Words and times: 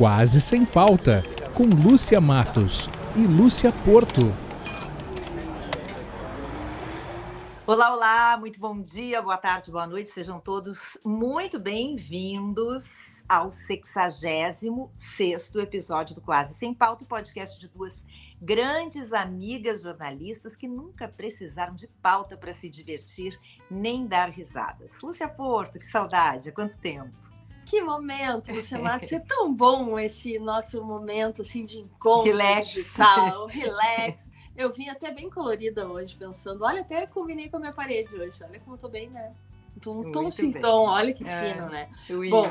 Quase 0.00 0.40
Sem 0.40 0.64
Pauta, 0.64 1.22
com 1.52 1.64
Lúcia 1.64 2.22
Matos 2.22 2.88
e 3.14 3.26
Lúcia 3.26 3.70
Porto. 3.84 4.34
Olá, 7.66 7.94
olá, 7.94 8.36
muito 8.38 8.58
bom 8.58 8.80
dia, 8.80 9.20
boa 9.20 9.36
tarde, 9.36 9.70
boa 9.70 9.86
noite, 9.86 10.08
sejam 10.08 10.40
todos 10.40 10.96
muito 11.04 11.58
bem-vindos 11.58 13.22
ao 13.28 13.52
66 13.52 14.62
episódio 15.56 16.14
do 16.14 16.22
Quase 16.22 16.54
Sem 16.54 16.72
Pauta, 16.72 17.04
podcast 17.04 17.60
de 17.60 17.68
duas 17.68 18.06
grandes 18.40 19.12
amigas 19.12 19.82
jornalistas 19.82 20.56
que 20.56 20.66
nunca 20.66 21.08
precisaram 21.08 21.74
de 21.74 21.86
pauta 22.00 22.38
para 22.38 22.54
se 22.54 22.70
divertir 22.70 23.38
nem 23.70 24.04
dar 24.04 24.30
risadas. 24.30 24.98
Lúcia 25.02 25.28
Porto, 25.28 25.78
que 25.78 25.84
saudade, 25.84 26.48
há 26.48 26.52
quanto 26.52 26.78
tempo? 26.78 27.29
Que 27.70 27.80
momento, 27.80 28.52
Lúcia 28.52 28.76
Marques, 28.82 29.12
é 29.12 29.20
tão 29.20 29.54
bom 29.54 29.96
esse 29.96 30.40
nosso 30.40 30.82
momento 30.82 31.42
assim 31.42 31.64
de 31.64 31.78
encontro 31.78 32.24
relax. 32.24 32.66
digital, 32.66 33.46
relax. 33.48 34.28
Eu 34.56 34.72
vim 34.72 34.88
até 34.88 35.12
bem 35.12 35.30
colorida 35.30 35.86
hoje, 35.86 36.16
pensando, 36.16 36.64
olha, 36.64 36.80
até 36.80 37.06
combinei 37.06 37.48
com 37.48 37.58
a 37.58 37.60
minha 37.60 37.72
parede 37.72 38.12
hoje, 38.16 38.42
olha 38.42 38.58
como 38.58 38.74
eu 38.74 38.80
tô 38.80 38.88
bem, 38.88 39.08
né? 39.08 39.32
Tom, 39.80 40.10
tom 40.10 40.30
sintoma, 40.32 40.94
olha 40.94 41.12
que 41.12 41.24
é, 41.26 41.54
fino, 41.54 41.68
né? 41.68 41.88
Bom, 42.28 42.42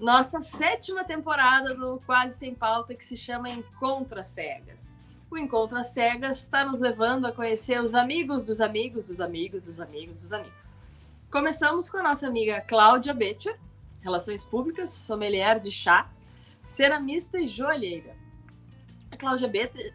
nossa 0.00 0.42
sétima 0.42 1.04
temporada 1.04 1.72
do 1.72 2.02
Quase 2.04 2.36
Sem 2.36 2.52
Pauta, 2.52 2.96
que 2.96 3.04
se 3.04 3.16
chama 3.16 3.48
Encontro 3.48 4.18
às 4.18 4.26
Cegas. 4.26 4.98
O 5.30 5.38
Encontro 5.38 5.78
às 5.78 5.86
Cegas 5.86 6.40
está 6.40 6.64
nos 6.64 6.80
levando 6.80 7.26
a 7.26 7.32
conhecer 7.32 7.80
os 7.80 7.94
amigos 7.94 8.46
dos 8.46 8.60
amigos 8.60 9.06
dos 9.06 9.20
amigos 9.20 9.62
dos 9.62 9.78
amigos 9.78 10.20
dos 10.20 10.32
amigos. 10.32 10.76
Começamos 11.30 11.88
com 11.88 11.98
a 11.98 12.02
nossa 12.02 12.26
amiga 12.26 12.60
Cláudia 12.60 13.14
Betcher, 13.14 13.56
Relações 14.00 14.42
Públicas, 14.42 14.90
sommelier 14.90 15.58
de 15.58 15.70
chá, 15.70 16.10
ceramista 16.62 17.38
e 17.38 17.46
joalheira. 17.46 18.16
A 19.10 19.16
Cláudia 19.16 19.50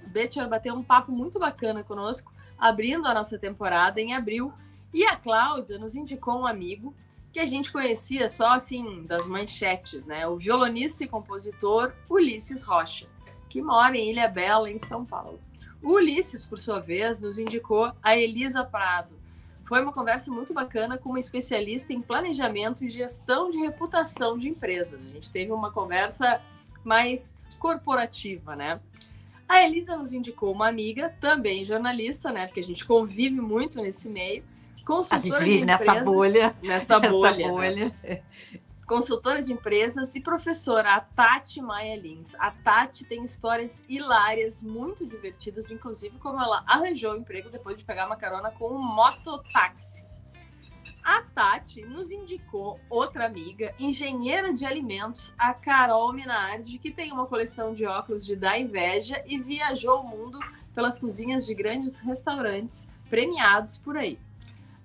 Betcher 0.08 0.50
bateu 0.50 0.74
um 0.74 0.84
papo 0.84 1.12
muito 1.12 1.40
bacana 1.40 1.84
conosco, 1.84 2.34
abrindo 2.58 3.08
a 3.08 3.14
nossa 3.14 3.38
temporada 3.38 4.02
em 4.02 4.14
abril. 4.14 4.52
E 4.94 5.04
a 5.06 5.16
Cláudia 5.16 5.78
nos 5.78 5.96
indicou 5.96 6.42
um 6.42 6.48
amigo 6.48 6.96
que 7.32 7.40
a 7.40 7.46
gente 7.46 7.72
conhecia 7.72 8.30
só 8.30 8.54
assim 8.54 9.06
das 9.06 9.28
manchetes, 9.28 10.06
né? 10.06 10.28
O 10.28 10.38
violonista 10.38 11.04
e 11.04 11.08
compositor 11.08 11.94
Ulisses 12.10 12.62
Rocha, 12.62 13.08
que 13.50 13.62
mora 13.62 13.98
em 13.98 14.12
Ilha 14.12 14.28
Bela, 14.28 14.70
em 14.70 14.78
São 14.78 15.04
Paulo. 15.04 15.40
O 15.82 15.94
Ulisses, 15.94 16.46
por 16.46 16.60
sua 16.60 16.80
vez, 16.80 17.22
nos 17.22 17.40
indicou 17.40 17.92
a 18.04 18.16
Elisa 18.16 18.64
Prado, 18.64 19.16
foi 19.64 19.82
uma 19.82 19.94
conversa 19.94 20.30
muito 20.32 20.54
bacana 20.54 20.98
com 20.98 21.10
uma 21.10 21.20
especialista 21.20 21.94
em 21.94 22.02
planejamento 22.02 22.84
e 22.84 22.90
gestão 22.90 23.50
de 23.50 23.60
reputação 23.60 24.38
de 24.38 24.50
empresas. 24.50 25.00
A 25.00 25.14
gente 25.14 25.32
teve 25.32 25.52
uma 25.52 25.72
conversa 25.72 26.42
mais 26.84 27.34
corporativa, 27.60 28.56
né? 28.56 28.80
A 29.48 29.62
Elisa 29.62 29.96
nos 29.96 30.14
indicou 30.14 30.52
uma 30.52 30.68
amiga, 30.68 31.16
também 31.20 31.64
jornalista, 31.64 32.32
né? 32.32 32.48
Porque 32.48 32.60
a 32.60 32.64
gente 32.64 32.86
convive 32.86 33.40
muito 33.40 33.82
nesse 33.82 34.10
meio. 34.10 34.44
Consultora 34.86 35.38
a 35.38 35.46
gente 35.46 35.52
vive 35.52 35.66
de 35.66 35.72
empresas, 35.72 35.88
nessa 35.96 36.04
bolha. 36.04 36.56
Nessa 36.62 37.00
bolha. 37.00 37.48
bolha. 37.48 37.96
Né? 38.04 38.22
Consultora 38.86 39.42
de 39.42 39.54
empresas 39.54 40.16
e 40.16 40.22
professora, 40.22 40.94
a 40.94 41.02
Tati 41.02 41.62
Maia 41.62 41.96
Lins. 41.96 42.36
A 42.36 42.52
Tati 42.52 43.06
tem 43.06 43.24
histórias 43.24 43.82
hilárias, 43.88 44.62
muito 44.62 45.06
divertidas, 45.06 45.72
inclusive 45.72 46.18
como 46.20 46.42
ela 46.42 46.64
arranjou 46.68 47.16
emprego 47.16 47.50
depois 47.50 47.78
de 47.78 47.84
pegar 47.84 48.06
uma 48.06 48.16
carona 48.16 48.52
com 48.52 48.70
um 48.70 48.82
mototáxi. 48.82 50.06
A 51.04 51.22
Tati 51.22 51.82
nos 51.82 52.12
indicou 52.12 52.80
outra 52.90 53.26
amiga, 53.26 53.74
engenheira 53.80 54.54
de 54.54 54.66
alimentos, 54.66 55.34
a 55.38 55.54
Carol 55.54 56.14
Minardi, 56.14 56.78
que 56.78 56.92
tem 56.92 57.12
uma 57.12 57.26
coleção 57.26 57.74
de 57.74 57.86
óculos 57.86 58.26
de 58.26 58.36
dar 58.36 58.58
inveja 58.58 59.22
e 59.26 59.38
viajou 59.38 60.02
o 60.02 60.08
mundo 60.08 60.40
pelas 60.74 60.98
cozinhas 60.98 61.46
de 61.46 61.54
grandes 61.54 61.98
restaurantes 62.00 62.90
premiados 63.10 63.78
por 63.78 63.98
aí. 63.98 64.18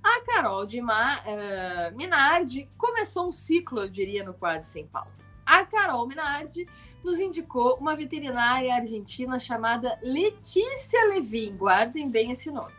A 0.03 0.21
Carol 0.25 0.67
de 0.67 0.81
Ma, 0.81 1.21
uh, 1.21 1.97
Minardi 1.97 2.69
começou 2.77 3.29
um 3.29 3.33
ciclo, 3.33 3.81
eu 3.81 3.89
diria, 3.89 4.25
no 4.25 4.35
Quase 4.35 4.67
Sem 4.67 4.87
Pauta. 4.87 5.13
A 5.45 5.65
Carol 5.65 6.07
Minardi 6.07 6.67
nos 7.03 7.19
indicou 7.19 7.77
uma 7.77 7.97
veterinária 7.97 8.75
argentina 8.75 9.39
chamada 9.39 9.99
Letícia 10.03 11.03
Levin. 11.09 11.57
Guardem 11.57 12.09
bem 12.09 12.31
esse 12.31 12.51
nome. 12.51 12.73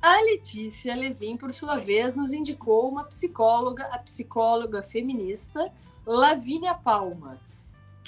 A 0.00 0.20
Letícia 0.22 0.94
Levin, 0.94 1.36
por 1.36 1.52
sua 1.52 1.76
vez, 1.76 2.16
nos 2.16 2.32
indicou 2.32 2.88
uma 2.88 3.04
psicóloga, 3.04 3.84
a 3.86 3.98
psicóloga 3.98 4.82
feminista 4.82 5.72
Lavínia 6.06 6.72
Palma, 6.74 7.40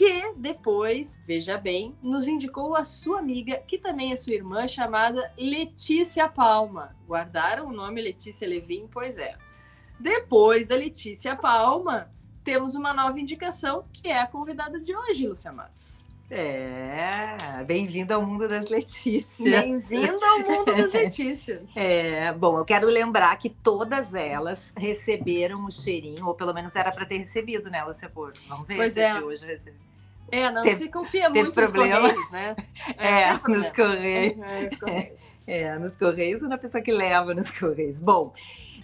que 0.00 0.32
depois, 0.34 1.20
veja 1.26 1.58
bem, 1.58 1.94
nos 2.02 2.26
indicou 2.26 2.74
a 2.74 2.84
sua 2.84 3.18
amiga, 3.18 3.58
que 3.66 3.76
também 3.76 4.12
é 4.12 4.16
sua 4.16 4.32
irmã, 4.32 4.66
chamada 4.66 5.30
Letícia 5.36 6.26
Palma. 6.26 6.96
Guardaram 7.06 7.68
o 7.68 7.72
nome 7.72 8.00
Letícia 8.00 8.48
Levin? 8.48 8.88
Pois 8.90 9.18
é. 9.18 9.36
Depois 9.98 10.68
da 10.68 10.74
Letícia 10.74 11.36
Palma, 11.36 12.08
temos 12.42 12.74
uma 12.74 12.94
nova 12.94 13.20
indicação, 13.20 13.84
que 13.92 14.08
é 14.08 14.22
a 14.22 14.26
convidada 14.26 14.80
de 14.80 14.96
hoje, 14.96 15.28
Lúcia 15.28 15.52
Matos. 15.52 16.02
É, 16.30 17.62
bem-vinda 17.66 18.14
ao 18.14 18.24
mundo 18.24 18.48
das 18.48 18.70
Letícias. 18.70 19.36
Bem-vinda 19.38 20.26
ao 20.26 20.38
mundo 20.38 20.74
das 20.76 20.92
Letícias. 20.92 21.72
É, 21.76 22.32
bom, 22.32 22.56
eu 22.56 22.64
quero 22.64 22.86
lembrar 22.86 23.36
que 23.36 23.50
todas 23.50 24.14
elas 24.14 24.72
receberam 24.74 25.62
o 25.66 25.70
cheirinho, 25.70 26.24
ou 26.26 26.34
pelo 26.34 26.54
menos 26.54 26.74
era 26.74 26.90
para 26.90 27.04
ter 27.04 27.18
recebido, 27.18 27.68
né, 27.68 27.84
Lúcia 27.84 28.08
Porto? 28.08 28.40
Vamos 28.48 28.66
ver 28.66 28.76
pois 28.76 28.94
se 28.94 29.00
é. 29.00 29.12
de 29.12 29.22
hoje 29.22 29.44
recebeu. 29.44 29.89
É, 30.30 30.50
não 30.50 30.62
teve, 30.62 30.76
se 30.76 30.88
confia 30.88 31.28
muito 31.28 31.52
problema. 31.52 32.00
nos 32.00 32.12
Correios, 32.12 32.30
né? 32.30 32.56
É, 32.98 33.22
é 33.22 33.32
nos 33.32 33.70
Correios. 33.70 34.82
É, 34.86 35.12
é, 35.46 35.78
nos 35.78 35.96
Correios 35.96 36.42
ou 36.42 36.48
na 36.48 36.58
pessoa 36.58 36.82
que 36.82 36.92
leva 36.92 37.34
nos 37.34 37.50
Correios. 37.50 38.00
Bom, 38.00 38.32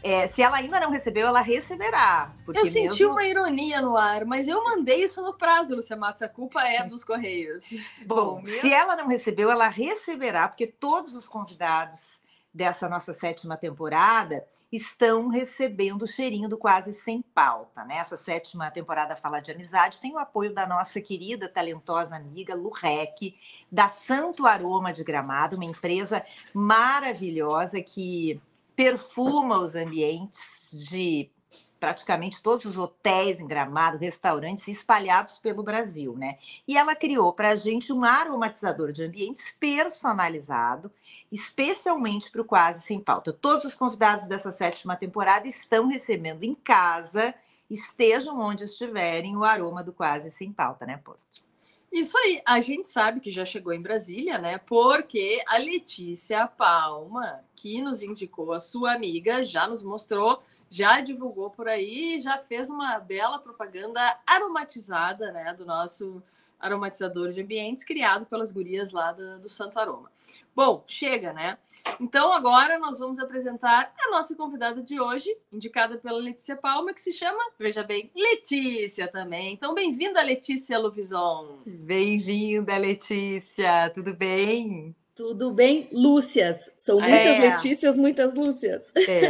é, 0.02 0.26
se 0.26 0.42
ela 0.42 0.58
ainda 0.58 0.78
não 0.80 0.90
recebeu, 0.90 1.26
ela 1.26 1.40
receberá. 1.40 2.32
eu 2.46 2.66
senti 2.66 2.88
mesmo... 2.88 3.10
uma 3.10 3.24
ironia 3.24 3.80
no 3.80 3.96
ar, 3.96 4.24
mas 4.24 4.46
eu 4.46 4.62
mandei 4.62 5.02
isso 5.02 5.22
no 5.22 5.34
prazo, 5.34 5.76
Lucia 5.76 5.96
Matos. 5.96 6.22
A 6.22 6.28
culpa 6.28 6.62
é 6.62 6.84
dos 6.84 7.04
Correios. 7.04 7.72
Bom, 8.04 8.36
Bom 8.36 8.44
se 8.44 8.72
ela 8.72 8.94
não 8.96 9.08
recebeu, 9.08 9.50
ela 9.50 9.68
receberá, 9.68 10.48
porque 10.48 10.66
todos 10.66 11.14
os 11.14 11.26
convidados 11.26 12.20
dessa 12.56 12.88
nossa 12.88 13.12
sétima 13.12 13.54
temporada 13.54 14.46
estão 14.72 15.28
recebendo 15.28 16.02
o 16.02 16.08
cheirinho 16.08 16.48
do 16.48 16.56
Quase 16.56 16.94
Sem 16.94 17.20
Pauta. 17.20 17.84
Né? 17.84 17.98
Essa 17.98 18.16
sétima 18.16 18.70
temporada 18.70 19.14
fala 19.14 19.40
de 19.40 19.52
amizade, 19.52 20.00
tem 20.00 20.14
o 20.14 20.18
apoio 20.18 20.54
da 20.54 20.66
nossa 20.66 21.00
querida, 21.00 21.48
talentosa 21.48 22.16
amiga 22.16 22.54
Lu 22.54 22.70
Rec, 22.70 23.36
da 23.70 23.88
Santo 23.88 24.46
Aroma 24.46 24.90
de 24.90 25.04
Gramado, 25.04 25.56
uma 25.56 25.66
empresa 25.66 26.24
maravilhosa 26.54 27.82
que 27.82 28.40
perfuma 28.74 29.58
os 29.58 29.74
ambientes 29.74 30.70
de 30.72 31.30
praticamente 31.78 32.42
todos 32.42 32.64
os 32.64 32.78
hotéis 32.78 33.38
em 33.38 33.46
Gramado, 33.46 33.98
restaurantes 33.98 34.66
espalhados 34.66 35.38
pelo 35.38 35.62
Brasil, 35.62 36.16
né? 36.16 36.38
E 36.66 36.76
ela 36.76 36.96
criou 36.96 37.32
para 37.32 37.50
a 37.50 37.56
gente 37.56 37.92
um 37.92 38.04
aromatizador 38.04 38.92
de 38.92 39.04
ambientes 39.04 39.54
personalizado, 39.58 40.90
especialmente 41.30 42.30
para 42.30 42.42
o 42.42 42.44
Quase 42.44 42.82
Sem 42.82 43.00
Pauta. 43.00 43.32
Todos 43.32 43.64
os 43.64 43.74
convidados 43.74 44.26
dessa 44.26 44.52
sétima 44.52 44.96
temporada 44.96 45.46
estão 45.46 45.88
recebendo 45.88 46.44
em 46.44 46.54
casa, 46.54 47.34
estejam 47.68 48.38
onde 48.38 48.64
estiverem, 48.64 49.36
o 49.36 49.44
aroma 49.44 49.82
do 49.82 49.92
Quase 49.92 50.30
Sem 50.30 50.52
Pauta, 50.52 50.86
né, 50.86 50.96
Porto? 50.98 51.44
Isso 51.92 52.18
aí, 52.18 52.42
a 52.44 52.60
gente 52.60 52.88
sabe 52.88 53.20
que 53.20 53.30
já 53.30 53.44
chegou 53.44 53.72
em 53.72 53.80
Brasília, 53.80 54.38
né? 54.38 54.58
Porque 54.58 55.42
a 55.46 55.56
Letícia 55.56 56.46
Palma, 56.46 57.40
que 57.54 57.80
nos 57.80 58.02
indicou 58.02 58.52
a 58.52 58.60
sua 58.60 58.92
amiga, 58.92 59.42
já 59.42 59.66
nos 59.66 59.82
mostrou, 59.82 60.42
já 60.68 61.00
divulgou 61.00 61.48
por 61.48 61.68
aí, 61.68 62.20
já 62.20 62.38
fez 62.38 62.68
uma 62.68 62.98
bela 62.98 63.38
propaganda 63.38 64.18
aromatizada, 64.26 65.32
né? 65.32 65.54
Do 65.54 65.64
nosso 65.64 66.22
aromatizador 66.58 67.30
de 67.30 67.42
ambientes 67.42 67.84
criado 67.84 68.26
pelas 68.26 68.52
gurias 68.52 68.92
lá 68.92 69.12
do, 69.12 69.38
do 69.40 69.48
Santo 69.48 69.78
Aroma. 69.78 70.10
Bom, 70.54 70.82
chega, 70.86 71.34
né? 71.34 71.58
Então 72.00 72.32
agora 72.32 72.78
nós 72.78 72.98
vamos 72.98 73.18
apresentar 73.18 73.92
a 73.98 74.10
nossa 74.10 74.34
convidada 74.34 74.82
de 74.82 74.98
hoje, 74.98 75.36
indicada 75.52 75.98
pela 75.98 76.18
Letícia 76.18 76.56
Palma, 76.56 76.94
que 76.94 77.00
se 77.00 77.12
chama, 77.12 77.42
veja 77.58 77.82
bem, 77.82 78.10
Letícia 78.16 79.06
também. 79.06 79.52
Então 79.52 79.74
bem-vinda, 79.74 80.22
Letícia 80.22 80.78
Luvison. 80.78 81.58
Bem-vinda, 81.66 82.76
Letícia. 82.78 83.90
Tudo 83.94 84.14
bem? 84.14 84.96
Tudo 85.14 85.50
bem, 85.50 85.88
Lúcias. 85.92 86.70
São 86.76 87.00
muitas 87.00 87.36
é. 87.36 87.38
Letícias, 87.38 87.96
muitas 87.96 88.34
Lúcias. 88.34 88.92
É. 88.96 89.28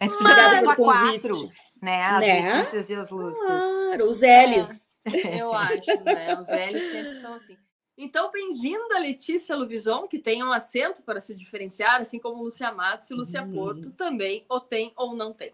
A 0.00 0.04
gente 0.04 0.14
Obrigada 0.14 0.60
pelo 0.60 0.76
convite. 0.76 1.28
Quatro, 1.28 1.52
né? 1.82 2.02
As 2.02 2.20
né? 2.20 2.58
Letícias 2.58 2.90
e 2.90 2.94
as 2.94 3.10
Lúcias. 3.10 3.46
Claro, 3.46 4.04
os 4.08 4.20
L's. 4.20 4.70
É, 4.70 4.87
eu 5.38 5.52
acho, 5.52 6.04
né? 6.04 6.38
Os 6.38 6.48
L's 6.48 6.90
sempre 6.90 7.14
são 7.14 7.34
assim. 7.34 7.56
Então, 7.96 8.30
bem-vinda, 8.30 8.98
Letícia 9.00 9.56
Luvison, 9.56 10.06
que 10.06 10.20
tem 10.20 10.42
um 10.44 10.52
acento 10.52 11.02
para 11.02 11.20
se 11.20 11.34
diferenciar, 11.34 12.00
assim 12.00 12.20
como 12.20 12.42
Lúcia 12.42 12.70
Matos 12.70 13.10
e 13.10 13.14
Lúcia 13.14 13.42
uhum. 13.42 13.52
Porto 13.52 13.90
também 13.90 14.44
ou 14.48 14.60
tem 14.60 14.92
ou 14.94 15.16
não 15.16 15.32
tem. 15.32 15.52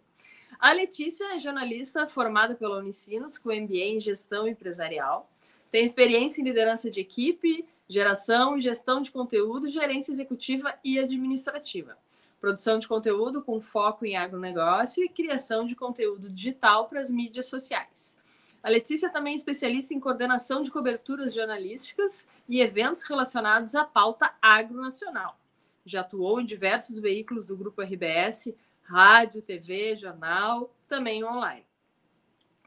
A 0.59 0.73
Letícia 0.73 1.25
é 1.35 1.41
jornalista 1.41 2.07
formada 2.07 2.55
pela 2.55 2.79
Unicinos, 2.79 3.39
com 3.39 3.49
MBA 3.49 3.77
em 3.77 4.01
Gestão 4.01 4.47
Empresarial. 4.47 5.31
Tem 5.71 5.85
experiência 5.85 6.41
em 6.41 6.45
liderança 6.45 6.91
de 6.91 7.01
equipe, 7.01 7.67
geração 7.89 8.57
e 8.57 8.61
gestão 8.61 9.01
de 9.01 9.11
conteúdo, 9.11 9.67
gerência 9.69 10.13
executiva 10.13 10.75
e 10.85 10.99
administrativa. 10.99 11.97
Produção 12.41 12.79
de 12.79 12.87
conteúdo 12.87 13.43
com 13.43 13.61
foco 13.61 14.05
em 14.05 14.17
agronegócio 14.17 15.03
e 15.03 15.09
criação 15.09 15.67
de 15.67 15.75
conteúdo 15.75 16.29
digital 16.29 16.89
para 16.89 17.01
as 17.01 17.11
mídias 17.11 17.47
sociais. 17.47 18.19
A 18.65 18.71
Letícia 18.71 19.11
também 19.11 19.35
é 19.35 19.37
especialista 19.37 19.93
em 19.93 20.01
coordenação 20.01 20.63
de 20.63 20.71
coberturas 20.71 21.35
jornalísticas 21.35 22.27
e 22.49 22.63
eventos 22.63 23.03
relacionados 23.03 23.75
à 23.75 23.85
pauta 23.85 24.33
agronacional. 24.41 25.39
Já 25.85 26.01
atuou 26.01 26.41
em 26.41 26.47
diversos 26.47 26.99
veículos 26.99 27.45
do 27.45 27.59
Grupo 27.59 27.83
RBS, 27.83 28.55
rádio, 28.85 29.43
TV, 29.43 29.95
jornal, 29.97 30.75
também 30.89 31.23
online. 31.23 31.63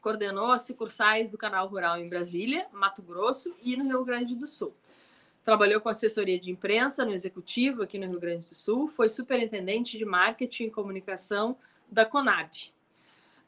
Coordenou 0.00 0.52
as 0.52 0.62
sucursais 0.62 1.32
do 1.32 1.36
Canal 1.36 1.66
Rural 1.66 1.98
em 1.98 2.08
Brasília, 2.08 2.68
Mato 2.72 3.02
Grosso 3.02 3.52
e 3.60 3.76
no 3.76 3.84
Rio 3.84 4.04
Grande 4.04 4.36
do 4.36 4.46
Sul. 4.46 4.72
Trabalhou 5.42 5.80
com 5.80 5.88
assessoria 5.88 6.38
de 6.38 6.48
imprensa 6.48 7.04
no 7.04 7.12
Executivo 7.12 7.82
aqui 7.82 7.98
no 7.98 8.06
Rio 8.06 8.20
Grande 8.20 8.48
do 8.48 8.54
Sul, 8.54 8.86
foi 8.86 9.08
superintendente 9.08 9.98
de 9.98 10.04
marketing 10.04 10.66
e 10.66 10.70
comunicação 10.70 11.56
da 11.90 12.06
Conab. 12.06 12.72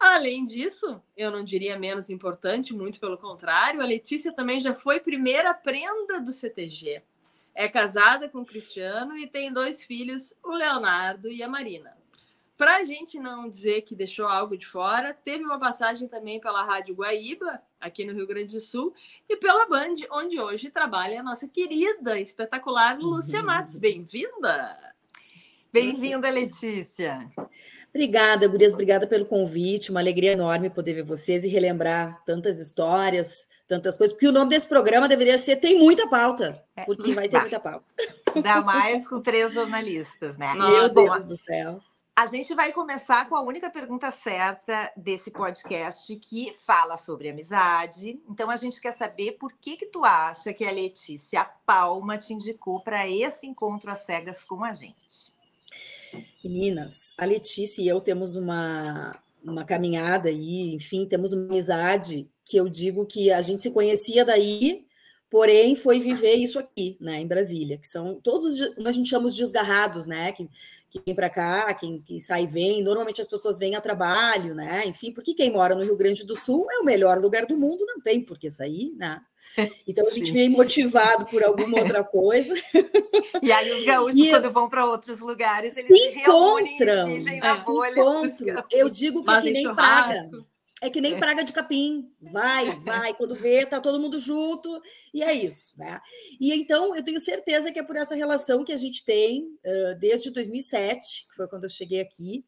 Além 0.00 0.46
disso, 0.46 1.02
eu 1.14 1.30
não 1.30 1.44
diria 1.44 1.78
menos 1.78 2.08
importante, 2.08 2.72
muito 2.72 2.98
pelo 2.98 3.18
contrário, 3.18 3.82
a 3.82 3.84
Letícia 3.84 4.32
também 4.32 4.58
já 4.58 4.74
foi 4.74 4.98
primeira 4.98 5.52
prenda 5.52 6.18
do 6.18 6.32
CTG. 6.32 7.02
É 7.54 7.68
casada 7.68 8.26
com 8.26 8.38
o 8.38 8.46
Cristiano 8.46 9.14
e 9.18 9.26
tem 9.26 9.52
dois 9.52 9.82
filhos, 9.82 10.32
o 10.42 10.52
Leonardo 10.52 11.30
e 11.30 11.42
a 11.42 11.48
Marina. 11.48 11.94
Para 12.56 12.76
a 12.76 12.84
gente 12.84 13.18
não 13.18 13.46
dizer 13.46 13.82
que 13.82 13.94
deixou 13.94 14.26
algo 14.26 14.56
de 14.56 14.66
fora, 14.66 15.12
teve 15.12 15.44
uma 15.44 15.58
passagem 15.58 16.08
também 16.08 16.40
pela 16.40 16.64
Rádio 16.64 16.94
Guaíba, 16.94 17.60
aqui 17.78 18.02
no 18.02 18.14
Rio 18.14 18.26
Grande 18.26 18.54
do 18.54 18.60
Sul, 18.60 18.94
e 19.28 19.36
pela 19.36 19.66
Band, 19.66 19.96
onde 20.10 20.40
hoje 20.40 20.70
trabalha 20.70 21.20
a 21.20 21.22
nossa 21.22 21.46
querida, 21.46 22.18
espetacular 22.18 22.98
Lúcia 22.98 23.42
Matos. 23.42 23.78
Bem-vinda! 23.78 24.94
Bem-vinda, 25.70 26.30
Letícia! 26.30 27.30
Obrigada, 27.90 28.46
Gurias, 28.46 28.72
obrigada 28.72 29.06
pelo 29.06 29.26
convite. 29.26 29.90
Uma 29.90 30.00
alegria 30.00 30.32
enorme 30.32 30.70
poder 30.70 30.94
ver 30.94 31.02
vocês 31.02 31.44
e 31.44 31.48
relembrar 31.48 32.22
tantas 32.24 32.60
histórias, 32.60 33.48
tantas 33.66 33.96
coisas, 33.96 34.12
porque 34.12 34.28
o 34.28 34.32
nome 34.32 34.50
desse 34.50 34.68
programa 34.68 35.08
deveria 35.08 35.36
ser 35.38 35.56
Tem 35.56 35.78
Muita 35.78 36.08
Pauta, 36.08 36.64
é, 36.76 36.84
porque 36.84 37.12
vai 37.12 37.28
ter 37.28 37.36
tá. 37.36 37.40
muita 37.40 37.60
pauta. 37.60 37.84
Ainda 38.34 38.60
mais 38.62 39.06
com 39.08 39.20
três 39.20 39.52
jornalistas, 39.52 40.38
né? 40.38 40.54
Meu 40.54 40.92
Deus 40.92 41.24
do 41.24 41.36
céu. 41.36 41.80
A 42.16 42.26
gente 42.26 42.54
vai 42.54 42.70
começar 42.72 43.28
com 43.28 43.34
a 43.34 43.40
única 43.40 43.70
pergunta 43.70 44.10
certa 44.10 44.92
desse 44.96 45.30
podcast 45.30 46.14
que 46.16 46.52
fala 46.54 46.96
sobre 46.98 47.30
amizade. 47.30 48.20
Então 48.28 48.50
a 48.50 48.56
gente 48.56 48.80
quer 48.80 48.92
saber 48.92 49.38
por 49.38 49.52
que 49.54 49.76
que 49.76 49.86
tu 49.86 50.04
acha 50.04 50.52
que 50.52 50.66
a 50.66 50.70
Letícia 50.70 51.44
Palma 51.64 52.18
te 52.18 52.34
indicou 52.34 52.82
para 52.82 53.08
esse 53.08 53.46
encontro 53.46 53.90
às 53.90 54.00
cegas 54.00 54.44
com 54.44 54.62
a 54.62 54.74
gente. 54.74 55.32
Meninas, 56.42 57.12
a 57.18 57.24
Letícia 57.24 57.82
e 57.82 57.88
eu 57.88 58.00
temos 58.00 58.34
uma, 58.34 59.12
uma 59.44 59.64
caminhada 59.64 60.28
aí, 60.28 60.74
enfim, 60.74 61.06
temos 61.06 61.32
uma 61.32 61.44
amizade 61.44 62.28
que 62.44 62.56
eu 62.56 62.68
digo 62.68 63.06
que 63.06 63.30
a 63.30 63.42
gente 63.42 63.62
se 63.62 63.70
conhecia 63.70 64.24
daí, 64.24 64.84
porém 65.30 65.76
foi 65.76 66.00
viver 66.00 66.34
isso 66.34 66.58
aqui, 66.58 66.96
né, 67.00 67.20
em 67.20 67.26
Brasília, 67.26 67.78
que 67.78 67.86
são 67.86 68.20
todos 68.20 68.44
os, 68.44 68.74
como 68.74 68.88
a 68.88 68.92
gente 68.92 69.08
chama 69.08 69.26
os 69.26 69.36
desgarrados, 69.36 70.06
né, 70.06 70.32
que 70.32 70.48
que 70.90 71.00
vem 71.06 71.14
para 71.14 71.30
cá, 71.30 71.72
quem 71.72 72.00
que 72.00 72.20
sai 72.20 72.42
e 72.42 72.46
vem. 72.46 72.82
Normalmente 72.82 73.20
as 73.20 73.28
pessoas 73.28 73.58
vêm 73.58 73.76
a 73.76 73.80
trabalho, 73.80 74.54
né? 74.54 74.82
Enfim, 74.86 75.12
porque 75.12 75.34
quem 75.34 75.52
mora 75.52 75.76
no 75.76 75.84
Rio 75.84 75.96
Grande 75.96 76.26
do 76.26 76.34
Sul 76.34 76.66
é 76.70 76.78
o 76.78 76.84
melhor 76.84 77.18
lugar 77.18 77.46
do 77.46 77.56
mundo, 77.56 77.86
não 77.86 78.00
tem 78.00 78.20
por 78.20 78.36
que 78.36 78.50
sair, 78.50 78.92
né? 78.96 79.20
Então 79.88 80.06
a 80.06 80.10
gente 80.10 80.32
vem 80.32 80.48
motivado 80.48 81.26
por 81.26 81.42
alguma 81.42 81.78
outra 81.78 82.02
coisa. 82.02 82.54
E 83.42 83.52
aí 83.52 83.72
os 83.72 83.84
gaúchos, 83.84 84.18
e 84.18 84.30
quando 84.30 84.50
vão 84.50 84.68
para 84.68 84.84
outros 84.84 85.18
lugares, 85.20 85.76
eles 85.76 85.96
se, 85.96 86.08
encontram, 86.08 87.06
vivem 87.06 87.38
na 87.38 87.54
é, 87.54 87.60
bolha. 87.60 87.92
Se 87.92 88.00
encontram. 88.00 88.64
Eu 88.70 88.88
digo 88.88 89.22
que, 89.22 89.30
é 89.30 89.40
que 89.40 89.50
nem 89.50 89.74
praga. 89.74 90.30
É 90.80 90.88
que 90.88 91.00
nem 91.00 91.14
é. 91.14 91.18
praga 91.18 91.44
de 91.44 91.52
capim. 91.52 92.10
Vai, 92.20 92.80
vai. 92.80 93.14
Quando 93.14 93.34
vê, 93.34 93.66
tá 93.66 93.80
todo 93.80 94.00
mundo 94.00 94.18
junto. 94.18 94.80
E 95.12 95.22
é 95.22 95.32
isso, 95.32 95.72
né? 95.76 96.00
E 96.40 96.52
então, 96.54 96.96
eu 96.96 97.02
tenho 97.02 97.20
certeza 97.20 97.70
que 97.70 97.78
é 97.78 97.82
por 97.82 97.96
essa 97.96 98.14
relação 98.14 98.64
que 98.64 98.72
a 98.72 98.76
gente 98.78 99.04
tem 99.04 99.46
desde 99.98 100.30
2007, 100.30 101.26
que 101.28 101.36
foi 101.36 101.46
quando 101.48 101.64
eu 101.64 101.70
cheguei 101.70 102.00
aqui. 102.00 102.44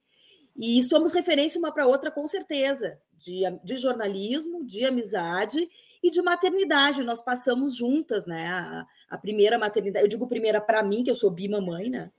E 0.57 0.83
somos 0.83 1.15
referência 1.15 1.59
uma 1.59 1.73
para 1.73 1.87
outra, 1.87 2.11
com 2.11 2.27
certeza, 2.27 2.99
de, 3.17 3.43
de 3.65 3.77
jornalismo, 3.77 4.65
de 4.65 4.85
amizade 4.85 5.69
e 6.03 6.11
de 6.11 6.21
maternidade. 6.21 7.03
Nós 7.03 7.21
passamos 7.21 7.77
juntas, 7.77 8.27
né? 8.27 8.49
A, 8.49 8.87
a 9.11 9.19
primeira 9.19 9.59
maternidade, 9.59 10.05
eu 10.05 10.09
digo 10.09 10.29
primeira 10.29 10.61
para 10.61 10.83
mim, 10.83 11.03
que 11.03 11.11
eu 11.11 11.15
sou 11.15 11.31
bimamãe, 11.31 11.89
né? 11.89 12.11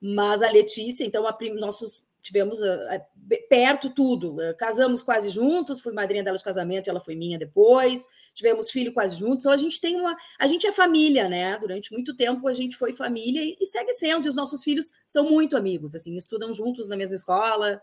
Mas 0.00 0.42
a 0.42 0.50
Letícia, 0.50 1.04
então, 1.04 1.26
a, 1.26 1.36
nossos 1.58 2.04
tivemos 2.20 2.60
uh, 2.60 3.00
perto 3.48 3.90
tudo. 3.90 4.36
Uh, 4.36 4.56
casamos 4.56 5.02
quase 5.02 5.30
juntos, 5.30 5.80
fui 5.80 5.92
madrinha 5.92 6.22
dela 6.22 6.36
de 6.36 6.44
casamento 6.44 6.86
e 6.86 6.90
ela 6.90 7.00
foi 7.00 7.14
minha 7.14 7.38
depois. 7.38 8.06
Tivemos 8.34 8.70
filho 8.70 8.92
quase 8.92 9.16
juntos. 9.16 9.40
Então 9.40 9.52
a 9.52 9.56
gente 9.56 9.80
tem 9.80 9.96
uma, 9.96 10.16
a 10.38 10.46
gente 10.46 10.66
é 10.66 10.72
família, 10.72 11.28
né? 11.28 11.58
Durante 11.58 11.92
muito 11.92 12.14
tempo 12.14 12.46
a 12.46 12.52
gente 12.52 12.76
foi 12.76 12.92
família 12.92 13.42
e, 13.42 13.56
e 13.60 13.66
segue 13.66 13.92
sendo. 13.92 14.26
E 14.26 14.30
os 14.30 14.36
nossos 14.36 14.62
filhos 14.62 14.92
são 15.06 15.24
muito 15.28 15.56
amigos, 15.56 15.94
assim, 15.94 16.14
estudam 16.14 16.52
juntos 16.52 16.88
na 16.88 16.96
mesma 16.96 17.16
escola. 17.16 17.80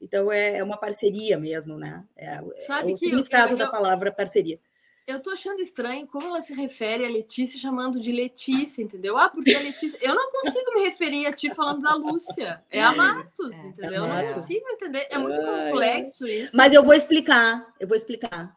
Então 0.00 0.30
é, 0.30 0.58
é 0.58 0.64
uma 0.64 0.76
parceria 0.76 1.38
mesmo, 1.38 1.78
né? 1.78 2.04
É, 2.16 2.36
é 2.36 2.42
o 2.84 2.96
significado 2.96 3.52
eu, 3.52 3.58
eu, 3.58 3.58
da 3.58 3.70
palavra 3.70 4.12
parceria. 4.12 4.60
Eu 5.06 5.20
tô 5.20 5.30
achando 5.30 5.60
estranho 5.60 6.04
como 6.08 6.26
ela 6.26 6.40
se 6.40 6.52
refere 6.52 7.06
a 7.06 7.08
Letícia 7.08 7.60
chamando 7.60 8.00
de 8.00 8.10
Letícia, 8.10 8.82
entendeu? 8.82 9.16
Ah, 9.16 9.28
porque 9.28 9.54
a 9.54 9.60
Letícia. 9.60 9.96
Eu 10.02 10.16
não 10.16 10.28
consigo 10.32 10.74
me 10.74 10.80
referir 10.80 11.26
a 11.26 11.32
ti 11.32 11.48
falando 11.54 11.80
da 11.80 11.94
Lúcia. 11.94 12.60
É 12.68 12.82
a 12.82 12.92
Matos, 12.92 13.52
é, 13.52 13.66
entendeu? 13.66 14.04
É 14.04 14.08
eu 14.08 14.08
não 14.08 14.26
consigo 14.26 14.68
entender. 14.68 15.06
É 15.08 15.16
muito 15.16 15.40
complexo 15.40 16.26
isso. 16.26 16.56
Mas 16.56 16.72
eu 16.72 16.82
vou 16.82 16.92
explicar. 16.92 17.72
Eu 17.78 17.86
vou 17.86 17.96
explicar. 17.96 18.56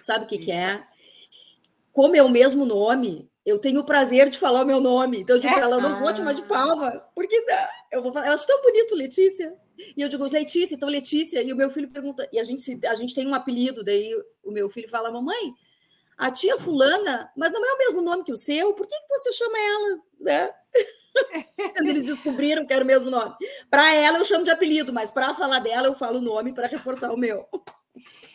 Sabe 0.00 0.24
o 0.24 0.28
que, 0.28 0.38
que 0.38 0.50
é? 0.50 0.82
Como 1.92 2.16
é 2.16 2.22
o 2.22 2.30
mesmo 2.30 2.64
nome, 2.64 3.30
eu 3.44 3.58
tenho 3.58 3.80
o 3.80 3.84
prazer 3.84 4.30
de 4.30 4.38
falar 4.38 4.62
o 4.62 4.66
meu 4.66 4.80
nome. 4.80 5.20
Então 5.20 5.36
eu 5.36 5.40
digo 5.40 5.52
para 5.52 5.64
ela, 5.64 5.78
não 5.78 5.98
vou 5.98 6.10
te 6.10 6.18
chamar 6.18 6.32
de 6.32 6.42
palma, 6.42 6.90
porque 7.14 7.38
não. 7.40 7.68
eu 7.92 8.02
vou 8.02 8.10
falar, 8.10 8.28
eu 8.28 8.32
acho 8.32 8.46
tão 8.46 8.62
bonito, 8.62 8.94
Letícia. 8.94 9.54
E 9.94 10.00
eu 10.00 10.08
digo, 10.08 10.24
Letícia, 10.24 10.74
então 10.74 10.88
Letícia. 10.88 11.42
E 11.42 11.52
o 11.52 11.56
meu 11.56 11.68
filho 11.68 11.90
pergunta, 11.90 12.26
e 12.32 12.40
a 12.40 12.44
gente, 12.44 12.86
a 12.86 12.94
gente 12.94 13.14
tem 13.14 13.26
um 13.26 13.34
apelido, 13.34 13.84
daí 13.84 14.10
o 14.42 14.50
meu 14.50 14.70
filho 14.70 14.88
fala, 14.88 15.10
mamãe, 15.10 15.52
a 16.16 16.30
tia 16.30 16.58
fulana, 16.58 17.30
mas 17.36 17.52
não 17.52 17.64
é 17.64 17.72
o 17.72 17.78
mesmo 17.78 18.02
nome 18.02 18.24
que 18.24 18.32
o 18.32 18.36
seu, 18.36 18.72
por 18.74 18.86
que, 18.86 18.94
que 18.94 19.08
você 19.08 19.32
chama 19.32 19.58
ela? 19.58 19.98
Né? 20.20 20.50
Quando 21.74 21.88
eles 21.88 22.06
descobriram 22.06 22.66
que 22.66 22.72
era 22.72 22.84
o 22.84 22.86
mesmo 22.86 23.10
nome. 23.10 23.34
Para 23.70 23.94
ela 23.94 24.18
eu 24.18 24.24
chamo 24.24 24.44
de 24.44 24.50
apelido, 24.50 24.92
mas 24.92 25.10
para 25.10 25.34
falar 25.34 25.58
dela 25.58 25.88
eu 25.88 25.94
falo 25.94 26.18
o 26.18 26.22
nome 26.22 26.52
para 26.52 26.68
reforçar 26.68 27.12
o 27.12 27.18
meu. 27.18 27.46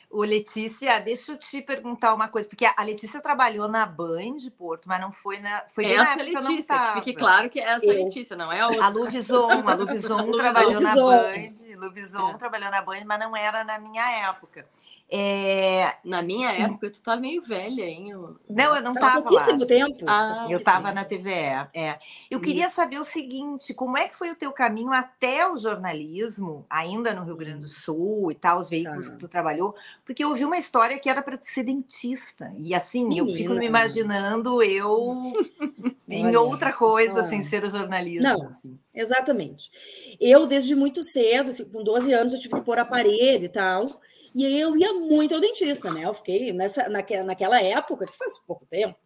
O 0.09 0.23
Letícia, 0.23 0.99
deixa 0.99 1.33
eu 1.33 1.37
te 1.37 1.61
perguntar 1.61 2.13
uma 2.13 2.29
coisa, 2.29 2.47
porque 2.47 2.65
a 2.65 2.83
Letícia 2.83 3.19
trabalhou 3.19 3.67
na 3.67 3.85
Band 3.85 4.37
de 4.37 4.49
Porto, 4.49 4.87
mas 4.87 5.01
não 5.01 5.11
foi 5.11 5.37
na. 5.39 5.63
Foi 5.67 5.85
essa 5.85 6.15
na 6.15 6.23
época 6.23 6.39
Letícia, 6.39 6.75
não 6.75 6.87
que 6.87 6.93
fique 6.93 7.13
claro 7.13 7.49
que 7.49 7.59
é 7.59 7.63
essa 7.63 7.85
eu. 7.85 8.05
Letícia, 8.05 8.35
não 8.37 8.49
é 8.49 8.61
a 8.61 8.67
outra. 8.67 8.85
A 8.85 8.89
Luvison, 8.89 9.67
a 9.67 9.75
Luvison 9.75 10.31
trabalhou 10.31 10.79
na 10.79 10.95
Band, 10.95 11.53
Luvison 11.75 12.29
é. 12.29 12.37
trabalhou 12.37 12.71
na 12.71 12.81
Band, 12.81 13.01
mas 13.05 13.19
não 13.19 13.35
era 13.35 13.65
na 13.65 13.77
minha 13.79 14.29
época. 14.29 14.65
É... 15.09 15.95
Na 16.03 16.21
minha 16.21 16.51
época, 16.51 16.89
tu 16.89 17.01
tá 17.01 17.15
meio 17.15 17.41
velha, 17.41 17.83
hein? 17.83 18.09
Eu... 18.09 18.37
Não, 18.49 18.75
eu 18.75 18.81
não 18.81 18.91
estava 18.91 19.21
pouquíssimo 19.21 19.61
lá. 19.61 19.65
tempo. 19.65 20.05
Ah, 20.07 20.47
eu 20.49 20.59
estava 20.59 20.91
na 20.91 21.05
TVE. 21.05 21.67
É. 21.73 21.99
Eu 22.29 22.41
queria 22.41 22.65
Isso. 22.65 22.75
saber 22.75 22.99
o 22.99 23.05
seguinte: 23.05 23.73
como 23.73 23.97
é 23.97 24.07
que 24.07 24.15
foi 24.15 24.31
o 24.31 24.35
teu 24.35 24.51
caminho 24.51 24.91
até 24.91 25.49
o 25.49 25.57
jornalismo, 25.57 26.65
ainda 26.69 27.13
no 27.13 27.23
Rio 27.23 27.37
Grande 27.37 27.59
do 27.59 27.67
Sul 27.67 28.31
e 28.31 28.35
tal, 28.35 28.59
os 28.59 28.69
veículos 28.69 29.07
tá. 29.07 29.13
que 29.13 29.19
tu 29.19 29.27
trabalhou? 29.27 29.75
Porque 30.07 30.23
eu 30.23 30.29
ouvi 30.29 30.45
uma 30.45 30.57
história 30.57 30.97
que 30.97 31.09
era 31.09 31.21
para 31.21 31.37
ser 31.41 31.63
dentista. 31.63 32.53
E 32.57 32.73
assim, 32.73 33.03
Menina. 33.03 33.27
eu 33.27 33.35
fico 33.35 33.53
me 33.53 33.65
imaginando 33.65 34.63
eu 34.63 35.33
em 36.07 36.33
outra 36.33 36.71
coisa 36.71 37.27
sem 37.27 37.43
ser 37.43 37.65
o 37.65 37.69
jornalismo. 37.69 38.23
Não, 38.23 38.47
assim. 38.47 38.79
exatamente. 38.95 39.69
Eu, 40.17 40.47
desde 40.47 40.73
muito 40.75 41.03
cedo, 41.03 41.49
assim, 41.49 41.65
com 41.65 41.83
12 41.83 42.13
anos, 42.13 42.33
eu 42.33 42.39
tive 42.39 42.55
que 42.55 42.61
pôr 42.61 42.79
aparelho 42.79 43.43
e 43.43 43.49
tal. 43.49 43.85
E 44.33 44.45
eu 44.57 44.77
ia 44.77 44.93
muito 44.93 45.35
ao 45.35 45.41
dentista, 45.41 45.91
né? 45.91 46.05
Eu 46.05 46.13
fiquei 46.13 46.53
nessa, 46.53 46.87
naque, 46.87 47.21
naquela 47.21 47.61
época, 47.61 48.05
que 48.05 48.17
faz 48.17 48.39
pouco 48.47 48.65
tempo, 48.65 48.97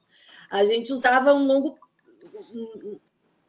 a 0.51 0.63
gente 0.65 0.93
usava 0.93 1.33
um 1.33 1.47
longo, 1.47 1.79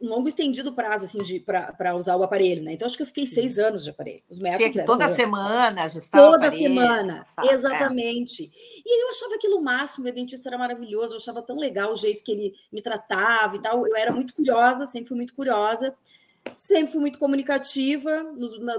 um, 0.03 0.09
longo 0.09 0.29
estendido 0.29 0.73
prazo 0.73 1.05
assim, 1.05 1.41
para 1.41 1.95
usar 1.97 2.17
o 2.17 2.23
aparelho, 2.23 2.63
né? 2.63 2.73
Então, 2.73 2.87
acho 2.87 2.97
que 2.97 3.03
eu 3.03 3.07
fiquei 3.07 3.27
seis 3.27 3.59
anos 3.59 3.85
de 3.85 3.91
aparelho. 3.91 4.23
Os 4.29 4.39
métodos 4.39 4.85
toda 4.85 5.09
outros, 5.09 5.17
semana 5.17 5.83
ajustava 5.85 6.25
Toda 6.25 6.47
aparelho, 6.47 6.75
semana, 6.75 7.25
sabe? 7.25 7.49
É. 7.49 7.53
exatamente. 7.53 8.45
É. 8.45 8.47
E 8.85 8.93
aí 8.93 9.01
eu 9.03 9.11
achava 9.11 9.35
aquilo 9.35 9.59
o 9.59 9.63
máximo, 9.63 10.05
meu 10.05 10.13
dentista 10.13 10.49
era 10.49 10.59
maravilhoso, 10.59 11.15
eu 11.15 11.19
achava 11.19 11.43
tão 11.43 11.57
legal 11.57 11.93
o 11.93 11.97
jeito 11.97 12.25
que 12.25 12.33
ele 12.33 12.55
me 12.73 12.83
tratava 12.83 13.57
e 13.57 13.63
tal. 13.63 13.87
Eu 13.87 13.97
era 13.97 14.13
muito 14.13 14.35
curiosa, 14.35 14.87
sempre 14.87 15.09
fui 15.09 15.17
muito 15.17 15.35
curiosa. 15.35 15.95
Sempre 16.53 16.93
fui 16.93 17.01
muito 17.01 17.19
comunicativa. 17.19 18.27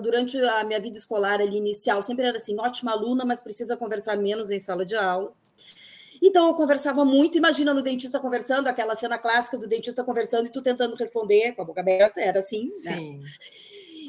durante 0.02 0.38
a 0.38 0.64
minha 0.66 0.80
vida 0.80 0.98
escolar 0.98 1.40
ali 1.40 1.58
inicial, 1.58 2.04
sempre 2.04 2.26
era 2.26 2.36
assim, 2.36 2.60
ótima 2.60 2.92
aluna, 2.92 3.24
mas 3.24 3.40
precisa 3.40 3.78
conversar 3.78 4.18
menos 4.18 4.52
em 4.52 4.60
sala 4.60 4.86
de 4.86 4.96
aula. 4.96 5.34
Então 6.26 6.48
eu 6.48 6.54
conversava 6.54 7.04
muito. 7.04 7.38
Imagina 7.38 7.74
no 7.74 7.82
dentista 7.82 8.18
conversando, 8.18 8.68
aquela 8.68 8.96
cena 8.96 9.18
clássica 9.18 9.58
do 9.58 9.68
dentista 9.68 10.06
conversando 10.06 10.48
e 10.48 10.50
tu 10.50 10.62
tentando 10.62 10.96
responder 10.96 11.54
com 11.54 11.62
a 11.62 11.66
boca 11.66 11.82
aberta, 11.82 12.22
era 12.22 12.40
assim, 12.40 12.64
né? 12.86 12.96
Sim. 12.96 13.18
né? 13.18 13.30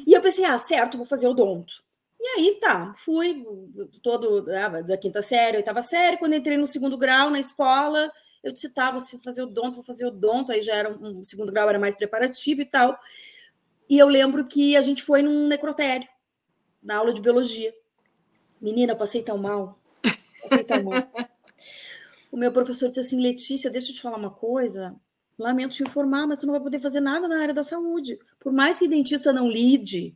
E 0.07 0.13
eu 0.13 0.21
pensei, 0.21 0.45
ah, 0.45 0.57
certo, 0.57 0.95
vou 0.95 1.05
fazer 1.05 1.27
odonto. 1.27 1.83
E 2.17 2.27
aí, 2.27 2.57
tá, 2.61 2.93
fui 2.95 3.43
todo 4.01 4.49
ah, 4.49 4.81
da 4.81 4.97
quinta 4.97 5.21
série, 5.21 5.57
oitava 5.57 5.81
série. 5.81 6.15
Quando 6.15 6.35
entrei 6.35 6.55
no 6.55 6.65
segundo 6.65 6.97
grau 6.97 7.29
na 7.29 7.39
escola, 7.39 8.09
eu 8.41 8.53
disse, 8.53 8.73
tá, 8.73 8.91
vou 8.91 9.01
fazer 9.19 9.43
odonto, 9.43 9.75
vou 9.75 9.83
fazer 9.83 10.05
odonto. 10.05 10.53
Aí 10.53 10.61
já 10.61 10.73
era 10.73 10.89
um, 10.89 11.19
um 11.19 11.23
segundo 11.23 11.51
grau, 11.51 11.67
era 11.67 11.77
mais 11.77 11.95
preparativo 11.95 12.61
e 12.61 12.65
tal. 12.65 12.97
E 13.89 13.99
eu 13.99 14.07
lembro 14.07 14.47
que 14.47 14.77
a 14.77 14.81
gente 14.81 15.03
foi 15.03 15.21
num 15.21 15.47
necrotério, 15.47 16.07
na 16.81 16.95
aula 16.95 17.11
de 17.11 17.21
biologia. 17.21 17.73
Menina, 18.61 18.95
passei 18.95 19.21
tão 19.21 19.37
mal. 19.37 19.77
Passei 20.43 20.63
tão 20.63 20.81
mal. 20.81 21.03
o 22.35 22.37
meu 22.37 22.51
professor 22.51 22.89
disse 22.89 22.99
assim: 22.99 23.21
Letícia, 23.21 23.71
deixa 23.71 23.91
eu 23.91 23.95
te 23.95 24.01
falar 24.01 24.17
uma 24.17 24.29
coisa. 24.29 24.93
Lamento 25.39 25.75
te 25.75 25.83
informar, 25.83 26.27
mas 26.27 26.39
tu 26.39 26.45
não 26.45 26.51
vai 26.51 26.61
poder 26.61 26.79
fazer 26.79 26.99
nada 26.99 27.29
na 27.29 27.41
área 27.41 27.53
da 27.53 27.63
saúde. 27.63 28.19
Por 28.41 28.51
mais 28.51 28.77
que 28.77 28.89
dentista 28.89 29.31
não 29.31 29.49
lide 29.49 30.13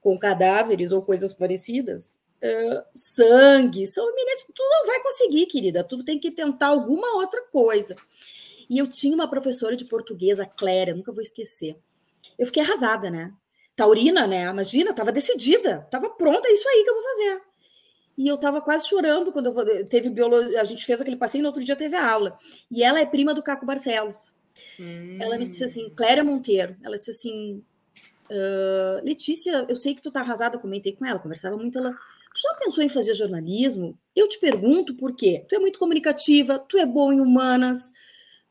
com 0.00 0.16
cadáveres 0.16 0.92
ou 0.92 1.02
coisas 1.02 1.32
parecidas, 1.32 2.20
uh, 2.40 2.84
sangue, 2.94 3.84
são 3.84 4.06
tu 4.54 4.62
não 4.62 4.86
vai 4.86 5.02
conseguir, 5.02 5.46
querida. 5.46 5.82
Tu 5.82 6.04
tem 6.04 6.20
que 6.20 6.30
tentar 6.30 6.68
alguma 6.68 7.16
outra 7.16 7.42
coisa. 7.50 7.96
E 8.70 8.78
eu 8.78 8.86
tinha 8.86 9.16
uma 9.16 9.28
professora 9.28 9.74
de 9.74 9.86
português, 9.86 10.38
a 10.38 10.46
Cléria, 10.46 10.94
nunca 10.94 11.10
vou 11.10 11.20
esquecer. 11.20 11.76
Eu 12.38 12.46
fiquei 12.46 12.62
arrasada, 12.62 13.10
né? 13.10 13.32
Taurina, 13.74 14.24
né? 14.28 14.44
Imagina, 14.44 14.90
estava 14.90 15.10
decidida, 15.10 15.82
estava 15.84 16.10
pronta, 16.10 16.46
é 16.48 16.52
isso 16.52 16.68
aí 16.68 16.84
que 16.84 16.90
eu 16.90 16.94
vou 16.94 17.02
fazer. 17.02 17.42
E 18.16 18.26
eu 18.26 18.36
estava 18.36 18.60
quase 18.60 18.88
chorando 18.88 19.30
quando 19.30 19.46
eu, 19.46 19.86
teve 19.86 20.08
biologia. 20.08 20.60
A 20.60 20.64
gente 20.64 20.84
fez 20.86 21.00
aquele 21.00 21.16
passeio 21.16 21.40
e 21.40 21.42
no 21.42 21.48
outro 21.48 21.62
dia 21.62 21.76
teve 21.76 21.94
a 21.96 22.10
aula. 22.10 22.38
E 22.70 22.82
ela 22.82 23.00
é 23.00 23.06
prima 23.06 23.34
do 23.34 23.42
Caco 23.42 23.66
Barcelos. 23.66 24.34
Hum. 24.80 25.18
Ela 25.20 25.36
me 25.36 25.46
disse 25.46 25.64
assim, 25.64 25.90
Cléria 25.90 26.24
Monteiro. 26.24 26.76
Ela 26.82 26.98
disse 26.98 27.10
assim, 27.10 27.62
uh, 28.30 29.04
Letícia, 29.04 29.66
eu 29.68 29.76
sei 29.76 29.94
que 29.94 30.02
tu 30.02 30.10
tá 30.10 30.20
arrasada. 30.20 30.56
Eu 30.56 30.60
comentei 30.60 30.92
com 30.92 31.04
ela, 31.04 31.18
conversava 31.18 31.56
muito. 31.56 31.78
Ela, 31.78 31.92
tu 31.92 32.40
já 32.40 32.54
pensou 32.54 32.82
em 32.82 32.88
fazer 32.88 33.12
jornalismo? 33.14 33.98
Eu 34.14 34.28
te 34.28 34.40
pergunto 34.40 34.94
por 34.94 35.14
quê. 35.14 35.44
Tu 35.46 35.54
é 35.54 35.58
muito 35.58 35.78
comunicativa, 35.78 36.58
tu 36.58 36.78
é 36.78 36.86
boa 36.86 37.14
em 37.14 37.20
humanas, 37.20 37.92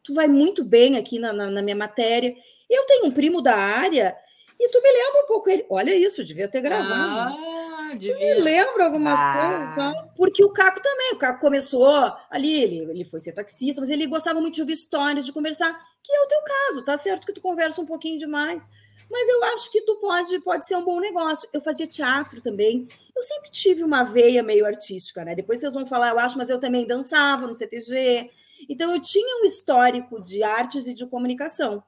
tu 0.04 0.14
vai 0.14 0.28
muito 0.28 0.64
bem 0.64 0.98
aqui 0.98 1.18
na, 1.18 1.34
na, 1.34 1.50
na 1.50 1.62
minha 1.64 1.76
matéria. 1.76 2.36
Eu 2.70 2.86
tenho 2.86 3.06
um 3.06 3.12
primo 3.12 3.42
da 3.42 3.56
área 3.56 4.16
e 4.60 4.70
tu 4.70 4.82
me 4.82 4.92
lembra 4.92 5.24
um 5.24 5.28
pouco 5.28 5.50
ele. 5.50 5.66
Olha 5.70 5.94
isso, 5.96 6.24
devia 6.24 6.48
ter 6.48 6.62
gravado. 6.62 6.94
Ah, 6.94 7.65
devia. 7.98 8.16
Tu 8.16 8.20
me 8.20 8.42
lembra 8.42 8.86
algumas 8.86 9.20
ah. 9.20 9.50
coisas, 9.50 9.78
não? 9.78 10.10
Porque 10.16 10.44
o 10.44 10.50
Caco 10.50 10.82
também. 10.82 11.14
O 11.14 11.18
Caco 11.18 11.40
começou 11.40 12.14
ali, 12.30 12.54
ele, 12.54 12.78
ele 12.92 13.06
foi 13.06 13.20
ser 13.20 13.34
taxista, 13.34 13.82
mas 13.82 13.90
ele 13.90 14.08
gostava 14.08 14.40
muito 14.40 14.56
de 14.56 14.62
ouvir 14.62 14.74
histórias, 14.74 15.26
de 15.26 15.34
conversar, 15.34 15.74
que 16.04 16.14
é 16.14 16.22
o 16.22 16.28
teu 16.28 16.40
caso, 16.44 16.84
tá 16.84 16.98
certo 16.98 17.26
que 17.26 17.34
tu 17.34 17.42
conversa 17.42 17.82
um 17.82 17.86
pouquinho 17.86 18.18
demais. 18.18 18.64
Mas 19.10 19.30
eu 19.30 19.44
acho 19.46 19.72
que 19.72 19.82
tu 19.82 19.96
pode, 19.96 20.40
pode 20.40 20.66
ser 20.66 20.76
um 20.76 20.84
bom 20.84 21.00
negócio. 21.00 21.48
Eu 21.54 21.62
fazia 21.62 21.86
teatro 21.86 22.42
também. 22.42 22.88
Eu 23.16 23.22
sempre 23.22 23.52
tive 23.52 23.84
uma 23.84 24.04
veia 24.04 24.42
meio 24.42 24.66
artística, 24.66 25.24
né? 25.24 25.36
Depois 25.36 25.60
vocês 25.60 25.74
vão 25.74 25.86
falar, 25.86 26.10
eu 26.10 26.20
acho, 26.20 26.38
mas 26.38 26.50
eu 26.50 26.60
também 26.60 26.88
dançava 26.88 27.46
no 27.46 27.54
CTG. 27.54 28.30
Então 28.68 28.92
eu 28.92 29.02
tinha 29.02 29.42
um 29.42 29.46
histórico 29.46 30.22
de 30.22 30.42
artes 30.42 30.88
e 30.88 30.94
de 30.94 31.06
comunicação. 31.06 31.84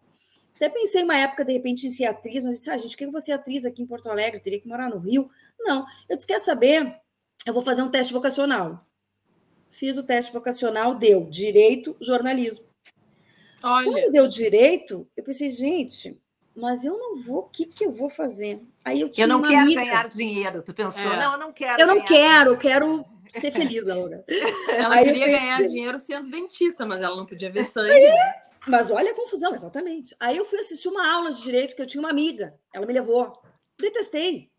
Até 0.56 0.70
pensei 0.70 1.04
uma 1.04 1.16
época, 1.16 1.46
de 1.46 1.54
repente, 1.54 1.86
em 1.86 1.92
ser 1.92 2.06
atriz, 2.06 2.42
mas 2.42 2.56
disse, 2.56 2.70
ah, 2.70 2.78
gente, 2.78 2.98
quem 2.98 3.12
eu 3.12 3.20
ser 3.20 3.34
atriz 3.34 3.64
aqui 3.64 3.84
em 3.84 3.86
Porto 3.86 4.10
Alegre? 4.10 4.38
Eu 4.38 4.42
teria 4.44 4.60
que 4.60 4.68
morar 4.68 4.90
no 4.90 4.98
Rio. 4.98 5.30
Não, 5.60 5.86
eu 6.10 6.16
disse, 6.16 6.28
quer 6.28 6.40
saber? 6.40 7.00
Eu 7.46 7.54
vou 7.54 7.62
fazer 7.62 7.82
um 7.82 7.90
teste 7.90 8.14
vocacional. 8.14 8.80
Fiz 9.70 9.98
o 9.98 10.04
teste 10.04 10.32
vocacional, 10.32 10.96
deu 10.96 11.26
direito, 11.30 11.96
jornalismo. 12.00 12.66
Olha. 13.64 13.92
Quando 13.92 14.12
deu 14.12 14.28
direito, 14.28 15.08
eu 15.16 15.24
pensei, 15.24 15.50
gente, 15.50 16.20
mas 16.56 16.84
eu 16.84 16.98
não 16.98 17.18
vou, 17.18 17.40
o 17.40 17.50
que, 17.50 17.66
que 17.66 17.86
eu 17.86 17.92
vou 17.92 18.10
fazer? 18.10 18.62
Aí 18.84 19.02
eu 19.02 19.10
tinha 19.10 19.26
Eu 19.26 19.28
não 19.30 19.42
quero 19.42 19.62
amiga. 19.62 19.82
ganhar 19.82 20.10
dinheiro. 20.10 20.64
Tu 20.64 20.74
pensou, 20.74 21.02
é. 21.02 21.20
não, 21.20 21.34
eu 21.34 21.40
não 21.40 21.54
quero. 21.54 21.82
Eu 21.82 21.88
não 21.88 22.02
quero, 22.02 22.50
eu 22.52 22.58
quero 22.58 23.06
ser 23.30 23.52
feliz, 23.52 23.86
Laura. 23.86 24.24
Ela 24.70 24.96
Aí 24.96 25.06
queria 25.06 25.26
pensei... 25.26 25.40
ganhar 25.40 25.62
dinheiro 25.68 26.00
sendo 26.00 26.30
dentista, 26.30 26.86
mas 26.86 27.02
ela 27.02 27.16
não 27.16 27.26
podia 27.26 27.52
ver 27.52 27.64
sangue. 27.64 27.94
Né? 28.00 28.34
Mas 28.68 28.90
olha 28.90 29.12
a 29.12 29.16
confusão, 29.16 29.54
exatamente. 29.54 30.16
Aí 30.20 30.38
eu 30.38 30.46
fui 30.46 30.60
assistir 30.60 30.88
uma 30.88 31.08
aula 31.08 31.34
de 31.34 31.44
direito 31.44 31.76
que 31.76 31.82
eu 31.82 31.86
tinha 31.86 32.02
uma 32.02 32.10
amiga, 32.10 32.56
ela 32.74 32.86
me 32.86 32.94
levou. 32.94 33.40
Detestei. 33.80 34.50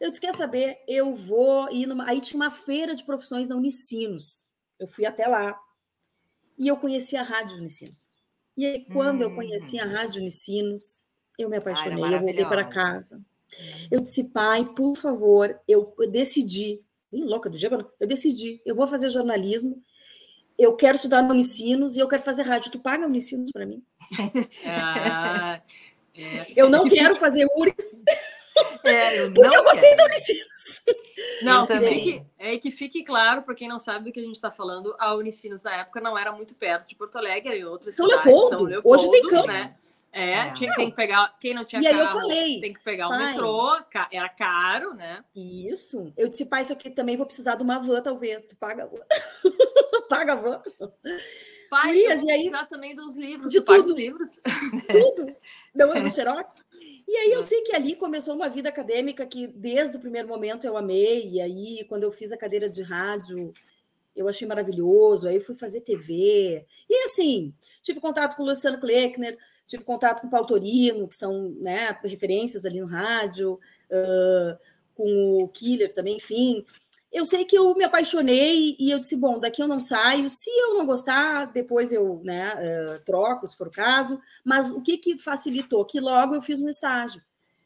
Eu 0.00 0.10
disse: 0.10 0.20
quer 0.20 0.34
saber? 0.34 0.78
Eu 0.86 1.14
vou 1.14 1.70
ir 1.70 1.86
numa. 1.86 2.08
Aí 2.08 2.20
tinha 2.20 2.40
uma 2.40 2.50
feira 2.50 2.94
de 2.94 3.04
profissões 3.04 3.48
na 3.48 3.56
Unicinos. 3.56 4.50
Eu 4.78 4.88
fui 4.88 5.04
até 5.04 5.26
lá. 5.26 5.58
E 6.58 6.68
eu 6.68 6.76
conheci 6.76 7.16
a 7.16 7.22
Rádio 7.22 7.58
Unicinos. 7.58 8.18
E 8.56 8.66
aí, 8.66 8.84
quando 8.86 9.20
hum. 9.20 9.22
eu 9.24 9.34
conheci 9.34 9.78
a 9.78 9.86
hum. 9.86 9.92
Rádio 9.92 10.20
Unicinos, 10.20 11.08
eu 11.38 11.48
me 11.48 11.56
apaixonei. 11.56 12.02
Ai, 12.02 12.14
eu 12.14 12.20
voltei 12.20 12.44
para 12.44 12.64
casa. 12.64 13.20
Eu 13.90 14.00
disse, 14.00 14.24
pai, 14.30 14.64
por 14.74 14.96
favor, 14.96 15.58
eu 15.66 15.94
decidi 16.10 16.84
bem 17.10 17.24
louca 17.24 17.48
do 17.48 17.56
dia, 17.56 17.70
eu 17.98 18.06
decidi, 18.06 18.60
eu 18.64 18.74
vou 18.74 18.86
fazer 18.86 19.08
jornalismo, 19.08 19.82
eu 20.58 20.76
quero 20.76 20.96
estudar 20.96 21.22
no 21.22 21.30
Unicinos 21.30 21.96
e 21.96 22.00
eu 22.00 22.08
quero 22.08 22.22
fazer 22.22 22.42
rádio. 22.42 22.72
Tu 22.72 22.80
paga 22.80 23.06
Unicinos 23.06 23.50
para 23.52 23.66
mim? 23.66 23.82
Ah, 24.66 25.62
é. 26.14 26.52
Eu 26.56 26.68
não 26.68 26.88
quero 26.88 27.14
fazer 27.14 27.46
URIS. 27.56 28.02
É, 28.84 29.20
eu 29.24 29.32
porque 29.32 29.56
eu 29.56 29.64
gostei 29.64 29.96
do 29.96 30.04
Unicinos. 30.04 30.82
Não, 31.42 31.66
que 31.66 31.80
fique, 31.80 32.22
é 32.38 32.58
que 32.58 32.70
fique 32.70 33.04
claro, 33.04 33.42
para 33.42 33.54
quem 33.54 33.68
não 33.68 33.78
sabe 33.78 34.06
do 34.06 34.12
que 34.12 34.20
a 34.20 34.22
gente 34.22 34.34
está 34.34 34.50
falando, 34.50 34.94
a 34.98 35.14
Unicinos 35.14 35.62
na 35.62 35.76
época 35.76 36.00
não 36.00 36.16
era 36.16 36.32
muito 36.32 36.54
perto 36.54 36.88
de 36.88 36.94
Porto 36.94 37.16
Alegre 37.16 37.58
e 37.58 37.64
outras 37.64 37.94
São 37.94 38.08
cidades. 38.08 38.26
Leopoldo. 38.26 38.56
São 38.56 38.66
Leopoldo. 38.66 38.88
Hoje 38.88 39.10
tem 39.10 39.22
campo. 39.28 39.46
Né? 39.46 39.74
É, 40.12 40.30
é. 40.32 40.50
Tinha, 40.52 40.74
tem 40.74 40.90
que 40.90 40.96
pegar. 40.96 41.36
Quem 41.38 41.54
não 41.54 41.64
tinha 41.64 41.80
e 41.80 41.84
carro, 41.84 41.96
aí 41.96 42.04
eu 42.04 42.08
falei, 42.12 42.60
tem 42.60 42.72
que 42.72 42.82
pegar 42.82 43.08
o 43.08 43.16
metrô, 43.16 43.78
era 44.10 44.28
caro, 44.28 44.94
né? 44.94 45.22
Isso. 45.34 46.12
Eu 46.16 46.28
disse, 46.28 46.46
pai, 46.46 46.62
isso 46.62 46.72
aqui 46.72 46.90
também 46.90 47.16
vou 47.16 47.26
precisar 47.26 47.56
de 47.56 47.62
uma 47.62 47.78
van, 47.78 48.02
talvez. 48.02 48.46
Tu 48.46 48.56
paga 48.56 48.84
a 48.84 48.86
van. 48.86 48.98
paga 50.08 50.32
a 50.32 50.36
van. 50.36 50.62
Pai, 51.70 51.90
Urias, 51.90 52.22
eu 52.22 52.28
e 52.28 52.30
aí, 52.30 52.50
também 52.68 52.94
dos 52.94 53.16
livros. 53.16 53.52
De 53.52 53.60
tudo. 53.60 53.94
livros. 53.94 54.40
Tudo. 54.90 55.36
Não, 55.74 55.94
no 55.94 56.10
xerox. 56.10 56.64
E 57.08 57.16
aí 57.16 57.30
eu 57.32 57.42
sei 57.42 57.62
que 57.62 57.74
ali 57.74 57.96
começou 57.96 58.34
uma 58.34 58.50
vida 58.50 58.68
acadêmica 58.68 59.26
que 59.26 59.46
desde 59.46 59.96
o 59.96 60.00
primeiro 60.00 60.28
momento 60.28 60.66
eu 60.66 60.76
amei. 60.76 61.26
E 61.26 61.40
aí, 61.40 61.86
quando 61.88 62.02
eu 62.02 62.12
fiz 62.12 62.30
a 62.32 62.36
cadeira 62.36 62.68
de 62.68 62.82
rádio, 62.82 63.50
eu 64.14 64.28
achei 64.28 64.46
maravilhoso. 64.46 65.26
Aí 65.26 65.36
eu 65.36 65.40
fui 65.40 65.54
fazer 65.54 65.80
TV. 65.80 66.66
E 66.86 67.04
assim, 67.04 67.54
tive 67.82 67.98
contato 67.98 68.36
com 68.36 68.42
o 68.42 68.46
Luciano 68.46 68.78
Kleckner, 68.78 69.38
tive 69.66 69.84
contato 69.84 70.20
com 70.20 70.26
o 70.26 70.30
Paulo 70.30 70.46
Torino, 70.46 71.08
que 71.08 71.16
são 71.16 71.48
né, 71.60 71.98
referências 72.04 72.66
ali 72.66 72.78
no 72.78 72.86
rádio, 72.86 73.54
uh, 73.54 74.58
com 74.94 75.44
o 75.44 75.48
Killer 75.48 75.90
também, 75.90 76.16
enfim. 76.16 76.62
Eu 77.12 77.24
sei 77.24 77.44
que 77.44 77.56
eu 77.56 77.74
me 77.74 77.84
apaixonei 77.84 78.76
e 78.78 78.90
eu 78.90 78.98
disse, 78.98 79.16
bom, 79.16 79.40
daqui 79.40 79.62
eu 79.62 79.68
não 79.68 79.80
saio. 79.80 80.28
Se 80.28 80.50
eu 80.50 80.74
não 80.74 80.84
gostar, 80.84 81.46
depois 81.46 81.92
eu 81.92 82.20
né, 82.22 82.52
uh, 82.54 83.04
troco, 83.04 83.46
se 83.46 83.56
for 83.56 83.68
o 83.68 83.70
caso. 83.70 84.20
Mas 84.44 84.70
o 84.70 84.82
que, 84.82 84.98
que 84.98 85.18
facilitou? 85.18 85.84
Que 85.86 86.00
logo 86.00 86.34
eu 86.34 86.42
fiz 86.42 86.60
um 86.60 86.68
estágio 86.68 87.22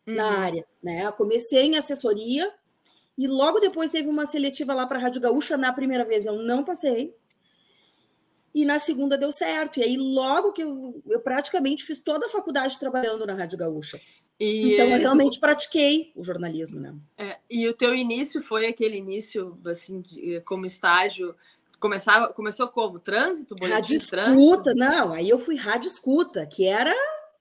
uhum. 0.06 0.14
na 0.14 0.38
área. 0.38 0.64
Né? 0.82 1.10
comecei 1.12 1.66
em 1.66 1.76
assessoria, 1.76 2.52
e 3.16 3.26
logo 3.26 3.60
depois 3.60 3.90
teve 3.90 4.08
uma 4.08 4.26
seletiva 4.26 4.72
lá 4.74 4.86
para 4.86 4.98
a 4.98 5.02
Rádio 5.02 5.20
Gaúcha. 5.20 5.56
Na 5.56 5.72
primeira 5.72 6.04
vez 6.04 6.24
eu 6.24 6.34
não 6.42 6.64
passei. 6.64 7.14
E 8.54 8.64
na 8.64 8.78
segunda 8.78 9.16
deu 9.16 9.32
certo. 9.32 9.80
E 9.80 9.82
aí, 9.82 9.96
logo 9.96 10.52
que 10.52 10.62
eu, 10.62 11.02
eu 11.06 11.20
praticamente 11.20 11.84
fiz 11.84 12.00
toda 12.00 12.26
a 12.26 12.28
faculdade 12.28 12.78
trabalhando 12.78 13.26
na 13.26 13.34
Rádio 13.34 13.58
Gaúcha. 13.58 14.00
E, 14.40 14.74
então, 14.74 14.88
eu 14.88 14.98
realmente 14.98 15.38
tu... 15.38 15.40
pratiquei 15.40 16.12
o 16.16 16.24
jornalismo, 16.24 16.80
né? 16.80 16.94
É, 17.16 17.38
e 17.48 17.68
o 17.68 17.74
teu 17.74 17.94
início 17.94 18.42
foi 18.42 18.66
aquele 18.66 18.96
início, 18.96 19.58
assim, 19.66 20.00
de, 20.00 20.40
como 20.40 20.66
estágio 20.66 21.34
começava, 21.82 22.32
começou 22.32 22.68
como? 22.68 23.00
Trânsito? 23.00 23.56
Rádio 23.60 23.96
escuta, 23.96 24.72
não, 24.72 25.12
aí 25.12 25.28
eu 25.28 25.38
fui 25.38 25.56
rádio 25.56 25.88
escuta, 25.88 26.46
que 26.46 26.64
era 26.64 26.94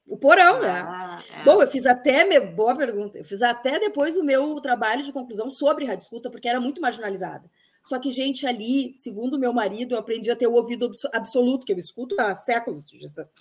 o 0.06 0.16
porão, 0.16 0.60
né? 0.60 0.84
ah? 0.86 1.22
É. 1.30 1.44
Bom, 1.44 1.62
eu 1.62 1.68
fiz 1.68 1.86
até, 1.86 2.24
me... 2.24 2.40
boa 2.40 2.74
pergunta, 2.76 3.18
eu 3.18 3.24
fiz 3.24 3.40
até 3.40 3.78
depois 3.78 4.16
o 4.16 4.24
meu 4.24 4.56
trabalho 4.56 5.04
de 5.04 5.12
conclusão 5.12 5.50
sobre 5.50 5.84
rádio 5.84 6.02
escuta, 6.02 6.28
porque 6.28 6.48
era 6.48 6.60
muito 6.60 6.80
marginalizada. 6.80 7.48
Só 7.84 7.98
que, 7.98 8.10
gente, 8.10 8.46
ali, 8.46 8.92
segundo 8.94 9.38
meu 9.38 9.52
marido, 9.52 9.94
eu 9.94 9.98
aprendi 9.98 10.30
a 10.30 10.36
ter 10.36 10.46
o 10.46 10.54
ouvido 10.54 10.90
absoluto, 11.12 11.66
que 11.66 11.72
eu 11.72 11.78
escuto 11.78 12.14
há 12.20 12.34
séculos. 12.34 12.86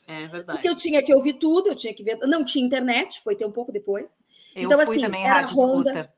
É 0.08 0.28
verdade. 0.28 0.58
Porque 0.58 0.70
eu 0.70 0.76
tinha 0.76 1.02
que 1.04 1.14
ouvir 1.14 1.34
tudo, 1.34 1.70
eu 1.70 1.76
tinha 1.76 1.94
que 1.94 2.04
ver. 2.04 2.18
Não 2.22 2.44
tinha 2.44 2.66
internet, 2.66 3.22
foi 3.24 3.36
ter 3.36 3.46
um 3.46 3.52
pouco 3.52 3.72
depois. 3.72 4.24
Eu 4.56 4.64
então, 4.64 4.80
fui 4.86 4.96
assim, 4.96 5.06
também 5.06 5.26
rádio 5.26 5.56
Honda, 5.58 5.92
escuta. 5.92 6.14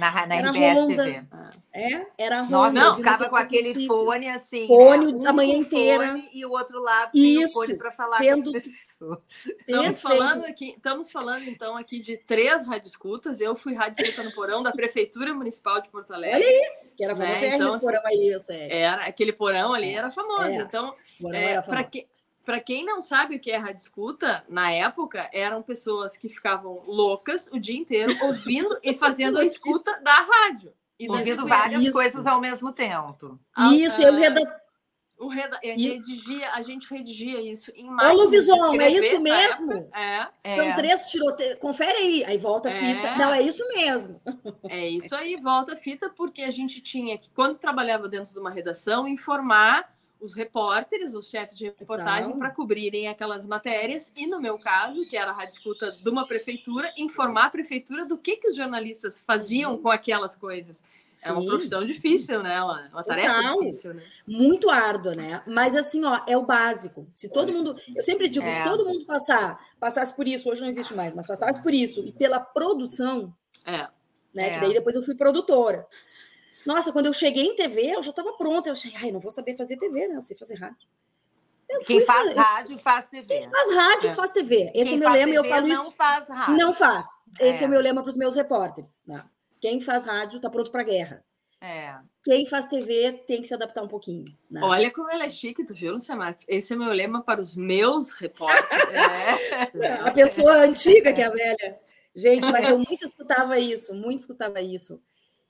Na, 0.00 0.26
na 0.26 0.36
RBS 0.50 0.78
Honda, 0.78 1.04
TV. 1.04 1.24
É, 1.72 2.06
era 2.16 2.40
ruim. 2.40 2.50
Nossa, 2.50 2.72
não, 2.72 2.96
ficava 2.96 3.28
com 3.28 3.36
aquele 3.36 3.86
fone 3.86 4.28
assim. 4.30 4.66
Fone 4.66 5.12
né? 5.12 5.18
um 5.18 5.28
a 5.28 5.32
manhã 5.32 5.56
inteira. 5.56 6.18
e 6.32 6.44
o 6.46 6.50
outro 6.52 6.80
lado 6.80 7.10
Isso, 7.14 7.58
o 7.58 7.62
fone 7.62 7.76
para 7.76 7.92
falar 7.92 8.18
com 8.18 8.30
as 8.30 8.50
pessoas. 8.50 9.18
Estamos 9.68 10.00
falando, 10.00 10.44
aqui, 10.46 10.70
estamos 10.70 11.12
falando, 11.12 11.44
então, 11.44 11.76
aqui 11.76 12.00
de 12.00 12.16
três 12.16 12.66
escutas. 12.86 13.40
Eu 13.42 13.54
fui 13.54 13.74
escuta 13.74 14.22
no 14.22 14.32
porão 14.32 14.62
da 14.62 14.72
Prefeitura 14.72 15.34
Municipal 15.34 15.82
de 15.82 15.90
Porto 15.90 16.14
Alegre. 16.14 16.38
Olha 16.38 16.46
aí, 16.46 16.70
que 16.96 17.04
era 17.04 17.14
famoso. 17.14 17.40
Né? 17.40 17.54
Então, 17.54 17.78
porão 17.78 18.02
aí, 18.06 18.28
eu 18.28 18.40
sei. 18.40 18.70
Era, 18.70 19.04
aquele 19.04 19.32
porão 19.32 19.74
ali 19.74 19.90
é. 19.90 19.94
era 19.94 20.10
famoso. 20.10 20.44
É. 20.44 20.56
Então, 20.56 20.94
é, 21.32 21.60
para 21.60 21.84
que 21.84 22.06
para 22.50 22.58
quem 22.58 22.84
não 22.84 23.00
sabe 23.00 23.36
o 23.36 23.38
que 23.38 23.52
é 23.52 23.56
rádio 23.56 23.76
escuta, 23.76 24.44
na 24.48 24.72
época 24.72 25.30
eram 25.32 25.62
pessoas 25.62 26.16
que 26.16 26.28
ficavam 26.28 26.82
loucas 26.84 27.48
o 27.52 27.60
dia 27.60 27.78
inteiro 27.78 28.12
ouvindo 28.26 28.76
e 28.82 28.92
fazendo 28.92 29.38
a 29.38 29.44
escuta 29.44 30.00
da 30.00 30.12
rádio. 30.14 30.72
E 30.98 31.08
ouvindo 31.08 31.46
várias 31.46 31.80
isso. 31.80 31.92
coisas 31.92 32.26
ao 32.26 32.40
mesmo 32.40 32.72
tempo. 32.72 33.38
Isso, 33.72 34.02
eu 34.02 34.16
reda... 34.16 34.62
o 35.16 35.28
reda... 35.28 35.60
Redigia, 35.62 36.50
a 36.50 36.60
gente 36.60 36.92
redigia 36.92 37.40
isso 37.40 37.70
em 37.72 37.88
mais. 37.88 38.10
Ô, 38.10 38.20
Luvison, 38.20 38.74
é 38.80 38.90
isso 38.90 39.20
mesmo? 39.20 39.88
É. 39.94 40.22
São 40.56 40.64
é. 40.64 40.74
três 40.74 41.04
tiroteios. 41.04 41.56
Confere 41.60 41.98
aí, 41.98 42.24
aí 42.24 42.36
volta 42.36 42.68
a 42.68 42.72
fita. 42.72 43.06
É. 43.06 43.16
Não, 43.16 43.32
é 43.32 43.42
isso 43.42 43.62
mesmo. 43.68 44.16
É 44.68 44.88
isso 44.88 45.14
aí, 45.14 45.36
volta 45.36 45.74
a 45.74 45.76
fita, 45.76 46.10
porque 46.10 46.42
a 46.42 46.50
gente 46.50 46.80
tinha 46.80 47.16
que, 47.16 47.30
quando 47.30 47.58
trabalhava 47.58 48.08
dentro 48.08 48.32
de 48.32 48.40
uma 48.40 48.50
redação, 48.50 49.06
informar 49.06 49.99
os 50.20 50.34
repórteres, 50.34 51.14
os 51.14 51.28
chefes 51.28 51.56
de 51.56 51.66
reportagem, 51.66 52.36
para 52.38 52.50
cobrirem 52.50 53.08
aquelas 53.08 53.46
matérias, 53.46 54.12
e 54.16 54.26
no 54.26 54.40
meu 54.40 54.58
caso, 54.58 55.06
que 55.06 55.16
era 55.16 55.30
a 55.30 55.34
rádio 55.34 55.54
escuta 55.54 55.92
de 55.92 56.10
uma 56.10 56.26
prefeitura, 56.26 56.92
informar 56.96 57.46
a 57.46 57.50
prefeitura 57.50 58.04
do 58.04 58.18
que, 58.18 58.36
que 58.36 58.48
os 58.48 58.56
jornalistas 58.56 59.22
faziam 59.26 59.76
Sim. 59.76 59.82
com 59.82 59.90
aquelas 59.90 60.36
coisas. 60.36 60.82
Sim. 61.20 61.28
É 61.28 61.32
uma 61.32 61.44
profissão 61.44 61.82
difícil, 61.82 62.42
né? 62.42 62.62
Uma, 62.62 62.88
uma 62.88 63.04
tarefa 63.04 63.34
Total. 63.34 63.60
difícil, 63.60 63.94
né? 63.94 64.02
Muito 64.26 64.70
árdua, 64.70 65.14
né? 65.14 65.42
Mas 65.46 65.76
assim, 65.76 66.02
ó, 66.02 66.22
é 66.26 66.34
o 66.34 66.46
básico. 66.46 67.06
Se 67.14 67.28
todo 67.28 67.52
mundo. 67.52 67.76
Eu 67.94 68.02
sempre 68.02 68.26
digo, 68.26 68.46
é. 68.46 68.50
se 68.50 68.64
todo 68.64 68.86
mundo 68.86 69.04
passar, 69.04 69.60
passasse 69.78 70.14
por 70.14 70.26
isso, 70.26 70.48
hoje 70.48 70.62
não 70.62 70.68
existe 70.68 70.94
mais, 70.94 71.14
mas 71.14 71.26
passasse 71.26 71.62
por 71.62 71.74
isso 71.74 72.00
e 72.06 72.12
pela 72.12 72.40
produção, 72.40 73.34
é. 73.66 73.86
né? 74.32 74.48
É. 74.48 74.54
Que 74.54 74.60
daí 74.60 74.72
depois 74.72 74.96
eu 74.96 75.02
fui 75.02 75.14
produtora. 75.14 75.86
Nossa, 76.66 76.92
quando 76.92 77.06
eu 77.06 77.12
cheguei 77.12 77.44
em 77.44 77.56
TV, 77.56 77.94
eu 77.94 78.02
já 78.02 78.10
estava 78.10 78.32
pronta. 78.32 78.68
Eu 78.68 78.72
achei, 78.72 78.92
ai, 78.96 79.10
não 79.10 79.20
vou 79.20 79.30
saber 79.30 79.56
fazer 79.56 79.76
TV, 79.76 80.08
né? 80.08 80.16
Eu 80.16 80.22
sei 80.22 80.36
fazer 80.36 80.56
rádio. 80.56 80.88
Eu 81.68 81.80
Quem 81.80 82.04
faz 82.04 82.28
fazer, 82.28 82.40
rádio 82.40 82.78
faz 82.78 83.06
TV. 83.06 83.38
Quem 83.38 83.50
faz 83.50 83.74
rádio 83.74 84.10
é. 84.10 84.14
faz 84.14 84.32
TV. 84.32 84.72
Esse 84.74 84.90
Quem 84.90 84.94
é 84.94 84.96
meu 84.96 85.10
lema 85.10 85.32
e 85.32 85.34
eu 85.36 85.44
falo 85.44 85.66
não 85.68 85.74
isso. 85.74 85.84
Não 85.84 85.90
faz 85.92 86.28
rádio. 86.28 86.56
Não 86.56 86.74
faz. 86.74 87.06
Esse 87.38 87.60
é, 87.60 87.64
é 87.64 87.66
o 87.68 87.70
meu 87.70 87.80
lema 87.80 88.02
para 88.02 88.10
os 88.10 88.16
meus 88.16 88.34
repórteres. 88.34 89.04
Né? 89.06 89.24
Quem 89.60 89.80
faz 89.80 90.04
rádio 90.04 90.38
está 90.38 90.50
pronto 90.50 90.70
para 90.70 90.82
guerra. 90.82 91.24
É. 91.60 91.94
Quem 92.24 92.46
faz 92.46 92.66
TV 92.66 93.12
tem 93.26 93.40
que 93.40 93.46
se 93.46 93.54
adaptar 93.54 93.82
um 93.82 93.88
pouquinho. 93.88 94.24
Né? 94.50 94.60
Olha 94.64 94.90
como 94.90 95.10
ela 95.10 95.24
é 95.24 95.28
chique, 95.28 95.64
tu 95.64 95.74
viu, 95.74 95.92
Lucia 95.92 96.16
Matos? 96.16 96.44
Esse 96.48 96.72
é 96.72 96.76
meu 96.76 96.88
lema 96.88 97.22
para 97.22 97.40
os 97.40 97.54
meus 97.54 98.12
repórteres. 98.12 98.82
é. 99.74 99.92
A 100.02 100.10
pessoa 100.10 100.64
antiga 100.64 101.12
que 101.12 101.20
é 101.20 101.26
a 101.26 101.30
velha. 101.30 101.78
Gente, 102.14 102.50
mas 102.50 102.68
eu 102.68 102.78
muito 102.78 103.04
escutava 103.04 103.58
isso, 103.58 103.94
muito 103.94 104.20
escutava 104.20 104.60
isso. 104.60 105.00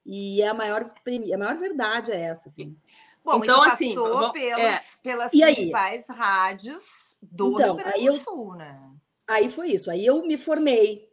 E 0.05 0.41
é 0.43 0.49
a 0.49 0.55
maior, 0.55 0.85
a 0.85 1.39
maior 1.39 1.57
verdade 1.57 2.13
é 2.13 2.21
essa, 2.21 2.49
assim. 2.49 2.77
Bom, 3.25 3.43
então, 3.43 3.63
assim, 3.63 3.95
vamos, 3.95 4.33
pelos, 4.33 4.59
é. 4.59 4.81
pelas 5.03 5.33
e 5.33 5.41
principais 5.41 6.09
aí? 6.09 6.17
rádios 6.17 7.17
do 7.21 7.53
então, 7.53 7.77
Rio 7.77 7.85
Grande 7.85 8.07
do 8.07 8.25
Sul, 8.25 8.55
né? 8.57 8.91
Aí 9.29 9.49
foi 9.49 9.69
isso. 9.69 9.91
Aí 9.91 10.05
eu 10.05 10.23
me 10.23 10.37
formei 10.37 11.09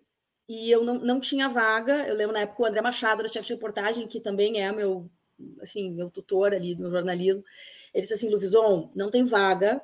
e 0.48 0.72
eu 0.72 0.84
não, 0.84 0.96
não 0.96 1.20
tinha 1.20 1.50
vaga. 1.50 2.08
Eu 2.08 2.16
lembro 2.16 2.34
na 2.34 2.42
época 2.42 2.64
o 2.64 2.66
André 2.66 2.82
Machado 2.82 3.22
era 3.22 3.28
chefe 3.28 3.48
de 3.48 3.54
reportagem, 3.54 4.08
que 4.08 4.20
também 4.20 4.62
é 4.62 4.72
meu, 4.72 5.10
assim, 5.62 5.92
meu 5.92 6.10
tutor 6.10 6.54
ali 6.54 6.76
no 6.76 6.90
jornalismo. 6.90 7.44
Ele 7.94 8.02
disse 8.02 8.14
assim, 8.14 8.30
Luvison, 8.30 8.92
não 8.96 9.12
tem 9.12 9.26
vaga, 9.26 9.82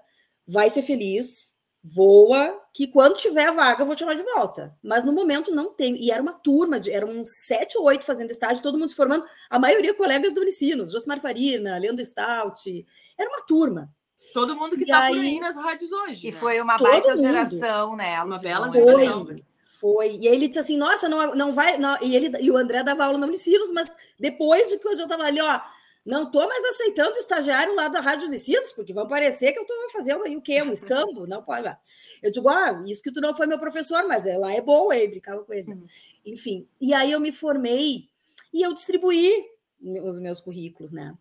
vai 0.47 0.69
ser 0.69 0.81
feliz, 0.81 1.52
voa, 1.83 2.57
que 2.73 2.87
quando 2.87 3.17
tiver 3.17 3.47
a 3.47 3.51
vaga 3.51 3.81
eu 3.81 3.85
vou 3.85 3.95
te 3.95 3.99
chamar 3.99 4.15
de 4.15 4.23
volta. 4.23 4.75
Mas 4.81 5.03
no 5.03 5.11
momento 5.11 5.51
não 5.51 5.73
tem. 5.73 5.95
E 6.01 6.09
era 6.09 6.21
uma 6.21 6.33
turma, 6.33 6.79
de, 6.79 6.91
eram 6.91 7.09
uns 7.09 7.27
sete 7.45 7.77
ou 7.77 7.85
oito 7.85 8.05
fazendo 8.05 8.31
estágio, 8.31 8.63
todo 8.63 8.77
mundo 8.77 8.89
se 8.89 8.95
formando, 8.95 9.25
a 9.49 9.59
maioria 9.59 9.93
colegas 9.93 10.33
do 10.33 10.41
Unicinos, 10.41 10.91
Josmar 10.91 11.19
Farina, 11.19 11.77
Leandro 11.77 12.05
Stout, 12.05 12.85
era 13.17 13.29
uma 13.29 13.41
turma. 13.41 13.91
Todo 14.33 14.55
mundo 14.55 14.77
que 14.77 14.83
está 14.83 15.07
por 15.07 15.17
aí 15.17 15.39
nas 15.39 15.57
rádios 15.57 15.91
hoje. 15.91 16.27
E 16.27 16.31
né? 16.31 16.37
foi 16.39 16.61
uma 16.61 16.77
baita 16.77 17.15
geração, 17.17 17.95
né? 17.95 18.23
Uma 18.23 18.39
bela 18.39 18.69
geração. 18.69 19.25
Foi, 19.25 19.43
foi. 19.79 20.17
E 20.19 20.27
aí 20.27 20.35
ele 20.35 20.47
disse 20.47 20.59
assim: 20.59 20.77
nossa, 20.77 21.09
não, 21.09 21.35
não 21.35 21.51
vai. 21.51 21.77
Não. 21.77 21.97
E, 22.01 22.15
ele, 22.15 22.31
e 22.39 22.49
o 22.49 22.57
André 22.57 22.81
dava 22.81 23.05
aula 23.05 23.17
no 23.17 23.27
Unicinos, 23.27 23.69
mas 23.71 23.93
depois 24.17 24.69
de 24.69 24.79
que 24.79 24.87
eu 24.87 24.95
já 24.95 25.03
estava 25.03 25.23
ali, 25.23 25.41
ó 25.41 25.59
não 26.05 26.23
estou 26.23 26.47
mais 26.47 26.63
aceitando 26.65 27.17
estagiário 27.17 27.75
lá 27.75 27.87
da 27.87 28.01
Rádio 28.01 28.29
de 28.29 28.37
Cidos, 28.37 28.73
porque 28.73 28.93
vão 28.93 29.07
parecer 29.07 29.53
que 29.53 29.59
eu 29.59 29.63
estou 29.63 29.89
fazendo 29.89 30.23
aí 30.23 30.35
o 30.35 30.41
quê? 30.41 30.61
Um 30.61 30.71
escambo? 30.71 31.25
Não 31.25 31.41
pode. 31.41 31.73
Eu 32.21 32.29
digo, 32.29 32.49
ah, 32.49 32.83
isso 32.85 33.01
que 33.01 33.11
tu 33.11 33.21
não 33.21 33.33
foi 33.33 33.47
meu 33.47 33.57
professor, 33.57 34.05
mas 34.05 34.25
é, 34.25 34.37
lá 34.37 34.51
é 34.51 34.59
bom, 34.59 34.91
aí 34.91 35.07
brincava 35.07 35.43
com 35.43 35.53
ele. 35.53 35.71
Uhum. 35.71 35.85
Enfim, 36.25 36.67
e 36.79 36.93
aí 36.93 37.11
eu 37.11 37.19
me 37.19 37.31
formei 37.31 38.09
e 38.53 38.61
eu 38.61 38.73
distribuí 38.73 39.45
os 39.81 40.19
meus 40.19 40.41
currículos, 40.41 40.91
né? 40.91 41.15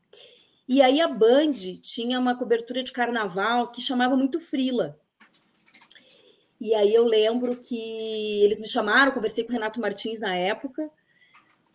E 0.69 0.83
aí 0.83 1.01
a 1.01 1.09
Band 1.09 1.53
tinha 1.81 2.19
uma 2.19 2.37
cobertura 2.37 2.83
de 2.83 2.93
carnaval 2.93 3.71
que 3.71 3.81
chamava 3.81 4.17
muito 4.17 4.41
Frila. 4.41 4.99
E 6.61 6.75
aí 6.75 6.95
eu 6.95 7.05
lembro 7.05 7.57
que 7.57 8.43
eles 8.45 8.61
me 8.61 8.69
chamaram, 8.69 9.13
conversei 9.13 9.43
com 9.45 9.51
o 9.51 9.53
Renato 9.53 9.81
Martins 9.81 10.21
na 10.21 10.35
época, 10.37 10.89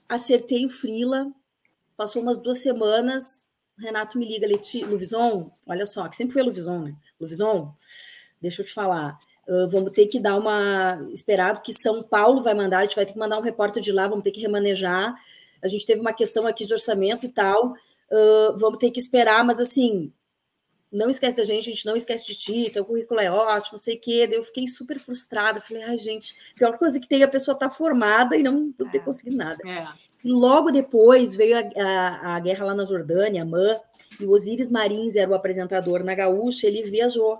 acertei 0.08 0.65
o 0.65 0.70
Frila, 0.70 1.30
Passou 1.97 2.21
umas 2.21 2.38
duas 2.38 2.60
semanas, 2.60 3.49
Renato 3.77 4.17
me 4.17 4.25
liga, 4.25 4.47
Leti, 4.47 4.86
Luvison, 4.86 5.51
olha 5.65 5.86
só, 5.86 6.07
que 6.07 6.15
sempre 6.15 6.33
foi 6.33 6.41
a 6.41 6.45
Luvison, 6.45 6.79
né? 6.79 6.95
Luvison, 7.19 7.73
deixa 8.39 8.62
eu 8.62 8.65
te 8.65 8.73
falar, 8.73 9.17
uh, 9.47 9.67
vamos 9.67 9.91
ter 9.91 10.05
que 10.05 10.19
dar 10.19 10.38
uma. 10.38 11.03
Esperado 11.12 11.62
que 11.62 11.73
São 11.73 12.03
Paulo 12.03 12.41
vai 12.41 12.53
mandar, 12.53 12.79
a 12.79 12.81
gente 12.83 12.95
vai 12.95 13.05
ter 13.05 13.13
que 13.13 13.19
mandar 13.19 13.38
um 13.38 13.41
repórter 13.41 13.81
de 13.81 13.91
lá, 13.91 14.07
vamos 14.07 14.23
ter 14.23 14.31
que 14.31 14.41
remanejar. 14.41 15.15
A 15.62 15.67
gente 15.67 15.86
teve 15.86 15.99
uma 15.99 16.13
questão 16.13 16.45
aqui 16.45 16.65
de 16.65 16.73
orçamento 16.73 17.25
e 17.25 17.29
tal, 17.29 17.71
uh, 17.71 18.57
vamos 18.57 18.77
ter 18.77 18.91
que 18.91 18.99
esperar, 18.99 19.43
mas 19.43 19.60
assim, 19.60 20.13
não 20.91 21.10
esquece 21.10 21.38
da 21.38 21.43
gente, 21.43 21.69
a 21.69 21.73
gente 21.73 21.86
não 21.86 21.95
esquece 21.95 22.27
de 22.27 22.36
ti, 22.36 22.69
teu 22.71 22.86
currículo 22.86 23.19
é 23.19 23.29
ótimo, 23.29 23.73
não 23.73 23.79
sei 23.79 23.95
o 23.95 23.99
quê. 23.99 24.25
Daí 24.25 24.38
eu 24.38 24.43
fiquei 24.43 24.67
super 24.67 24.97
frustrada. 24.97 25.60
Falei, 25.60 25.83
ai, 25.83 25.97
gente, 25.97 26.36
pior 26.55 26.77
coisa 26.77 26.99
que 26.99 27.07
tem 27.07 27.21
é 27.21 27.25
a 27.25 27.27
pessoa 27.27 27.53
estar 27.53 27.69
tá 27.69 27.73
formada 27.73 28.38
e 28.38 28.43
não, 28.43 28.73
não 28.77 28.89
ter 28.89 28.99
é, 28.99 29.01
conseguido 29.01 29.36
nada. 29.36 29.57
É. 29.67 29.86
Logo 30.25 30.71
depois 30.71 31.36
veio 31.36 31.58
a, 31.58 31.62
a, 31.62 32.36
a, 32.36 32.39
guerra 32.39 32.65
lá 32.65 32.75
na 32.75 32.86
Jordânia, 32.86 33.43
a 33.43 33.45
MAN, 33.45 33.80
e 34.19 34.25
o 34.25 34.32
Osiris 34.32 34.69
Marins 34.69 35.15
era 35.15 35.30
o 35.30 35.36
apresentador 35.36 36.03
na 36.03 36.15
Gaúcha, 36.15 36.67
ele 36.67 36.82
viajou. 36.84 37.39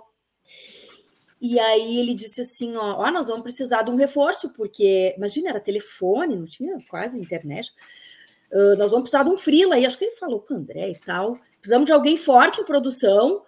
E 1.40 1.58
aí 1.58 1.98
ele 1.98 2.14
disse 2.14 2.40
assim: 2.40 2.76
ó, 2.76 2.96
ó, 2.98 3.10
nós 3.10 3.28
vamos 3.28 3.42
precisar 3.42 3.82
de 3.82 3.90
um 3.90 3.96
reforço, 3.96 4.52
porque 4.54 5.14
imagina, 5.16 5.50
era 5.50 5.60
telefone, 5.60 6.36
não 6.36 6.46
tinha 6.46 6.76
quase 6.88 7.18
internet. 7.18 7.70
Uh, 8.52 8.76
nós 8.78 8.90
vamos 8.90 9.10
precisar 9.10 9.24
de 9.24 9.30
um 9.30 9.36
frila 9.36 9.74
aí. 9.74 9.84
Acho 9.84 9.98
que 9.98 10.04
ele 10.04 10.16
falou 10.16 10.40
com 10.40 10.54
o 10.54 10.56
André 10.56 10.90
e 10.90 10.98
tal. 10.98 11.38
Precisamos 11.60 11.86
de 11.86 11.92
alguém 11.92 12.16
forte 12.16 12.60
em 12.60 12.64
produção, 12.64 13.42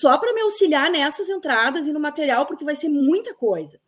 só 0.00 0.16
para 0.18 0.32
me 0.32 0.42
auxiliar 0.42 0.90
nessas 0.90 1.28
entradas 1.28 1.86
e 1.86 1.92
no 1.92 2.00
material, 2.00 2.46
porque 2.46 2.64
vai 2.64 2.74
ser 2.74 2.88
muita 2.88 3.34
coisa. 3.34 3.80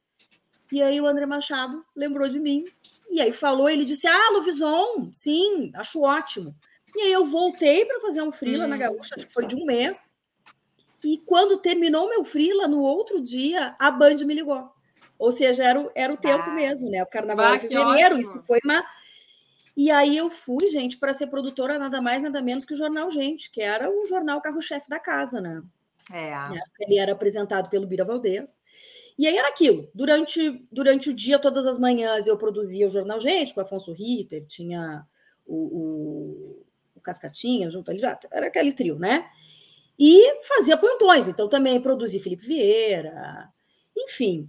E 0.72 0.82
aí 0.82 1.00
o 1.00 1.06
André 1.06 1.26
Machado 1.26 1.84
lembrou 1.94 2.28
de 2.28 2.38
mim 2.38 2.64
e 3.10 3.20
aí 3.20 3.32
falou, 3.32 3.68
ele 3.68 3.84
disse: 3.84 4.06
Ah, 4.06 4.30
Luvison, 4.32 5.10
sim, 5.12 5.72
acho 5.74 6.00
ótimo. 6.00 6.54
E 6.96 7.02
aí 7.02 7.12
eu 7.12 7.24
voltei 7.24 7.84
para 7.84 8.00
fazer 8.00 8.22
um 8.22 8.32
freela 8.32 8.64
hum. 8.64 8.68
na 8.68 8.76
Gaúcha, 8.76 9.14
acho 9.16 9.26
que 9.26 9.32
foi 9.32 9.46
de 9.46 9.56
um 9.56 9.64
mês. 9.64 10.16
E 11.04 11.18
quando 11.18 11.58
terminou 11.58 12.08
meu 12.08 12.24
freela, 12.24 12.68
no 12.68 12.80
outro 12.80 13.22
dia, 13.22 13.74
a 13.78 13.90
Band 13.90 14.16
me 14.26 14.34
ligou. 14.34 14.70
Ou 15.18 15.32
seja, 15.32 15.64
era 15.64 15.80
o, 15.80 15.90
era 15.94 16.12
o 16.12 16.16
tempo 16.16 16.44
ah, 16.46 16.54
mesmo, 16.54 16.90
né? 16.90 17.02
O 17.02 17.06
carnaval 17.06 17.54
de 17.56 17.68
fevereiro, 17.68 18.18
isso 18.18 18.40
foi 18.42 18.58
uma. 18.64 18.84
E 19.76 19.90
aí 19.90 20.16
eu 20.16 20.28
fui, 20.28 20.68
gente, 20.68 20.98
para 20.98 21.12
ser 21.12 21.28
produtora 21.28 21.78
nada 21.78 22.02
mais, 22.02 22.22
nada 22.22 22.42
menos 22.42 22.64
que 22.64 22.74
o 22.74 22.76
Jornal 22.76 23.10
Gente, 23.10 23.50
que 23.50 23.62
era 23.62 23.90
o 23.90 24.06
jornal 24.06 24.40
carro-chefe 24.40 24.88
da 24.88 24.98
casa, 24.98 25.40
né? 25.40 25.62
É. 26.12 26.32
Ele 26.80 26.98
era 26.98 27.12
apresentado 27.12 27.70
pelo 27.70 27.86
Bira 27.86 28.04
Valdez. 28.04 28.58
E 29.20 29.26
aí 29.26 29.36
era 29.36 29.48
aquilo. 29.48 29.86
Durante, 29.94 30.66
durante 30.72 31.10
o 31.10 31.14
dia, 31.14 31.38
todas 31.38 31.66
as 31.66 31.78
manhãs, 31.78 32.26
eu 32.26 32.38
produzia 32.38 32.86
o 32.86 32.90
Jornal 32.90 33.20
Gente 33.20 33.52
com 33.52 33.60
o 33.60 33.62
Afonso 33.62 33.92
Ritter, 33.92 34.46
tinha 34.46 35.06
o, 35.44 35.56
o, 35.56 36.66
o 36.94 37.00
Cascatinha 37.02 37.70
junto 37.70 37.90
ali, 37.90 38.00
era 38.32 38.46
aquele 38.46 38.72
trio, 38.72 38.98
né? 38.98 39.28
E 39.98 40.40
fazia 40.48 40.74
plantões. 40.74 41.28
Então 41.28 41.50
também 41.50 41.82
produzi 41.82 42.18
Felipe 42.18 42.46
Vieira, 42.46 43.46
enfim. 43.94 44.48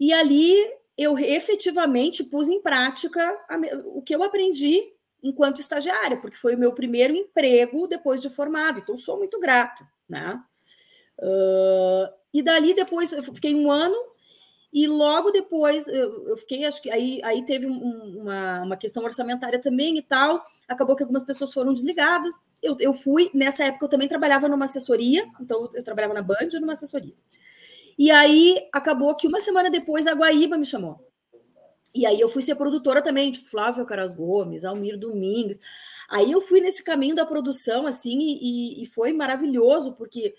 E 0.00 0.10
ali 0.10 0.54
eu 0.96 1.18
efetivamente 1.18 2.24
pus 2.24 2.48
em 2.48 2.62
prática 2.62 3.22
a, 3.46 3.58
o 3.84 4.00
que 4.00 4.14
eu 4.14 4.22
aprendi 4.22 4.90
enquanto 5.22 5.60
estagiária, 5.60 6.16
porque 6.16 6.38
foi 6.38 6.54
o 6.54 6.58
meu 6.58 6.72
primeiro 6.72 7.14
emprego 7.14 7.86
depois 7.86 8.22
de 8.22 8.30
formada. 8.30 8.80
Então 8.80 8.96
sou 8.96 9.18
muito 9.18 9.38
grata, 9.38 9.86
né? 10.08 10.42
Uh, 11.18 12.17
e 12.38 12.42
dali 12.42 12.74
depois 12.74 13.12
eu 13.12 13.22
fiquei 13.22 13.54
um 13.54 13.70
ano 13.70 13.96
e 14.72 14.86
logo 14.86 15.30
depois 15.30 15.88
eu, 15.88 16.28
eu 16.28 16.36
fiquei, 16.36 16.64
acho 16.64 16.82
que 16.82 16.90
aí, 16.90 17.20
aí 17.24 17.44
teve 17.44 17.66
um, 17.66 18.20
uma, 18.20 18.62
uma 18.62 18.76
questão 18.76 19.02
orçamentária 19.04 19.58
também 19.60 19.96
e 19.96 20.02
tal. 20.02 20.44
acabou 20.68 20.94
que 20.94 21.02
algumas 21.02 21.24
pessoas 21.24 21.52
foram 21.52 21.72
desligadas. 21.72 22.34
Eu, 22.62 22.76
eu 22.78 22.92
fui, 22.92 23.30
nessa 23.32 23.64
época 23.64 23.86
eu 23.86 23.88
também 23.88 24.08
trabalhava 24.08 24.48
numa 24.48 24.66
assessoria, 24.66 25.26
então 25.40 25.68
eu 25.72 25.82
trabalhava 25.82 26.14
na 26.14 26.22
Band 26.22 26.48
numa 26.60 26.74
assessoria. 26.74 27.14
E 27.98 28.10
aí 28.10 28.58
acabou 28.72 29.14
que 29.14 29.26
uma 29.26 29.40
semana 29.40 29.70
depois 29.70 30.06
a 30.06 30.14
Guaíba 30.14 30.56
me 30.56 30.66
chamou. 30.66 31.00
E 31.94 32.06
aí 32.06 32.20
eu 32.20 32.28
fui 32.28 32.42
ser 32.42 32.54
produtora 32.54 33.02
também 33.02 33.30
de 33.30 33.38
Flávio 33.38 33.86
Caras 33.86 34.14
Gomes, 34.14 34.64
Almir 34.64 34.98
Domingues. 34.98 35.58
Aí 36.10 36.30
eu 36.30 36.40
fui 36.40 36.60
nesse 36.60 36.84
caminho 36.84 37.14
da 37.14 37.26
produção, 37.26 37.86
assim, 37.86 38.18
e, 38.40 38.82
e 38.82 38.86
foi 38.86 39.12
maravilhoso, 39.12 39.94
porque 39.96 40.34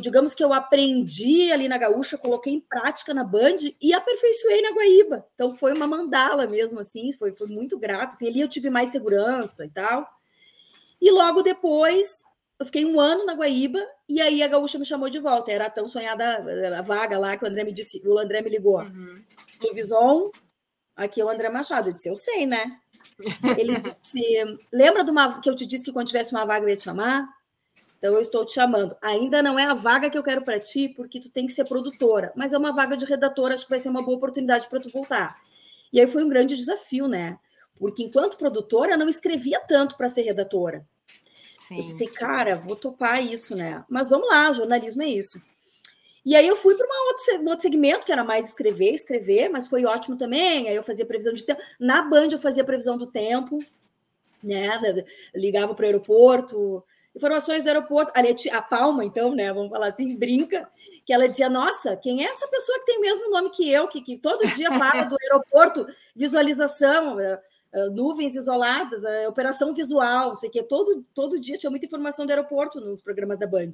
digamos 0.00 0.34
que 0.34 0.42
eu 0.42 0.52
aprendi 0.52 1.52
ali 1.52 1.68
na 1.68 1.78
Gaúcha, 1.78 2.16
coloquei 2.16 2.52
em 2.52 2.60
prática 2.60 3.12
na 3.12 3.22
Band 3.22 3.56
e 3.80 3.92
aperfeiçoei 3.92 4.62
na 4.62 4.72
Guaíba. 4.72 5.26
Então 5.34 5.54
foi 5.54 5.72
uma 5.72 5.86
mandala 5.86 6.46
mesmo, 6.46 6.80
assim, 6.80 7.12
foi, 7.12 7.32
foi 7.32 7.46
muito 7.46 7.78
grato. 7.78 8.14
Assim, 8.14 8.26
ali 8.28 8.40
eu 8.40 8.48
tive 8.48 8.70
mais 8.70 8.90
segurança 8.90 9.64
e 9.64 9.68
tal. 9.68 10.08
E 11.00 11.10
logo 11.10 11.42
depois, 11.42 12.24
eu 12.58 12.64
fiquei 12.66 12.84
um 12.84 12.98
ano 12.98 13.26
na 13.26 13.34
Guaíba 13.34 13.84
e 14.08 14.20
aí 14.20 14.42
a 14.42 14.48
Gaúcha 14.48 14.78
me 14.78 14.84
chamou 14.86 15.10
de 15.10 15.18
volta. 15.18 15.52
Era 15.52 15.68
tão 15.68 15.88
sonhada 15.88 16.44
a 16.78 16.82
vaga 16.82 17.18
lá 17.18 17.36
que 17.36 17.44
o 17.44 17.48
André 17.48 17.64
me 17.64 17.72
disse, 17.72 18.00
o 18.06 18.18
André 18.18 18.40
me 18.40 18.50
ligou. 18.50 18.80
Uhum. 18.80 19.24
Vison, 19.74 20.22
aqui 20.96 21.20
é 21.20 21.24
o 21.24 21.28
André 21.28 21.50
Machado. 21.50 21.90
Eu 21.90 21.92
disse, 21.92 22.08
eu 22.08 22.16
sei, 22.16 22.46
né? 22.46 22.80
Ele 23.58 23.76
disse, 23.76 24.58
lembra 24.72 25.04
de 25.04 25.10
uma 25.10 25.40
que 25.40 25.48
eu 25.48 25.54
te 25.54 25.66
disse 25.66 25.84
que 25.84 25.92
quando 25.92 26.06
tivesse 26.06 26.32
uma 26.32 26.44
vaga 26.44 26.64
eu 26.64 26.70
ia 26.70 26.76
te 26.76 26.84
chamar? 26.84 27.28
Então 27.98 28.14
eu 28.14 28.20
estou 28.20 28.44
te 28.44 28.54
chamando. 28.54 28.96
Ainda 29.02 29.42
não 29.42 29.58
é 29.58 29.64
a 29.64 29.74
vaga 29.74 30.10
que 30.10 30.18
eu 30.18 30.22
quero 30.22 30.42
para 30.42 30.60
ti, 30.60 30.88
porque 30.88 31.20
tu 31.20 31.30
tem 31.30 31.46
que 31.46 31.52
ser 31.52 31.64
produtora, 31.64 32.32
mas 32.36 32.52
é 32.52 32.58
uma 32.58 32.72
vaga 32.72 32.96
de 32.96 33.04
redatora, 33.04 33.54
acho 33.54 33.64
que 33.64 33.70
vai 33.70 33.78
ser 33.78 33.88
uma 33.88 34.02
boa 34.02 34.16
oportunidade 34.16 34.68
para 34.68 34.80
tu 34.80 34.90
voltar. 34.90 35.36
E 35.92 36.00
aí 36.00 36.06
foi 36.06 36.24
um 36.24 36.28
grande 36.28 36.56
desafio, 36.56 37.08
né? 37.08 37.38
Porque 37.78 38.02
enquanto 38.02 38.36
produtora, 38.36 38.92
eu 38.92 38.98
não 38.98 39.08
escrevia 39.08 39.60
tanto 39.60 39.96
para 39.96 40.08
ser 40.08 40.22
redatora. 40.22 40.86
Sim. 41.66 41.78
Eu 41.78 41.82
pensei, 41.84 42.06
cara, 42.08 42.56
vou 42.56 42.76
topar 42.76 43.24
isso, 43.24 43.54
né? 43.54 43.84
Mas 43.88 44.08
vamos 44.08 44.28
lá, 44.28 44.52
jornalismo 44.52 45.02
é 45.02 45.08
isso. 45.08 45.40
E 46.24 46.34
aí 46.34 46.46
eu 46.46 46.56
fui 46.56 46.74
para 46.74 46.86
um 46.86 47.48
outro 47.48 47.62
segmento, 47.62 48.04
que 48.04 48.10
era 48.10 48.24
mais 48.24 48.48
escrever, 48.48 48.92
escrever, 48.92 49.48
mas 49.48 49.68
foi 49.68 49.84
ótimo 49.84 50.16
também. 50.18 50.68
Aí 50.68 50.74
eu 50.74 50.82
fazia 50.82 51.06
previsão 51.06 51.32
de 51.32 51.44
tempo. 51.44 51.62
Na 51.78 52.02
Band 52.02 52.28
eu 52.32 52.38
fazia 52.38 52.64
previsão 52.64 52.98
do 52.98 53.06
tempo, 53.06 53.58
né? 54.42 55.04
Ligava 55.34 55.72
para 55.74 55.84
o 55.84 55.86
aeroporto, 55.86 56.84
informações 57.16 57.62
do 57.62 57.68
aeroporto. 57.68 58.12
A, 58.14 58.56
a 58.56 58.62
Palma, 58.62 59.04
então, 59.04 59.34
né? 59.34 59.52
Vamos 59.52 59.70
falar 59.70 59.88
assim, 59.88 60.14
brinca, 60.14 60.68
que 61.04 61.12
ela 61.12 61.28
dizia: 61.28 61.48
Nossa, 61.48 61.96
quem 61.96 62.24
é 62.24 62.28
essa 62.28 62.46
pessoa 62.48 62.78
que 62.80 62.86
tem 62.86 62.98
o 62.98 63.00
mesmo 63.00 63.30
nome 63.30 63.50
que 63.50 63.70
eu, 63.70 63.88
que, 63.88 64.00
que 64.02 64.18
todo 64.18 64.46
dia 64.46 64.70
fala 64.78 65.04
do 65.04 65.16
aeroporto, 65.20 65.86
visualização, 66.14 67.18
eh, 67.18 67.40
eh, 67.72 67.88
nuvens 67.90 68.34
isoladas, 68.34 69.02
eh, 69.04 69.28
operação 69.28 69.72
visual, 69.72 70.30
não 70.30 70.36
sei 70.36 70.48
o 70.48 70.52
que. 70.52 70.62
Todo, 70.62 71.04
todo 71.14 71.40
dia 71.40 71.56
tinha 71.56 71.70
muita 71.70 71.86
informação 71.86 72.26
do 72.26 72.30
aeroporto 72.30 72.80
nos 72.80 73.00
programas 73.00 73.38
da 73.38 73.46
Band. 73.46 73.72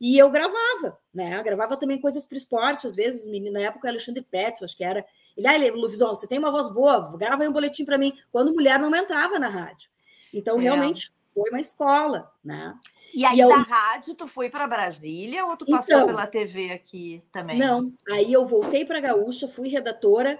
E 0.00 0.16
eu 0.16 0.30
gravava, 0.30 0.96
né? 1.12 1.38
Eu 1.38 1.42
gravava 1.42 1.76
também 1.76 2.00
coisas 2.00 2.24
para 2.24 2.38
esporte, 2.38 2.86
às 2.86 2.94
vezes, 2.94 3.26
na 3.52 3.60
época, 3.60 3.88
Alexandre 3.88 4.22
Pretz, 4.22 4.62
acho 4.62 4.76
que 4.76 4.84
era. 4.84 5.04
Ele, 5.36 5.46
ah, 5.46 5.72
Luvison, 5.74 6.08
você 6.08 6.26
tem 6.26 6.38
uma 6.38 6.52
voz 6.52 6.68
boa, 6.72 7.16
grava 7.16 7.42
aí 7.42 7.48
um 7.48 7.52
boletim 7.52 7.84
para 7.84 7.98
mim. 7.98 8.12
Quando 8.30 8.52
mulher 8.52 8.78
não 8.78 8.94
entrava 8.94 9.38
na 9.38 9.48
rádio. 9.48 9.90
Então, 10.32 10.58
é. 10.58 10.62
realmente, 10.62 11.10
foi 11.28 11.50
uma 11.50 11.60
escola, 11.60 12.30
né? 12.44 12.74
E 13.14 13.24
aí, 13.24 13.36
e 13.36 13.40
eu... 13.40 13.48
da 13.48 13.56
rádio, 13.56 14.14
tu 14.14 14.26
foi 14.26 14.50
para 14.50 14.66
Brasília 14.66 15.44
ou 15.44 15.56
tu 15.56 15.66
passou 15.66 15.94
então, 15.94 16.06
pela 16.06 16.26
TV 16.26 16.70
aqui 16.72 17.22
também? 17.32 17.58
Não, 17.58 17.92
aí 18.10 18.32
eu 18.32 18.46
voltei 18.46 18.84
para 18.84 19.00
Gaúcha, 19.00 19.48
fui 19.48 19.68
redatora 19.68 20.38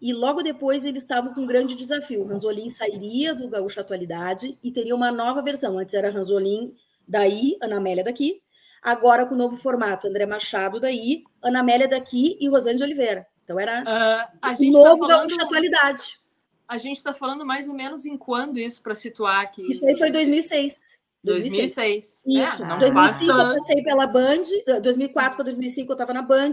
e 0.00 0.12
logo 0.12 0.42
depois 0.42 0.84
eles 0.84 1.02
estavam 1.02 1.32
com 1.32 1.42
um 1.42 1.46
grande 1.46 1.74
desafio. 1.74 2.26
Ranzolin 2.26 2.68
sairia 2.68 3.34
do 3.34 3.48
Gaúcha 3.48 3.80
Atualidade 3.80 4.58
e 4.62 4.70
teria 4.70 4.94
uma 4.94 5.10
nova 5.10 5.42
versão. 5.42 5.78
Antes 5.78 5.94
era 5.94 6.10
Ranzolin 6.10 6.74
daí, 7.06 7.56
Ana 7.62 7.78
Amélia 7.78 8.04
daqui. 8.04 8.42
Agora 8.82 9.26
com 9.26 9.34
o 9.34 9.38
novo 9.38 9.56
formato, 9.56 10.06
André 10.06 10.26
Machado 10.26 10.78
daí, 10.78 11.24
Ana 11.42 11.60
Amélia 11.60 11.88
daqui 11.88 12.36
e 12.40 12.48
Rosane 12.48 12.76
de 12.76 12.84
Oliveira. 12.84 13.26
Então 13.42 13.58
era 13.58 13.82
uh, 13.82 14.46
o 14.60 14.70
novo 14.70 15.00
tá 15.00 15.06
falando... 15.06 15.28
Gaúcha 15.28 15.42
Atualidade. 15.42 16.25
A 16.68 16.76
gente 16.76 16.96
está 16.96 17.14
falando 17.14 17.44
mais 17.44 17.68
ou 17.68 17.74
menos 17.74 18.06
em 18.06 18.16
quando 18.16 18.58
isso 18.58 18.82
para 18.82 18.94
situar 18.94 19.40
aqui? 19.40 19.66
Isso 19.68 19.84
aí 19.86 19.96
foi 19.96 20.10
2006. 20.10 20.80
2006. 21.22 22.22
Isso. 22.26 22.62
É, 22.62 22.78
2005 22.78 23.30
eu 23.30 23.36
passei 23.36 23.82
pela 23.82 24.06
Band, 24.06 24.42
2004 24.82 25.36
para 25.36 25.44
2005 25.44 25.90
eu 25.90 25.94
estava 25.94 26.12
na 26.12 26.22
Band, 26.22 26.52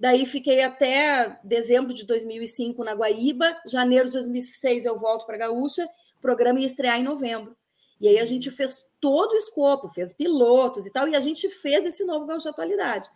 daí 0.00 0.24
fiquei 0.26 0.62
até 0.62 1.38
dezembro 1.44 1.92
de 1.94 2.06
2005 2.06 2.82
na 2.82 2.94
Guaíba, 2.94 3.56
janeiro 3.66 4.06
de 4.06 4.14
2006 4.14 4.86
eu 4.86 4.98
volto 4.98 5.26
para 5.26 5.36
Gaúcha, 5.36 5.84
o 5.84 6.20
programa 6.20 6.60
ia 6.60 6.66
estrear 6.66 6.98
em 6.98 7.04
novembro. 7.04 7.56
E 8.00 8.08
aí 8.08 8.18
a 8.18 8.24
gente 8.24 8.50
fez 8.50 8.86
todo 9.00 9.32
o 9.32 9.36
escopo, 9.36 9.88
fez 9.88 10.12
pilotos 10.12 10.86
e 10.86 10.92
tal, 10.92 11.08
e 11.08 11.16
a 11.16 11.20
gente 11.20 11.48
fez 11.48 11.84
esse 11.84 12.04
novo 12.04 12.26
Gaúcha 12.26 12.50
Atualidade. 12.50 13.08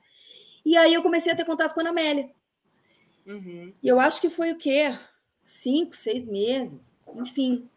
E 0.65 0.77
aí 0.77 0.93
eu 0.93 1.03
comecei 1.03 1.33
a 1.33 1.37
ter 1.37 1.45
contato 1.45 1.73
com 1.73 1.81
a 1.81 1.83
Ana 1.83 1.91
Amélia. 1.91 2.31
Uhum. 3.27 3.73
E 3.83 3.89
eu 3.89 4.01
acho 4.01 4.21
que 4.21 4.29
foi 4.29 4.51
o 4.51 4.59
quê? 4.59 4.97
Cinco, 5.43 5.97
seis 5.97 6.27
meses, 6.27 7.05
enfim, 7.17 7.69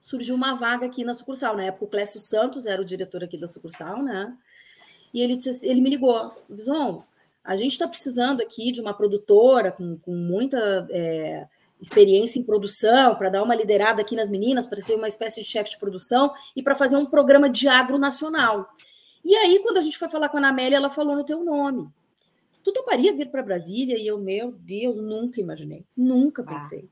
surgiu 0.00 0.34
uma 0.34 0.54
vaga 0.54 0.86
aqui 0.86 1.04
na 1.04 1.14
sucursal. 1.14 1.56
Na 1.56 1.64
época, 1.64 1.84
o 1.84 1.88
Clécio 1.88 2.20
Santos 2.20 2.66
era 2.66 2.82
o 2.82 2.84
diretor 2.84 3.24
aqui 3.24 3.38
da 3.38 3.46
sucursal, 3.46 4.02
né? 4.02 4.36
E 5.12 5.22
ele, 5.22 5.36
disse, 5.36 5.48
assim, 5.48 5.68
ele 5.68 5.80
me 5.80 5.90
ligou, 5.90 6.32
Vison, 6.48 7.02
a 7.42 7.56
gente 7.56 7.72
está 7.72 7.86
precisando 7.86 8.40
aqui 8.40 8.72
de 8.72 8.80
uma 8.80 8.92
produtora 8.92 9.70
com, 9.70 9.96
com 9.98 10.14
muita 10.14 10.86
é, 10.90 11.46
experiência 11.80 12.38
em 12.38 12.42
produção, 12.42 13.14
para 13.14 13.28
dar 13.28 13.42
uma 13.42 13.54
liderada 13.54 14.02
aqui 14.02 14.16
nas 14.16 14.28
meninas, 14.28 14.66
para 14.66 14.80
ser 14.82 14.94
uma 14.94 15.08
espécie 15.08 15.40
de 15.40 15.46
chefe 15.46 15.70
de 15.70 15.78
produção 15.78 16.32
e 16.56 16.62
para 16.62 16.74
fazer 16.74 16.96
um 16.96 17.06
programa 17.06 17.48
de 17.48 17.68
agro 17.68 17.96
nacional. 17.96 18.68
E 19.24 19.34
aí, 19.36 19.60
quando 19.60 19.76
a 19.76 19.80
gente 19.80 19.96
foi 19.96 20.08
falar 20.08 20.28
com 20.28 20.36
a 20.36 20.40
Ana 20.40 20.48
Amélia, 20.48 20.76
ela 20.76 20.90
falou 20.90 21.14
no 21.16 21.24
teu 21.24 21.44
nome. 21.44 21.88
Tu 22.62 22.72
toparia 22.72 23.14
vir 23.14 23.30
para 23.30 23.42
Brasília? 23.42 23.98
E 23.98 24.06
eu, 24.06 24.18
meu 24.18 24.52
Deus, 24.52 24.98
nunca 24.98 25.40
imaginei, 25.40 25.84
nunca 25.96 26.42
ah. 26.42 26.46
pensei. 26.46 26.88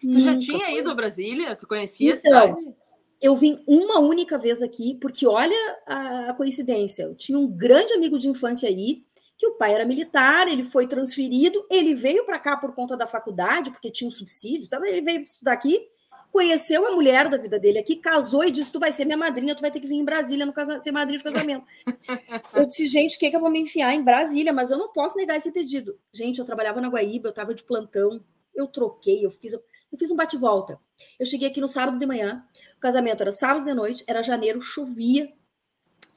Tu 0.00 0.20
já 0.20 0.38
tinha 0.38 0.70
ido 0.78 0.90
a 0.90 0.94
Brasília? 0.94 1.56
Tu 1.56 1.66
conhecia 1.66 2.12
então, 2.12 2.38
a 2.38 2.46
cidade? 2.46 2.74
Eu 3.20 3.36
vim 3.36 3.62
uma 3.66 4.00
única 4.00 4.36
vez 4.36 4.62
aqui, 4.62 4.98
porque 5.00 5.26
olha 5.26 5.56
a 5.86 6.34
coincidência. 6.34 7.04
Eu 7.04 7.14
tinha 7.14 7.38
um 7.38 7.48
grande 7.48 7.92
amigo 7.94 8.18
de 8.18 8.28
infância 8.28 8.68
aí, 8.68 9.02
que 9.36 9.46
o 9.46 9.54
pai 9.54 9.74
era 9.74 9.84
militar, 9.84 10.46
ele 10.48 10.62
foi 10.62 10.86
transferido, 10.86 11.66
ele 11.70 11.94
veio 11.94 12.24
para 12.24 12.38
cá 12.38 12.56
por 12.56 12.74
conta 12.74 12.96
da 12.96 13.06
faculdade, 13.06 13.70
porque 13.70 13.90
tinha 13.90 14.08
um 14.08 14.10
subsídio, 14.10 14.66
então 14.66 14.84
ele 14.84 15.00
veio 15.00 15.22
estudar 15.22 15.52
aqui, 15.52 15.88
conheceu 16.34 16.84
a 16.84 16.90
mulher 16.90 17.28
da 17.28 17.36
vida 17.36 17.60
dele 17.60 17.78
aqui, 17.78 17.94
casou 17.94 18.44
e 18.44 18.50
disse: 18.50 18.72
Tu 18.72 18.80
vai 18.80 18.90
ser 18.90 19.04
minha 19.04 19.16
madrinha, 19.16 19.54
tu 19.54 19.60
vai 19.60 19.70
ter 19.70 19.78
que 19.78 19.86
vir 19.86 19.94
em 19.94 20.04
Brasília 20.04 20.44
no 20.44 20.52
casa, 20.52 20.80
ser 20.80 20.90
madrinha 20.90 21.18
de 21.18 21.24
casamento. 21.24 21.64
eu 22.52 22.66
disse: 22.66 22.86
Gente, 22.88 23.16
o 23.16 23.18
que, 23.20 23.30
que 23.30 23.36
eu 23.36 23.40
vou 23.40 23.50
me 23.50 23.60
enfiar 23.60 23.94
em 23.94 24.02
Brasília? 24.02 24.52
Mas 24.52 24.72
eu 24.72 24.76
não 24.76 24.92
posso 24.92 25.16
negar 25.16 25.36
esse 25.36 25.52
pedido. 25.52 25.96
Gente, 26.12 26.40
eu 26.40 26.44
trabalhava 26.44 26.80
na 26.80 26.88
Guaíba, 26.88 27.28
eu 27.28 27.30
estava 27.30 27.54
de 27.54 27.62
plantão, 27.62 28.20
eu 28.52 28.66
troquei, 28.66 29.24
eu 29.24 29.30
fiz. 29.30 29.52
Eu 29.94 29.98
fiz 29.98 30.10
um 30.10 30.16
bate-volta. 30.16 30.76
Eu 31.20 31.24
cheguei 31.24 31.46
aqui 31.46 31.60
no 31.60 31.68
sábado 31.68 31.96
de 31.96 32.04
manhã, 32.04 32.44
o 32.76 32.80
casamento 32.80 33.20
era 33.20 33.30
sábado 33.30 33.64
de 33.64 33.72
noite, 33.72 34.02
era 34.08 34.24
janeiro, 34.24 34.60
chovia 34.60 35.32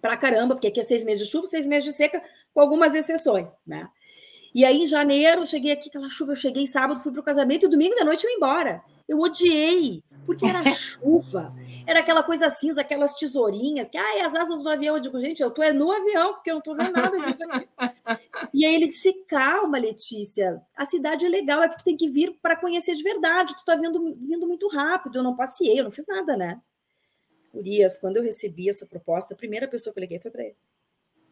pra 0.02 0.18
caramba, 0.18 0.56
porque 0.56 0.66
aqui 0.66 0.80
é 0.80 0.84
seis 0.84 1.04
meses 1.04 1.24
de 1.24 1.32
chuva, 1.32 1.46
seis 1.46 1.68
meses 1.68 1.84
de 1.84 1.96
seca, 1.96 2.20
com 2.52 2.60
algumas 2.60 2.96
exceções, 2.96 3.60
né? 3.68 3.88
E 4.52 4.66
aí, 4.66 4.82
em 4.82 4.88
janeiro, 4.88 5.42
eu 5.42 5.46
cheguei 5.46 5.72
aqui, 5.72 5.90
aquela 5.90 6.10
chuva, 6.10 6.32
eu 6.32 6.36
cheguei 6.36 6.66
sábado, 6.66 7.00
fui 7.00 7.12
pro 7.12 7.22
casamento, 7.22 7.68
e 7.68 7.70
domingo 7.70 7.96
da 7.96 8.04
noite 8.04 8.24
eu 8.24 8.32
ia 8.32 8.38
embora. 8.38 8.84
Eu 9.08 9.20
odiei, 9.20 10.04
porque 10.28 10.46
era 10.46 10.62
chuva, 10.76 11.56
era 11.86 12.02
aquela 12.02 12.22
coisa 12.22 12.50
cinza, 12.50 12.82
aquelas 12.82 13.16
tesourinhas, 13.16 13.88
que, 13.88 13.98
ai, 13.98 14.20
as 14.20 14.36
asas 14.36 14.62
do 14.62 14.68
avião. 14.68 14.98
Eu 14.98 15.02
digo, 15.02 15.18
gente, 15.22 15.42
eu 15.42 15.50
tô 15.50 15.64
é 15.64 15.72
no 15.72 15.90
avião, 15.90 16.34
porque 16.34 16.52
eu 16.52 16.56
não 16.56 16.62
tô 16.62 16.76
vendo 16.76 16.92
nada 16.92 17.18
disso 17.18 17.46
aqui. 17.50 17.70
e 18.54 18.66
aí 18.66 18.76
ele 18.76 18.88
disse, 18.88 19.14
calma, 19.26 19.80
Letícia, 19.80 20.62
a 20.76 20.86
cidade 20.86 21.26
é 21.26 21.30
legal, 21.30 21.64
é 21.64 21.70
que 21.70 21.78
tu 21.78 21.84
tem 21.86 21.96
que 21.96 22.10
vir 22.10 22.38
para 22.42 22.58
conhecer 22.58 22.94
de 22.94 23.04
verdade, 23.04 23.56
tu 23.56 23.64
tá 23.64 23.76
vindo, 23.78 24.18
vindo 24.20 24.46
muito 24.46 24.68
rápido, 24.68 25.18
eu 25.18 25.24
não 25.24 25.34
passei, 25.34 25.80
eu 25.80 25.86
não 25.86 25.92
fiz 25.92 26.06
nada, 26.08 26.36
né? 26.36 26.62
Urias, 27.54 27.98
quando 27.98 28.18
eu 28.18 28.24
recebi 28.24 28.70
essa 28.70 28.86
proposta, 28.86 29.34
a 29.34 29.38
primeira 29.38 29.66
pessoa 29.66 29.94
que 29.94 30.00
eu 30.00 30.02
liguei 30.02 30.20
foi 30.20 30.30
para 30.30 30.44
ele. 30.44 30.58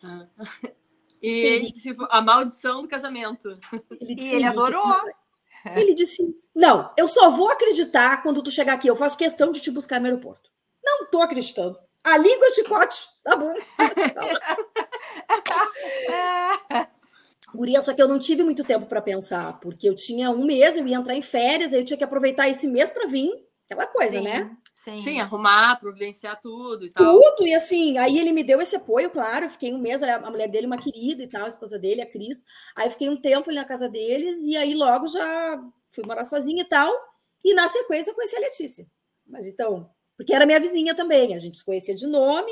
Ah. 0.02 0.28
E 1.22 1.72
tipo, 1.72 2.06
a 2.12 2.22
maldição 2.22 2.84
do 2.84 2.88
casamento. 2.88 3.58
Ele 4.00 4.14
disse, 4.14 4.34
e 4.34 4.36
ele 4.36 4.44
adorou. 4.44 4.96
Ele 5.76 5.94
disse: 5.94 6.24
Não, 6.54 6.92
eu 6.98 7.08
só 7.08 7.30
vou 7.30 7.50
acreditar 7.50 8.22
quando 8.22 8.44
tu 8.44 8.52
chegar 8.52 8.74
aqui. 8.74 8.88
Eu 8.88 8.96
faço 8.96 9.18
questão 9.18 9.52
de 9.52 9.60
te 9.60 9.72
buscar 9.72 10.00
no 10.00 10.06
aeroporto. 10.06 10.50
Não 10.84 11.10
tô 11.10 11.22
acreditando. 11.22 11.78
A 12.04 12.18
língua 12.18 12.52
chicote, 12.52 13.08
tá 13.24 13.36
bom. 13.36 13.54
Guria, 17.56 17.82
só 17.82 17.94
que 17.94 18.02
eu 18.02 18.08
não 18.08 18.20
tive 18.20 18.44
muito 18.44 18.64
tempo 18.64 18.86
para 18.86 19.02
pensar, 19.02 19.60
porque 19.60 19.90
eu 19.90 19.96
tinha 19.96 20.30
um 20.30 20.46
mês, 20.46 20.78
eu 20.78 20.86
ia 20.86 20.98
entrar 20.98 21.16
em 21.16 21.22
férias, 21.22 21.74
aí 21.74 21.80
eu 21.80 21.86
tinha 21.86 21.98
que 21.98 22.04
aproveitar 22.04 22.50
esse 22.50 22.68
mês 22.68 22.92
para 22.92 23.08
vir, 23.08 23.32
aquela 23.66 23.88
coisa, 23.88 24.18
Sim. 24.18 24.24
né? 24.24 24.52
Sim. 24.76 25.02
Sim, 25.02 25.22
arrumar, 25.22 25.80
providenciar 25.80 26.40
tudo 26.42 26.86
e 26.86 26.90
tal. 26.90 27.06
Tudo, 27.06 27.48
e 27.48 27.56
assim, 27.56 27.98
aí 27.98 28.20
ele 28.20 28.34
me 28.34 28.44
deu 28.44 28.62
esse 28.62 28.76
apoio, 28.76 29.10
claro. 29.10 29.46
Eu 29.46 29.50
fiquei 29.50 29.74
um 29.74 29.80
mês, 29.80 30.04
a 30.04 30.30
mulher 30.30 30.50
dele, 30.50 30.68
uma 30.68 30.78
querida 30.78 31.24
e 31.24 31.28
tal, 31.28 31.46
a 31.46 31.48
esposa 31.48 31.80
dele, 31.80 32.02
a 32.02 32.06
Cris. 32.06 32.44
Aí 32.76 32.90
fiquei 32.90 33.10
um 33.10 33.16
tempo 33.16 33.50
ali 33.50 33.58
na 33.58 33.66
casa 33.66 33.88
deles, 33.88 34.46
e 34.46 34.56
aí 34.58 34.76
logo 34.76 35.08
já 35.08 35.60
fui 35.90 36.04
morar 36.06 36.26
sozinha 36.26 36.62
e 36.62 36.68
tal. 36.68 36.94
E 37.44 37.54
na 37.54 37.68
sequência 37.70 38.12
eu 38.12 38.16
conheci 38.16 38.36
a 38.36 38.40
Letícia. 38.40 38.86
Mas 39.26 39.48
então, 39.48 39.90
Porque 40.18 40.34
era 40.36 40.46
minha 40.46 40.60
vizinha 40.60 40.94
também, 40.94 41.34
a 41.34 41.40
gente 41.40 41.58
se 41.58 41.66
conhecia 41.66 41.96
de 41.96 42.06
nome, 42.06 42.52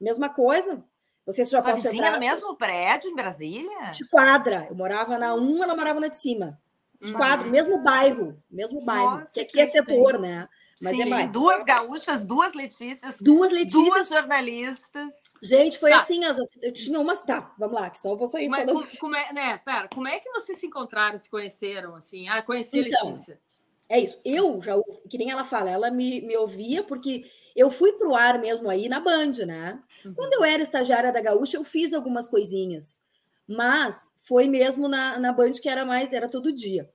mesma 0.00 0.28
coisa. 0.28 0.84
Você 1.24 1.44
já 1.44 1.62
posso 1.62 1.82
vizinha 1.82 2.08
entrar. 2.08 2.12
no 2.12 2.18
mesmo 2.20 2.56
prédio 2.56 3.10
em 3.10 3.14
Brasília? 3.14 3.90
De 3.92 4.08
quadra. 4.08 4.66
Eu 4.68 4.74
morava 4.74 5.16
na 5.16 5.34
1, 5.34 5.62
ela 5.62 5.76
morava 5.76 6.00
na 6.00 6.08
de 6.08 6.18
cima. 6.18 6.60
De 7.00 7.12
uhum. 7.12 7.18
quadra, 7.18 7.48
mesmo 7.48 7.82
bairro, 7.82 8.36
mesmo 8.50 8.84
bairro. 8.84 9.20
Nossa, 9.20 9.32
que 9.32 9.40
aqui 9.40 9.60
é 9.60 9.66
setor, 9.66 10.18
bem. 10.18 10.22
né? 10.22 10.48
Mas 10.80 10.98
é 10.98 11.04
Sim, 11.04 11.12
é 11.12 11.28
duas 11.28 11.62
gaúchas, 11.62 12.24
duas 12.24 12.54
Letícias. 12.54 13.16
Duas 13.20 13.52
Letícias. 13.52 13.84
Duas 13.84 14.08
jornalistas. 14.08 15.12
Gente, 15.42 15.78
foi 15.78 15.90
tá. 15.90 16.00
assim, 16.00 16.20
eu 16.62 16.72
tinha 16.72 16.98
umas. 16.98 17.20
Tá, 17.20 17.54
vamos 17.58 17.78
lá, 17.78 17.90
que 17.90 18.00
só 18.00 18.16
vou 18.16 18.26
sair 18.26 18.48
Mas, 18.48 18.64
falando. 18.64 18.86
Como 18.98 19.14
é, 19.14 19.32
né, 19.32 19.58
pera, 19.58 19.88
como 19.88 20.08
é 20.08 20.18
que 20.18 20.30
vocês 20.30 20.58
se 20.58 20.66
encontraram, 20.66 21.18
se 21.18 21.28
conheceram, 21.28 21.94
assim? 21.94 22.28
Ah, 22.28 22.40
conheci 22.42 22.78
então, 22.78 23.08
a 23.08 23.10
Letícia. 23.10 23.40
É 23.88 23.98
isso. 23.98 24.18
Eu 24.24 24.60
já, 24.62 24.74
que 25.08 25.18
nem 25.18 25.30
ela 25.30 25.44
fala, 25.44 25.68
ela 25.68 25.90
me, 25.90 26.22
me 26.22 26.36
ouvia 26.36 26.82
porque 26.82 27.24
eu 27.54 27.70
fui 27.70 27.92
para 27.92 28.08
o 28.08 28.14
ar 28.14 28.38
mesmo 28.38 28.70
aí 28.70 28.88
na 28.88 29.00
Band, 29.00 29.32
né? 29.46 29.82
Uhum. 30.04 30.14
Quando 30.14 30.32
eu 30.34 30.44
era 30.44 30.62
estagiária 30.62 31.12
da 31.12 31.20
Gaúcha, 31.20 31.56
eu 31.56 31.64
fiz 31.64 31.92
algumas 31.92 32.28
coisinhas, 32.28 33.02
mas 33.46 34.12
foi 34.16 34.46
mesmo 34.46 34.88
na, 34.88 35.18
na 35.18 35.32
Band 35.32 35.52
que 35.52 35.68
era 35.68 35.84
mais, 35.84 36.12
era 36.12 36.28
todo 36.28 36.52
dia. 36.52 36.88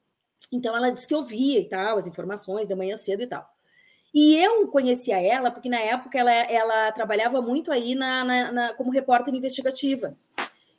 Então 0.51 0.75
ela 0.75 0.89
disse 0.89 1.07
que 1.07 1.13
ouvia 1.13 1.59
e 1.59 1.67
tal, 1.67 1.97
as 1.97 2.07
informações 2.07 2.67
de 2.67 2.75
manhã 2.75 2.95
cedo 2.95 3.23
e 3.23 3.27
tal. 3.27 3.54
E 4.15 4.37
eu 4.37 4.65
conhecia 4.69 5.21
ela 5.21 5.51
porque 5.51 5.67
na 5.67 5.77
época 5.77 6.17
ela, 6.17 6.31
ela 6.31 6.91
trabalhava 6.93 7.41
muito 7.41 7.69
aí 7.69 7.95
na, 7.95 8.23
na, 8.23 8.51
na 8.53 8.73
como 8.73 8.89
repórter 8.89 9.35
investigativa. 9.35 10.17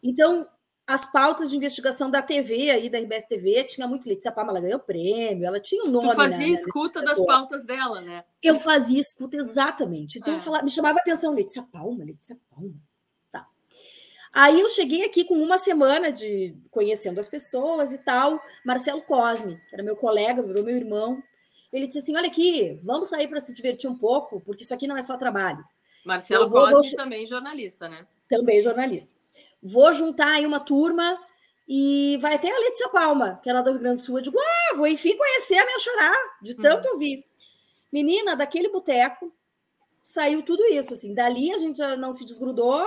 Então, 0.03 0.49
as 0.87 1.05
pautas 1.05 1.51
de 1.51 1.57
investigação 1.57 2.11
da 2.11 2.23
TV 2.23 2.71
aí, 2.71 2.89
da 2.89 2.99
RBS 2.99 3.27
TV, 3.29 3.65
tinha 3.65 3.87
muito 3.87 4.09
Letícia 4.09 4.33
Palma, 4.33 4.53
ela 4.53 4.61
ganhou 4.61 4.79
prêmio, 4.79 5.45
ela 5.45 5.61
tinha 5.61 5.85
um 5.85 5.91
nome. 5.91 6.09
Tu 6.09 6.15
fazia 6.15 6.47
né, 6.47 6.53
escuta 6.55 7.03
das 7.03 7.23
pautas 7.27 7.67
dela, 7.67 8.01
né? 8.01 8.25
Eu 8.43 8.59
fazia 8.59 8.99
escuta, 8.99 9.37
exatamente. 9.37 10.19
Então, 10.19 10.37
é. 10.37 10.41
falava, 10.41 10.65
me 10.65 10.71
chamava 10.71 10.99
a 10.99 11.03
atenção, 11.03 11.35
Letícia 11.35 11.63
Palma, 11.71 12.05
Letícia 12.05 12.39
Palma. 12.49 12.73
Tá. 13.31 13.47
Aí 14.33 14.59
eu 14.59 14.69
cheguei 14.71 15.05
aqui 15.05 15.25
com 15.25 15.35
uma 15.35 15.59
semana 15.59 16.11
de 16.11 16.57
conhecendo 16.71 17.21
as 17.21 17.29
pessoas 17.29 17.93
e 17.93 17.99
tal. 17.99 18.41
Marcelo 18.65 19.03
Cosme, 19.03 19.61
que 19.69 19.75
era 19.75 19.85
meu 19.85 19.97
colega, 19.97 20.43
virou 20.43 20.65
meu 20.65 20.77
irmão. 20.77 21.23
Ele 21.73 21.87
disse 21.87 21.99
assim: 22.01 22.17
olha 22.17 22.29
aqui, 22.29 22.79
vamos 22.83 23.09
sair 23.09 23.29
para 23.29 23.41
se 23.41 23.53
divertir 23.53 23.89
um 23.89 23.97
pouco, 23.97 24.41
porque 24.41 24.63
isso 24.63 24.75
aqui 24.75 24.87
não 24.87 24.97
é 24.97 25.03
só 25.03 25.17
trabalho. 25.17 25.65
Marcelo 26.05 26.49
vou, 26.49 26.69
Cosme 26.69 26.91
vou... 26.91 26.97
também 26.97 27.27
jornalista, 27.27 27.89
né? 27.89 28.07
Também 28.29 28.63
jornalista. 28.63 29.13
Vou 29.63 29.93
juntar 29.93 30.35
aí 30.35 30.47
uma 30.47 30.61
turma 30.61 31.19
e 31.69 32.17
vai 32.21 32.35
até 32.35 32.49
a 32.49 32.59
Letícia 32.61 32.89
Palma, 32.91 33.41
que 33.43 33.51
é 33.51 33.53
lá 33.53 33.61
do 33.61 33.71
Rio 33.71 33.81
Grande 33.81 34.01
do 34.01 34.05
Sul. 34.05 34.19
Eu 34.19 34.23
digo, 34.23 34.39
ah, 34.39 34.77
vou 34.77 34.87
enfim 34.87 35.17
conhecer 35.17 35.59
a 35.59 35.65
minha 35.67 35.81
chorar, 35.81 36.39
de 36.41 36.53
hum. 36.53 36.57
tanto 36.63 36.87
hum. 36.89 36.93
ouvir. 36.93 37.25
Menina, 37.93 38.37
daquele 38.37 38.69
boteco 38.69 39.33
saiu 40.03 40.43
tudo 40.43 40.65
isso, 40.67 40.93
assim. 40.93 41.13
Dali 41.13 41.53
a 41.53 41.59
gente 41.59 41.79
já 41.79 41.97
não 41.97 42.13
se 42.13 42.25
desgrudou. 42.25 42.87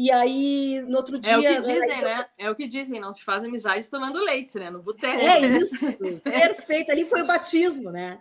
E 0.00 0.12
aí, 0.12 0.80
no 0.86 0.98
outro 0.98 1.18
dia. 1.18 1.32
É 1.32 1.38
o 1.38 1.42
que 1.42 1.60
dizem, 1.60 1.92
aí, 1.92 2.04
né? 2.04 2.26
É 2.38 2.50
o 2.50 2.54
que 2.54 2.68
dizem, 2.68 3.00
não 3.00 3.12
se 3.12 3.24
faz 3.24 3.42
amizade 3.42 3.90
tomando 3.90 4.24
leite, 4.24 4.56
né? 4.56 4.70
No 4.70 4.80
boteco. 4.80 5.18
É 5.20 5.40
isso, 5.40 5.74
perfeito. 6.22 6.92
Ali 6.92 7.04
foi 7.04 7.22
o 7.22 7.26
batismo, 7.26 7.90
né? 7.90 8.20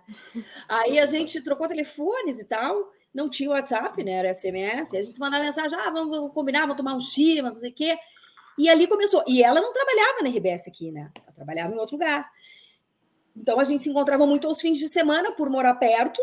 Aí 0.68 0.98
a 0.98 1.06
gente 1.06 1.40
trocou 1.40 1.68
telefones 1.68 2.40
e 2.40 2.46
tal 2.46 2.92
não 3.14 3.30
tinha 3.30 3.50
WhatsApp, 3.50 4.04
né? 4.04 4.12
Era 4.12 4.34
SMS. 4.34 4.94
a 4.94 5.02
gente 5.02 5.20
mandava 5.20 5.44
mensagem, 5.44 5.78
ah, 5.80 5.92
vamos, 5.92 6.10
vamos 6.10 6.34
combinar, 6.34 6.62
vamos 6.62 6.78
tomar 6.78 6.96
um 6.96 7.00
X, 7.00 7.44
não 7.44 7.52
sei 7.52 7.72
o 7.72 7.74
quê. 7.74 7.98
E 8.58 8.70
ali 8.70 8.88
começou. 8.88 9.24
E 9.28 9.44
ela 9.44 9.62
não 9.62 9.72
trabalhava 9.72 10.24
na 10.24 10.30
RBS 10.30 10.68
aqui, 10.68 10.92
né? 10.92 11.12
Ela 11.16 11.32
trabalhava 11.36 11.74
em 11.74 11.78
outro 11.78 11.96
lugar. 11.96 12.28
Então 13.36 13.60
a 13.60 13.64
gente 13.64 13.84
se 13.84 13.90
encontrava 13.90 14.26
muito 14.26 14.48
aos 14.48 14.60
fins 14.60 14.80
de 14.80 14.88
semana 14.88 15.32
por 15.32 15.50
morar 15.50 15.76
perto. 15.76 16.20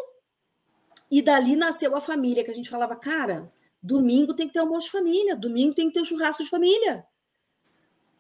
E 1.11 1.23
dali 1.23 1.55
nasceu 1.55 1.95
a 1.95 2.01
família, 2.01 2.43
que 2.43 2.51
a 2.51 2.55
gente 2.55 2.71
falava, 2.71 2.97
cara, 2.97 3.53
domingo 3.85 4.33
tem 4.33 4.47
que 4.47 4.55
ter 4.55 4.61
almoço 4.61 4.87
de 4.87 4.93
família, 4.93 5.37
domingo 5.37 5.75
tem 5.75 5.89
que 5.89 5.93
ter 5.93 6.01
um 6.01 6.05
churrasco 6.05 6.43
de 6.43 6.49
família. 6.49 7.05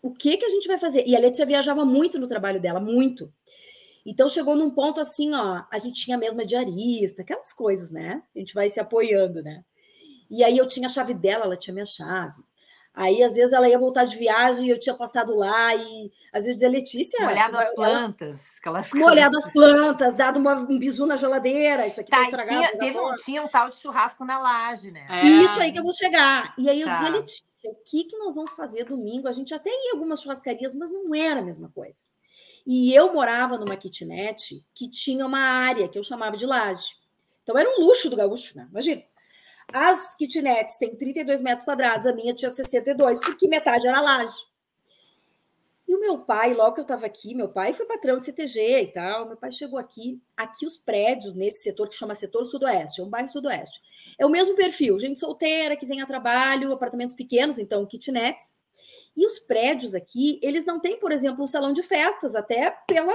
O 0.03 0.13
que 0.13 0.37
que 0.37 0.45
a 0.45 0.51
gente 0.51 0.69
vai 0.69 0.77
fazer? 0.77 1.03
E 1.07 1.17
a 1.17 1.19
Letícia 1.19 1.47
viajava 1.47 1.87
muito 1.87 2.19
no 2.19 2.29
trabalho 2.29 2.61
dela, 2.61 2.79
muito. 2.79 3.33
Então 4.05 4.29
chegou 4.29 4.55
num 4.55 4.69
ponto 4.69 5.01
assim, 5.01 5.33
ó, 5.33 5.65
a 5.73 5.79
gente 5.79 6.05
tinha 6.05 6.19
a 6.19 6.21
mesma 6.21 6.45
diarista, 6.45 7.23
aquelas 7.23 7.55
coisas, 7.55 7.91
né? 7.91 8.23
A 8.37 8.39
gente 8.39 8.53
vai 8.53 8.69
se 8.69 8.79
apoiando, 8.79 9.43
né? 9.43 9.65
E 10.31 10.45
aí 10.45 10.59
eu 10.59 10.67
tinha 10.67 10.87
a 10.87 10.91
chave 10.91 11.15
dela, 11.15 11.47
ela 11.47 11.57
tinha 11.57 11.73
minha 11.73 11.87
chave. 11.87 12.43
Aí, 12.95 13.25
às 13.25 13.35
vezes, 13.35 13.53
ela 13.53 13.69
ia 13.69 13.77
voltar 13.77 14.05
de 14.05 14.17
viagem 14.17 14.67
e 14.67 14.71
eu 14.71 14.79
tinha 14.79 14.95
passado 14.95 15.35
lá, 15.35 15.75
e 15.75 16.13
às 16.33 16.45
vezes 16.45 16.49
eu 16.49 16.55
dizia, 16.55 16.69
Letícia. 16.69 17.27
Molhado 17.27 17.59
as 17.59 17.75
plantas. 17.75 18.41
Aquelas 18.61 18.91
molhado 18.95 19.37
as 19.37 19.53
plantas, 19.53 20.15
dado 20.15 20.39
uma, 20.39 20.55
um 20.55 20.79
bisu 20.79 21.05
na 21.05 21.17
geladeira, 21.17 21.89
isso 21.89 22.01
aqui 22.01 22.13
tá, 22.13 22.19
tá 22.19 22.25
estragado. 22.25 22.57
Tinha, 22.57 22.79
teve 22.79 22.97
um, 22.97 23.15
tinha 23.17 23.43
um 23.43 23.49
tal 23.49 23.69
de 23.69 23.77
churrasco 23.77 24.25
na 24.25 24.39
laje, 24.39 24.93
né? 24.93 25.07
É. 25.11 25.27
Isso 25.27 25.59
aí 25.59 25.73
que 25.73 25.79
eu 25.81 25.83
vou 25.83 25.93
chegar. 25.93 26.55
E 26.57 26.71
aí 26.71 26.81
eu 26.81 26.87
tá. 26.87 26.93
dizia, 26.93 27.09
Letícia, 27.09 27.71
o 27.71 27.75
que, 27.85 28.05
que 28.05 28.17
nós 28.17 28.37
vamos 28.37 28.53
fazer 28.53 28.85
domingo? 28.85 29.27
A 29.27 29.33
gente 29.33 29.53
até 29.53 29.71
ia 29.71 29.89
em 29.89 29.91
algumas 29.91 30.23
churrascarias, 30.23 30.73
mas 30.73 30.93
não 30.93 31.13
era 31.13 31.41
a 31.41 31.45
mesma 31.45 31.69
coisa. 31.75 32.03
E 32.65 32.95
eu 32.95 33.13
morava 33.13 33.59
numa 33.59 33.77
kitnet 33.77 34.65
que 34.73 34.89
tinha 34.89 35.27
uma 35.27 35.41
área 35.41 35.89
que 35.89 35.99
eu 35.99 36.03
chamava 36.05 36.37
de 36.37 36.47
laje. 36.47 36.95
Então 37.43 37.59
era 37.59 37.69
um 37.69 37.85
luxo 37.85 38.09
do 38.09 38.17
gaúcho, 38.17 38.57
né? 38.57 38.69
Imagina. 38.71 39.03
As 39.73 40.15
kitnets 40.17 40.77
têm 40.77 40.97
32 40.97 41.41
metros 41.41 41.65
quadrados, 41.65 42.07
a 42.07 42.13
minha 42.13 42.35
tinha 42.35 42.51
62, 42.51 43.21
porque 43.21 43.49
metade 43.49 43.87
era 43.87 44.01
laje. 44.01 44.37
E 45.87 45.95
o 45.95 46.01
meu 46.01 46.19
pai, 46.25 46.55
logo 46.55 46.75
que 46.75 46.81
eu 46.81 46.85
estava 46.85 47.05
aqui, 47.05 47.35
meu 47.35 47.49
pai 47.49 47.73
foi 47.75 47.85
patrão 47.85 48.19
de 48.19 48.25
CTG 48.25 48.83
e 48.83 48.87
tal. 48.87 49.27
Meu 49.27 49.37
pai 49.37 49.51
chegou 49.51 49.79
aqui. 49.79 50.21
Aqui, 50.37 50.65
os 50.65 50.79
prédios 50.79 51.35
nesse 51.35 51.63
setor 51.63 51.89
que 51.89 51.95
chama 51.95 52.15
Setor 52.15 52.45
Sudoeste, 52.47 53.01
é 53.01 53.05
um 53.05 53.11
bairro 53.11 53.29
Sudoeste. 53.29 53.81
É 54.19 54.25
o 54.25 54.31
mesmo 54.31 54.57
perfil: 54.57 54.99
gente 54.99 55.21
solteira 55.21 55.77
que 55.77 55.87
vem 55.87 56.01
a 56.01 56.07
trabalho, 56.07 56.73
apartamentos 56.73 57.15
pequenos, 57.15 57.59
então 57.59 57.87
kitnets. 57.87 58.57
E 59.17 59.27
os 59.27 59.39
prédios 59.39 59.95
aqui, 59.95 60.41
eles 60.43 60.65
não 60.65 60.81
têm, 60.81 60.99
por 60.99 61.13
exemplo, 61.13 61.45
um 61.45 61.47
salão 61.47 61.73
de 61.73 61.83
festas, 61.83 62.35
até 62.35 62.71
pela 62.87 63.15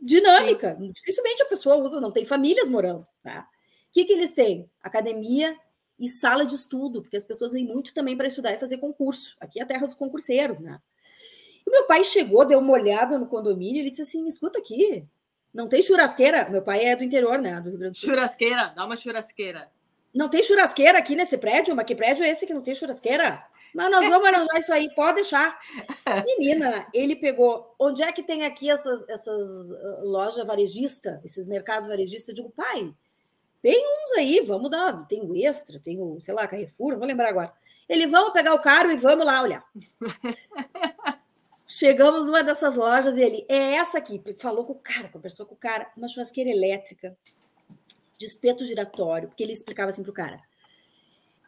dinâmica. 0.00 0.76
Sim. 0.78 0.92
Dificilmente 0.92 1.42
a 1.42 1.46
pessoa 1.46 1.76
usa, 1.76 2.00
não 2.00 2.12
tem 2.12 2.24
famílias 2.24 2.68
morando. 2.68 3.06
Tá? 3.22 3.48
O 3.94 3.96
que, 4.00 4.06
que 4.06 4.12
eles 4.12 4.34
têm? 4.34 4.68
Academia 4.82 5.56
e 5.96 6.08
sala 6.08 6.44
de 6.44 6.56
estudo, 6.56 7.00
porque 7.00 7.16
as 7.16 7.24
pessoas 7.24 7.52
vêm 7.52 7.64
muito 7.64 7.94
também 7.94 8.16
para 8.16 8.26
estudar 8.26 8.52
e 8.52 8.58
fazer 8.58 8.78
concurso. 8.78 9.36
Aqui 9.40 9.60
é 9.60 9.62
a 9.62 9.66
terra 9.66 9.86
dos 9.86 9.94
concurseiros, 9.94 10.58
né? 10.58 10.80
E 11.64 11.70
meu 11.70 11.84
pai 11.86 12.02
chegou, 12.02 12.44
deu 12.44 12.58
uma 12.58 12.72
olhada 12.72 13.16
no 13.16 13.28
condomínio, 13.28 13.80
ele 13.80 13.90
disse 13.90 14.02
assim: 14.02 14.26
escuta 14.26 14.58
aqui, 14.58 15.06
não 15.54 15.68
tem 15.68 15.80
churrasqueira. 15.80 16.50
Meu 16.50 16.60
pai 16.60 16.84
é 16.84 16.96
do 16.96 17.04
interior, 17.04 17.38
né? 17.38 17.60
Do 17.60 17.70
Rio 17.70 17.78
Grande 17.78 17.92
do 17.92 17.98
Sul. 17.98 18.08
Churrasqueira, 18.10 18.72
dá 18.74 18.84
uma 18.84 18.96
churrasqueira. 18.96 19.70
Não 20.12 20.28
tem 20.28 20.42
churrasqueira 20.42 20.98
aqui 20.98 21.14
nesse 21.14 21.38
prédio? 21.38 21.76
Mas 21.76 21.86
que 21.86 21.94
prédio 21.94 22.24
é 22.24 22.30
esse 22.30 22.46
que 22.46 22.52
não 22.52 22.62
tem 22.62 22.74
churrasqueira? 22.74 23.46
Mas 23.72 23.90
nós 23.90 24.08
vamos 24.08 24.28
arranjar 24.28 24.58
isso 24.58 24.72
aí, 24.72 24.92
pode 24.94 25.16
deixar. 25.16 25.58
Menina, 26.26 26.86
ele 26.92 27.14
pegou. 27.14 27.74
Onde 27.78 28.02
é 28.02 28.10
que 28.12 28.24
tem 28.24 28.44
aqui 28.44 28.68
essas, 28.68 29.08
essas 29.08 29.70
uh, 29.70 30.04
lojas 30.04 30.44
varejistas, 30.44 31.24
esses 31.24 31.46
mercados 31.46 31.86
varejistas? 31.86 32.28
Eu 32.30 32.34
digo, 32.34 32.50
pai, 32.50 32.92
tem 33.64 33.82
uns 33.82 34.12
aí, 34.18 34.40
vamos 34.40 34.70
dar. 34.70 35.06
Tem 35.06 35.22
o 35.22 35.34
Extra, 35.34 35.80
tem 35.80 35.98
o, 35.98 36.18
sei 36.20 36.34
lá, 36.34 36.46
Carrefour, 36.46 36.92
não 36.92 36.98
vou 36.98 37.08
lembrar 37.08 37.30
agora. 37.30 37.50
Ele, 37.88 38.06
vamos 38.06 38.34
pegar 38.34 38.52
o 38.52 38.60
caro 38.60 38.92
e 38.92 38.96
vamos 38.98 39.24
lá 39.24 39.40
olhar. 39.40 39.64
Chegamos 41.66 42.26
numa 42.26 42.44
dessas 42.44 42.76
lojas 42.76 43.16
e 43.16 43.22
ele, 43.22 43.46
é 43.48 43.76
essa 43.76 43.96
aqui. 43.96 44.22
Falou 44.38 44.66
com 44.66 44.74
o 44.74 44.78
cara, 44.78 45.08
conversou 45.08 45.46
com 45.46 45.54
o 45.54 45.58
cara, 45.58 45.90
uma 45.96 46.08
churrasqueira 46.08 46.50
elétrica, 46.50 47.16
de 48.18 48.26
espeto 48.26 48.66
giratório, 48.66 49.28
porque 49.28 49.42
ele 49.42 49.52
explicava 49.52 49.88
assim 49.88 50.02
para 50.02 50.10
o 50.10 50.14
cara 50.14 50.42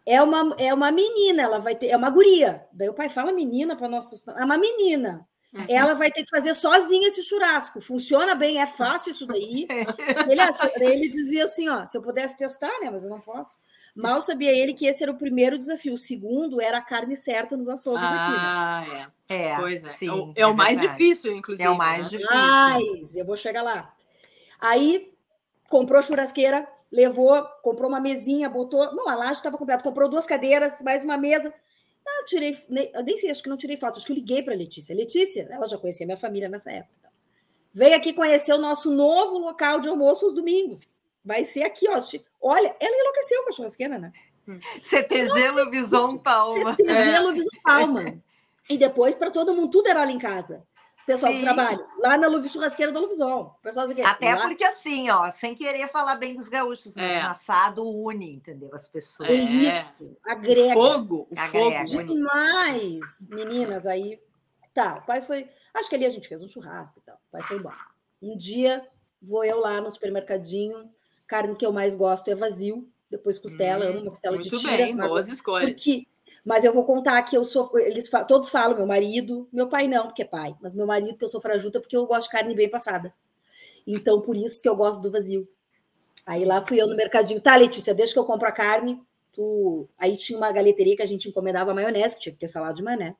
é 0.07 0.23
uma, 0.23 0.55
é 0.57 0.73
uma 0.73 0.93
menina, 0.93 1.43
ela 1.43 1.59
vai 1.59 1.75
ter, 1.75 1.89
é 1.89 1.97
uma 1.97 2.09
guria. 2.09 2.65
Daí 2.73 2.89
o 2.89 2.95
pai 2.95 3.09
fala 3.09 3.33
menina 3.33 3.77
para 3.77 3.89
nossa, 3.89 4.33
é 4.39 4.45
uma 4.45 4.57
menina. 4.57 5.29
Uhum. 5.57 5.65
Ela 5.69 5.95
vai 5.95 6.11
ter 6.11 6.23
que 6.23 6.31
fazer 6.31 6.53
sozinha 6.53 7.09
esse 7.09 7.23
churrasco. 7.23 7.81
Funciona 7.81 8.35
bem, 8.35 8.61
é 8.61 8.67
fácil 8.67 9.13
isso 9.13 9.27
daí. 9.27 9.67
ele, 10.29 10.93
ele 10.93 11.09
dizia 11.09 11.45
assim: 11.45 11.69
ó, 11.69 11.87
se 11.87 11.97
eu 11.97 12.03
pudesse 12.03 12.37
testar, 12.37 12.73
né? 12.81 12.91
Mas 12.91 13.05
eu 13.05 13.11
não 13.11 13.21
posso. 13.21 13.57
Mal 13.95 14.21
sabia 14.21 14.53
ele 14.53 14.75
que 14.75 14.87
esse 14.87 15.03
era 15.03 15.11
o 15.11 15.17
primeiro 15.17 15.57
desafio. 15.57 15.95
O 15.95 15.99
segundo 15.99 16.61
era 16.61 16.77
a 16.77 16.83
carne 16.83 17.17
certa 17.17 17.57
nos 17.57 17.67
açougues 17.67 18.05
ah, 18.05 18.83
aqui. 18.83 18.91
Né? 18.93 18.99
Ah, 18.99 19.09
é. 19.29 19.47
É, 19.53 19.57
pois 19.57 19.83
é. 19.83 19.93
Sim, 19.95 20.09
é 20.09 20.13
o, 20.13 20.33
é 20.37 20.47
o 20.47 20.55
mais 20.55 20.79
difícil, 20.79 21.35
inclusive. 21.35 21.67
É 21.67 21.71
o 21.71 21.79
mais 21.79 22.05
né? 22.05 22.11
difícil. 22.11 22.37
Mas 22.37 23.17
eu 23.17 23.25
vou 23.25 23.37
chegar 23.37 23.63
lá. 23.63 23.95
Aí 24.61 25.11
comprou 25.71 26.03
churrasqueira, 26.03 26.69
levou, 26.93 27.43
comprou 27.63 27.89
uma 27.89 28.01
mesinha, 28.01 28.51
botou. 28.51 28.95
Não, 28.95 29.09
a 29.09 29.15
laje 29.15 29.33
estava 29.33 29.57
completa, 29.57 29.83
comprou 29.83 30.11
duas 30.11 30.27
cadeiras, 30.27 30.79
mais 30.83 31.03
uma 31.03 31.17
mesa. 31.17 31.53
Tirei, 32.27 32.59
eu 32.93 33.03
nem 33.05 33.17
sei, 33.17 33.31
acho 33.31 33.43
que 33.43 33.49
não 33.49 33.57
tirei 33.57 33.77
foto, 33.77 33.97
acho 33.97 34.07
que 34.07 34.13
eu 34.13 34.17
liguei 34.17 34.43
para 34.43 34.55
Letícia. 34.55 34.95
Letícia, 34.95 35.47
ela 35.51 35.67
já 35.67 35.79
conhecia 35.79 36.05
minha 36.05 36.19
família 36.19 36.49
nessa 36.49 36.71
época. 36.71 37.11
Veio 37.73 37.95
aqui 37.95 38.13
conhecer 38.13 38.53
o 38.53 38.59
nosso 38.59 38.91
novo 38.91 39.39
local 39.39 39.81
de 39.81 39.89
almoço 39.89 40.25
aos 40.25 40.35
domingos. 40.35 41.01
Vai 41.25 41.45
ser 41.45 41.63
aqui, 41.63 41.87
ó. 41.89 42.01
Olha, 42.41 42.75
ela 42.81 42.97
enlouqueceu 42.97 43.43
com 43.43 43.51
a 43.51 43.53
churrasqueira, 43.53 43.99
né? 43.99 44.13
CTG 44.81 45.51
Lubison 45.51 46.19
Palma. 46.19 46.75
CTG 46.75 47.41
é. 47.41 47.61
Palma. 47.63 48.23
E 48.69 48.79
depois, 48.79 49.17
para 49.17 49.31
todo 49.31 49.55
mundo, 49.55 49.71
tudo 49.71 49.89
era 49.89 50.05
lá 50.05 50.11
em 50.11 50.19
casa. 50.19 50.63
Pessoal 51.07 51.33
Sim. 51.33 51.39
do 51.39 51.45
trabalho, 51.45 51.87
lá 51.99 52.19
na 52.19 52.27
Luvis 52.27 52.53
Churrasqueira 52.53 52.91
da 52.91 52.99
Luvisol. 52.99 53.59
Pessoal 53.63 53.89
aqui, 53.89 54.03
Até 54.03 54.35
lá... 54.35 54.43
porque 54.43 54.65
assim, 54.65 55.09
ó, 55.09 55.31
sem 55.31 55.55
querer 55.55 55.89
falar 55.89 56.17
bem 56.17 56.35
dos 56.35 56.49
gaúchos, 56.49 56.97
é. 56.97 57.01
mas 57.01 57.31
assado 57.31 57.89
une, 57.89 58.35
entendeu? 58.35 58.71
As 58.75 58.89
pessoas. 58.89 59.31
É 59.31 59.35
isso, 59.35 60.17
agrega. 60.25 60.71
O 60.71 60.73
fogo, 60.73 61.29
o 61.31 61.39
agrega. 61.41 61.87
fogo. 61.87 62.05
Demais, 62.05 63.01
meninas, 63.31 63.87
aí. 63.87 64.21
Tá, 64.75 64.97
o 64.97 65.07
pai 65.07 65.23
foi. 65.23 65.49
Acho 65.73 65.89
que 65.89 65.95
ali 65.95 66.05
a 66.05 66.11
gente 66.11 66.29
fez 66.29 66.43
um 66.43 66.49
churrasco 66.49 66.99
e 66.99 67.03
tal. 67.03 67.15
O 67.15 67.31
pai 67.31 67.43
foi 67.45 67.57
embora. 67.57 67.77
Um 68.21 68.37
dia 68.37 68.87
vou 69.23 69.45
eu 69.45 69.61
lá 69.61 69.81
no 69.81 69.91
supermercadinho, 69.91 70.91
carne 71.27 71.57
que 71.57 71.65
eu 71.65 71.73
mais 71.73 71.95
gosto 71.95 72.29
é 72.29 72.35
vazio, 72.35 72.89
depois 73.11 73.39
costela, 73.39 73.85
hum, 73.85 73.89
eu 73.89 73.91
amo 73.93 74.01
uma 74.03 74.11
costela 74.11 74.39
de 74.39 74.51
tira. 74.51 74.61
Muito 74.61 74.77
bem, 74.77 74.97
boas 74.97 75.29
escolhas. 75.29 75.71
Porque 75.71 76.07
mas 76.47 76.63
eu 76.63 76.73
vou 76.73 76.85
contar 76.85 77.21
que 77.25 77.37
eu 77.37 77.45
sou. 77.45 77.77
Eles 77.77 78.09
todos 78.29 78.49
falam, 78.49 78.77
meu 78.77 78.87
marido, 78.87 79.49
meu 79.53 79.69
pai 79.69 79.89
não, 79.89 80.05
porque 80.05 80.23
é 80.23 80.25
pai, 80.25 80.55
mas 80.63 80.77
meu 80.77 80.87
marido, 80.87 81.19
que 81.19 81.25
eu 81.25 81.29
sou 81.29 81.41
frajuta, 81.41 81.81
porque 81.81 81.97
eu 81.97 82.07
gosto 82.07 82.29
de 82.29 82.31
carne 82.31 82.55
bem 82.55 82.71
passada. 82.71 83.13
Então, 83.85 84.21
por 84.21 84.37
isso 84.37 84.63
que 84.63 84.69
eu 84.69 84.77
gosto 84.77 85.03
do 85.03 85.11
vazio. 85.11 85.49
Aí 86.25 86.45
lá 86.45 86.61
fui 86.61 86.81
eu 86.81 86.87
no 86.87 86.95
mercadinho. 86.95 87.41
Tá, 87.41 87.57
Letícia, 87.57 87.93
deixa 87.93 88.13
que 88.13 88.19
eu 88.21 88.25
compro 88.25 88.47
a 88.47 88.53
carne. 88.53 89.03
Tu... 89.33 89.89
Aí 89.99 90.17
tinha 90.17 90.39
uma 90.39 90.53
galeteria 90.53 90.95
que 90.95 91.03
a 91.03 91.07
gente 91.07 91.29
encomendava 91.29 91.75
maionese, 91.75 92.15
que 92.15 92.23
tinha 92.23 92.33
que 92.33 92.39
ter 92.39 92.49
salada 92.49 92.75
de 92.75 92.83
maionese. 92.83 93.17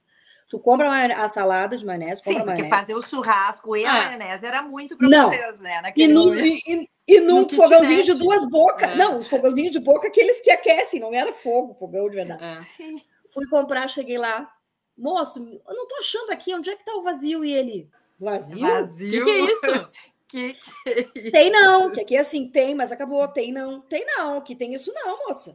Tu 0.49 0.61
compra 0.61 0.89
a 1.17 1.29
salada 1.29 1.77
de 1.77 1.85
maionese, 1.85 2.23
compra 2.23 2.41
Sim, 2.41 2.47
porque 2.47 2.69
fazer 2.69 2.95
o 2.95 3.03
churrasco 3.03 3.77
e 3.77 3.85
a 3.85 3.89
é. 3.89 4.07
maionese 4.07 4.47
era 4.47 4.63
muito 4.63 4.97
para 4.97 5.09
vocês, 5.09 5.59
né? 5.59 5.81
Naquele 5.83 6.13
e, 6.13 6.15
num, 6.15 6.37
e, 6.39 6.89
e 7.09 7.21
num 7.21 7.49
fogãozinho 7.49 8.05
de 8.05 8.15
duas 8.15 8.49
bocas. 8.49 8.91
É. 8.91 8.95
Não, 8.95 9.19
os 9.19 9.29
fogãozinhos 9.29 9.73
de 9.73 9.81
boca, 9.81 10.07
aqueles 10.07 10.41
que 10.41 10.51
aquecem, 10.51 11.01
não 11.01 11.13
era 11.13 11.33
fogo, 11.33 11.75
fogão 11.75 12.09
de 12.09 12.15
verdade. 12.15 12.45
É. 12.45 13.16
Fui 13.37 13.47
comprar, 13.49 13.87
cheguei 13.87 14.17
lá. 14.17 14.51
Moço, 14.97 15.39
eu 15.69 15.75
não 15.75 15.87
tô 15.87 15.97
achando 15.97 16.31
aqui, 16.31 16.55
onde 16.55 16.71
é 16.71 16.77
que 16.77 16.87
tá 16.87 16.95
o 16.95 17.03
vazio? 17.03 17.45
E 17.45 17.53
ele, 17.53 17.91
vazio? 18.19 18.61
Vazio? 18.61 19.11
Que 19.11 19.25
que 19.25 19.31
é 19.31 19.41
isso? 19.41 19.91
que, 20.27 20.55
que 20.55 20.89
é 20.89 21.01
isso? 21.15 21.33
Tem 21.33 21.51
não, 21.51 21.93
que 21.93 22.01
aqui 22.01 22.17
é 22.17 22.21
assim, 22.21 22.49
tem, 22.49 22.75
mas 22.75 22.91
acabou, 22.91 23.29
tem 23.29 23.53
não. 23.53 23.83
Tem 23.83 24.07
não, 24.07 24.41
que 24.41 24.57
tem 24.57 24.73
isso 24.73 24.91
não, 24.95 25.19
moça. 25.27 25.55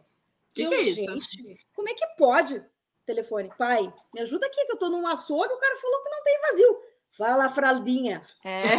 Que, 0.53 0.67
que 0.67 0.73
é 0.75 0.81
isso? 0.81 1.11
Gente, 1.11 1.67
como 1.73 1.89
é 1.89 1.93
que 1.95 2.05
pode? 2.15 2.63
Telefone, 3.03 3.51
pai, 3.57 3.91
me 4.13 4.21
ajuda 4.21 4.45
aqui, 4.45 4.63
que 4.63 4.73
eu 4.73 4.77
tô 4.77 4.87
num 4.87 5.07
açougue, 5.07 5.51
o 5.51 5.57
cara 5.57 5.75
falou 5.77 6.03
que 6.03 6.09
não 6.09 6.23
tem 6.23 6.39
vazio. 6.39 6.81
Fala, 7.17 7.49
fraldinha. 7.49 8.21
É. 8.45 8.75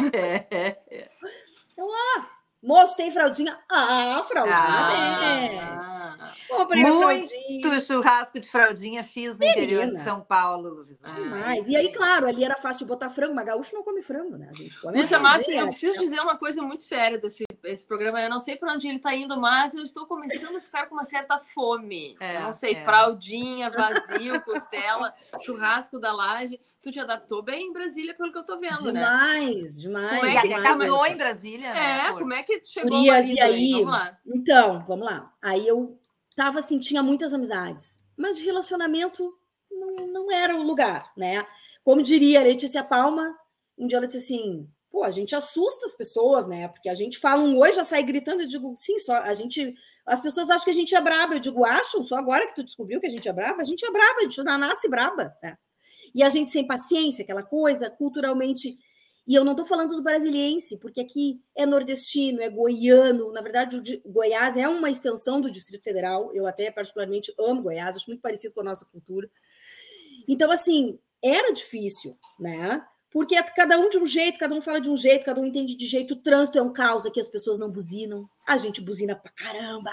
Então, 1.72 1.88
ah, 1.90 2.30
Moço, 2.62 2.96
tem 2.96 3.10
fraldinha? 3.10 3.58
Ah, 3.68 4.24
fraldinha 4.28 4.56
ah, 4.56 6.08
tem. 6.38 6.56
Comprei 6.56 6.82
Muito 6.82 6.98
fraldinha. 7.00 7.80
churrasco 7.84 8.38
de 8.38 8.48
fraldinha 8.48 9.02
fiz 9.02 9.32
no 9.32 9.38
Menina. 9.40 9.62
interior 9.62 9.90
de 9.90 10.04
São 10.04 10.20
Paulo, 10.20 10.68
Luiz. 10.68 11.00
Demais. 11.00 11.68
E 11.68 11.76
aí, 11.76 11.92
claro, 11.92 12.28
ali 12.28 12.44
era 12.44 12.56
fácil 12.56 12.80
de 12.80 12.84
botar 12.84 13.08
frango, 13.08 13.34
mas 13.34 13.46
gaúcho 13.46 13.74
não 13.74 13.82
come 13.82 14.00
frango, 14.00 14.36
né? 14.36 14.48
A 14.48 14.54
gente 14.54 14.78
come 14.80 14.96
Lúcia 14.96 15.18
Matos, 15.18 15.48
eu 15.48 15.66
preciso 15.66 15.98
dizer 15.98 16.20
uma 16.20 16.36
coisa 16.36 16.62
muito 16.62 16.84
séria 16.84 17.18
desse 17.18 17.44
esse 17.64 17.86
programa. 17.86 18.20
Eu 18.20 18.30
não 18.30 18.40
sei 18.40 18.56
para 18.56 18.72
onde 18.72 18.88
ele 18.88 18.96
está 18.96 19.14
indo, 19.14 19.40
mas 19.40 19.74
eu 19.74 19.82
estou 19.82 20.06
começando 20.06 20.56
a 20.56 20.60
ficar 20.60 20.86
com 20.86 20.94
uma 20.94 21.04
certa 21.04 21.38
fome. 21.38 22.14
É, 22.20 22.40
não 22.40 22.54
sei, 22.54 22.74
é. 22.74 22.84
fraldinha, 22.84 23.70
vazio, 23.70 24.40
costela, 24.44 25.14
churrasco 25.40 25.98
da 25.98 26.12
laje 26.12 26.60
tu 26.82 26.90
te 26.90 26.98
adaptou 26.98 27.42
bem 27.42 27.68
em 27.68 27.72
Brasília, 27.72 28.12
pelo 28.12 28.32
que 28.32 28.38
eu 28.38 28.44
tô 28.44 28.58
vendo, 28.58 28.78
demais, 28.78 28.92
né? 28.92 29.00
Demais, 29.00 29.80
demais. 29.80 30.20
Como 30.20 30.26
é 30.26 30.42
que 30.42 30.62
casou 30.62 31.06
em 31.06 31.16
Brasília, 31.16 31.72
né? 31.72 32.00
É, 32.08 32.12
como 32.12 32.34
é 32.34 32.42
que 32.42 32.58
tu 32.58 32.68
chegou 32.68 32.98
Urias, 32.98 33.28
e 33.28 33.40
aí? 33.40 33.72
Vamos 33.72 33.92
lá. 33.92 34.18
Então, 34.26 34.84
vamos 34.84 35.06
lá. 35.06 35.32
Aí 35.40 35.66
eu 35.66 35.96
tava 36.34 36.58
assim, 36.58 36.80
tinha 36.80 37.02
muitas 37.02 37.32
amizades, 37.32 38.02
mas 38.16 38.36
de 38.36 38.44
relacionamento 38.44 39.32
não, 39.70 40.06
não 40.08 40.32
era 40.32 40.56
o 40.56 40.62
lugar, 40.62 41.12
né? 41.16 41.46
Como 41.84 42.02
diria 42.02 42.40
a 42.40 42.44
Letícia 42.44 42.82
Palma, 42.82 43.36
um 43.78 43.86
dia 43.86 43.98
ela 43.98 44.06
disse 44.06 44.34
assim: 44.34 44.68
pô, 44.92 45.02
a 45.02 45.10
gente 45.10 45.34
assusta 45.34 45.86
as 45.86 45.96
pessoas, 45.96 46.46
né? 46.46 46.68
Porque 46.68 46.90
a 46.90 46.94
gente 46.94 47.18
fala 47.18 47.42
um 47.42 47.58
oi, 47.58 47.72
já 47.72 47.82
sai 47.82 48.02
gritando. 48.02 48.42
Eu 48.42 48.46
digo, 48.46 48.74
sim, 48.76 48.98
só 48.98 49.14
a 49.14 49.32
gente. 49.32 49.74
As 50.04 50.20
pessoas 50.20 50.50
acham 50.50 50.64
que 50.64 50.70
a 50.70 50.74
gente 50.74 50.94
é 50.94 51.00
braba. 51.00 51.34
Eu 51.34 51.40
digo, 51.40 51.64
acham? 51.64 52.04
Só 52.04 52.16
agora 52.16 52.46
que 52.46 52.54
tu 52.54 52.62
descobriu 52.62 53.00
que 53.00 53.06
a 53.06 53.10
gente 53.10 53.26
é 53.26 53.32
braba? 53.32 53.62
A 53.62 53.64
gente 53.64 53.84
é 53.84 53.90
braba, 53.90 54.20
a 54.20 54.22
gente 54.22 54.42
nasce 54.42 54.88
braba, 54.88 55.34
né? 55.42 55.56
E 56.14 56.22
a 56.22 56.28
gente 56.28 56.50
sem 56.50 56.66
paciência, 56.66 57.22
aquela 57.22 57.42
coisa, 57.42 57.88
culturalmente. 57.88 58.76
E 59.26 59.34
eu 59.34 59.44
não 59.44 59.52
estou 59.52 59.64
falando 59.64 59.96
do 59.96 60.02
brasiliense, 60.02 60.78
porque 60.78 61.00
aqui 61.00 61.40
é 61.56 61.64
nordestino, 61.64 62.42
é 62.42 62.50
goiano. 62.50 63.32
Na 63.32 63.40
verdade, 63.40 64.02
Goiás 64.04 64.56
é 64.56 64.68
uma 64.68 64.90
extensão 64.90 65.40
do 65.40 65.50
Distrito 65.50 65.82
Federal. 65.82 66.30
Eu 66.34 66.46
até 66.46 66.70
particularmente 66.70 67.32
amo 67.38 67.62
Goiás, 67.62 67.96
acho 67.96 68.10
muito 68.10 68.20
parecido 68.20 68.52
com 68.52 68.60
a 68.60 68.64
nossa 68.64 68.84
cultura. 68.84 69.30
Então, 70.28 70.50
assim, 70.50 70.98
era 71.22 71.52
difícil, 71.52 72.18
né? 72.38 72.84
Porque 73.12 73.36
é 73.36 73.42
cada 73.42 73.78
um 73.78 73.88
de 73.88 73.98
um 73.98 74.06
jeito, 74.06 74.38
cada 74.38 74.54
um 74.54 74.62
fala 74.62 74.80
de 74.80 74.88
um 74.88 74.96
jeito, 74.96 75.24
cada 75.24 75.40
um 75.40 75.44
entende 75.44 75.76
de 75.76 75.86
jeito. 75.86 76.14
O 76.14 76.16
trânsito 76.16 76.58
é 76.58 76.62
um 76.62 76.72
caos 76.72 77.04
aqui, 77.04 77.20
as 77.20 77.28
pessoas 77.28 77.58
não 77.58 77.70
buzinam. 77.70 78.28
A 78.46 78.56
gente 78.56 78.80
buzina 78.80 79.14
pra 79.14 79.30
caramba. 79.30 79.90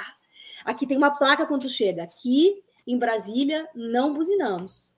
Aqui 0.64 0.88
tem 0.88 0.98
uma 0.98 1.12
placa 1.12 1.46
quando 1.46 1.70
chega. 1.70 2.04
Aqui 2.04 2.64
em 2.88 2.98
Brasília 2.98 3.68
não 3.76 4.14
buzinamos. 4.14 4.98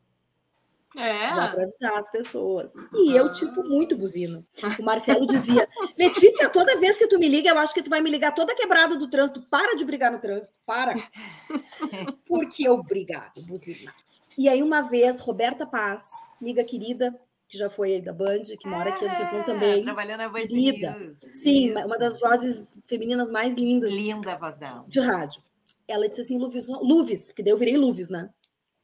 É. 0.95 1.29
Já 1.29 1.47
para 1.47 1.63
avisar 1.63 1.97
as 1.97 2.11
pessoas. 2.11 2.73
E 2.93 3.15
eu, 3.15 3.31
tipo, 3.31 3.63
muito 3.63 3.95
buzino. 3.95 4.43
O 4.77 4.83
Marcelo 4.83 5.25
dizia: 5.25 5.67
Letícia, 5.97 6.49
toda 6.49 6.79
vez 6.79 6.97
que 6.97 7.07
tu 7.07 7.17
me 7.17 7.29
liga, 7.29 7.49
eu 7.49 7.57
acho 7.57 7.73
que 7.73 7.81
tu 7.81 7.89
vai 7.89 8.01
me 8.01 8.09
ligar 8.09 8.35
toda 8.35 8.53
quebrada 8.53 8.97
do 8.97 9.09
trânsito. 9.09 9.41
Para 9.49 9.75
de 9.75 9.85
brigar 9.85 10.11
no 10.11 10.19
trânsito, 10.19 10.53
para. 10.65 10.93
Porque 12.27 12.67
eu 12.67 12.83
brigava, 12.83 13.31
buzina. 13.43 13.93
E 14.37 14.49
aí, 14.49 14.61
uma 14.61 14.81
vez, 14.81 15.19
Roberta 15.19 15.65
Paz, 15.65 16.09
amiga 16.41 16.63
querida, 16.63 17.17
que 17.51 17.57
já 17.57 17.69
foi 17.69 17.95
aí 17.95 18.01
da 18.01 18.13
Band, 18.13 18.43
que 18.59 18.67
mora 18.67 18.89
aqui 18.89 19.05
no 19.05 19.15
Tempão 19.15 19.43
também. 19.43 19.83
Trabalhando 19.83 20.19
na 20.19 20.29
Band 20.29 20.47
querida. 20.47 20.97
News. 20.97 21.19
Sim, 21.19 21.67
Isso. 21.67 21.79
uma 21.85 21.97
das 21.97 22.19
vozes 22.19 22.79
femininas 22.87 23.29
mais 23.29 23.53
lindas. 23.55 23.91
Linda 23.91 24.33
a 24.33 24.37
voz 24.37 24.57
dela. 24.57 24.81
De 24.87 24.99
rádio. 24.99 25.43
Ela 25.87 26.07
disse 26.09 26.21
assim: 26.21 26.39
Luvis, 26.39 26.67
Luvis 26.69 27.31
que 27.31 27.43
daí 27.43 27.51
eu 27.51 27.57
virei 27.57 27.77
Luvis, 27.77 28.09
né? 28.09 28.29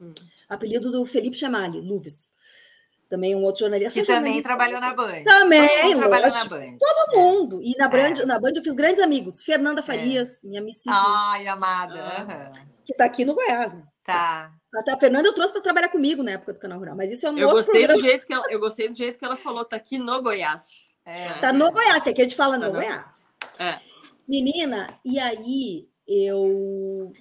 Hum 0.00 0.12
apelido 0.48 0.90
do 0.90 1.04
Felipe 1.04 1.36
Chamali, 1.36 1.80
Luves. 1.80 2.30
Também 3.08 3.34
um 3.34 3.42
outro 3.42 3.60
jornalista. 3.60 4.00
Que 4.00 4.06
também 4.06 4.42
trabalhou 4.42 4.80
na 4.80 4.94
Band. 4.94 5.24
Também, 5.24 5.96
trabalhou 5.96 6.30
na 6.30 6.44
Band. 6.44 6.76
Todo 6.78 7.18
mundo. 7.18 7.60
E 7.62 7.74
na 7.76 7.88
Band, 7.88 8.20
é. 8.20 8.26
na 8.26 8.38
Band 8.38 8.52
eu 8.56 8.62
fiz 8.62 8.74
grandes 8.74 9.00
amigos. 9.00 9.42
Fernanda 9.42 9.80
é. 9.80 9.82
Farias, 9.82 10.44
é. 10.44 10.46
minha 10.46 10.60
amicíssima. 10.60 10.94
Ai, 11.32 11.46
amada. 11.46 12.06
Ah, 12.06 12.50
que 12.84 12.92
está 12.92 13.06
aqui 13.06 13.24
no 13.24 13.34
Goiás, 13.34 13.72
né? 13.72 13.82
Tá. 14.04 14.52
A 14.90 14.96
Fernanda 14.96 15.28
eu 15.28 15.34
trouxe 15.34 15.52
para 15.52 15.62
trabalhar 15.62 15.88
comigo 15.88 16.22
na 16.22 16.32
época 16.32 16.52
do 16.52 16.58
Canal 16.58 16.78
Rural, 16.78 16.96
mas 16.96 17.10
isso 17.10 17.26
é 17.26 17.30
um 17.30 17.38
eu 17.38 17.48
outro 17.48 17.62
gostei 17.62 17.86
programa. 17.86 18.02
do 18.02 18.06
jeito 18.06 18.26
que 18.26 18.32
ela, 18.32 18.44
Eu 18.50 18.60
gostei 18.60 18.88
do 18.88 18.96
jeito 18.96 19.18
que 19.18 19.24
ela 19.24 19.36
falou, 19.36 19.64
tá 19.64 19.76
aqui 19.76 19.98
no 19.98 20.22
Goiás. 20.22 20.86
É. 21.04 21.32
Tá 21.40 21.52
no 21.52 21.72
Goiás, 21.72 22.02
que 22.02 22.10
aqui 22.10 22.20
a 22.20 22.24
gente 22.24 22.36
fala 22.36 22.58
no 22.58 22.66
tá 22.66 22.70
Goiás. 22.70 23.06
É. 23.58 23.78
Menina, 24.28 24.98
e 25.04 25.18
aí 25.18 25.88
eu. 26.06 27.12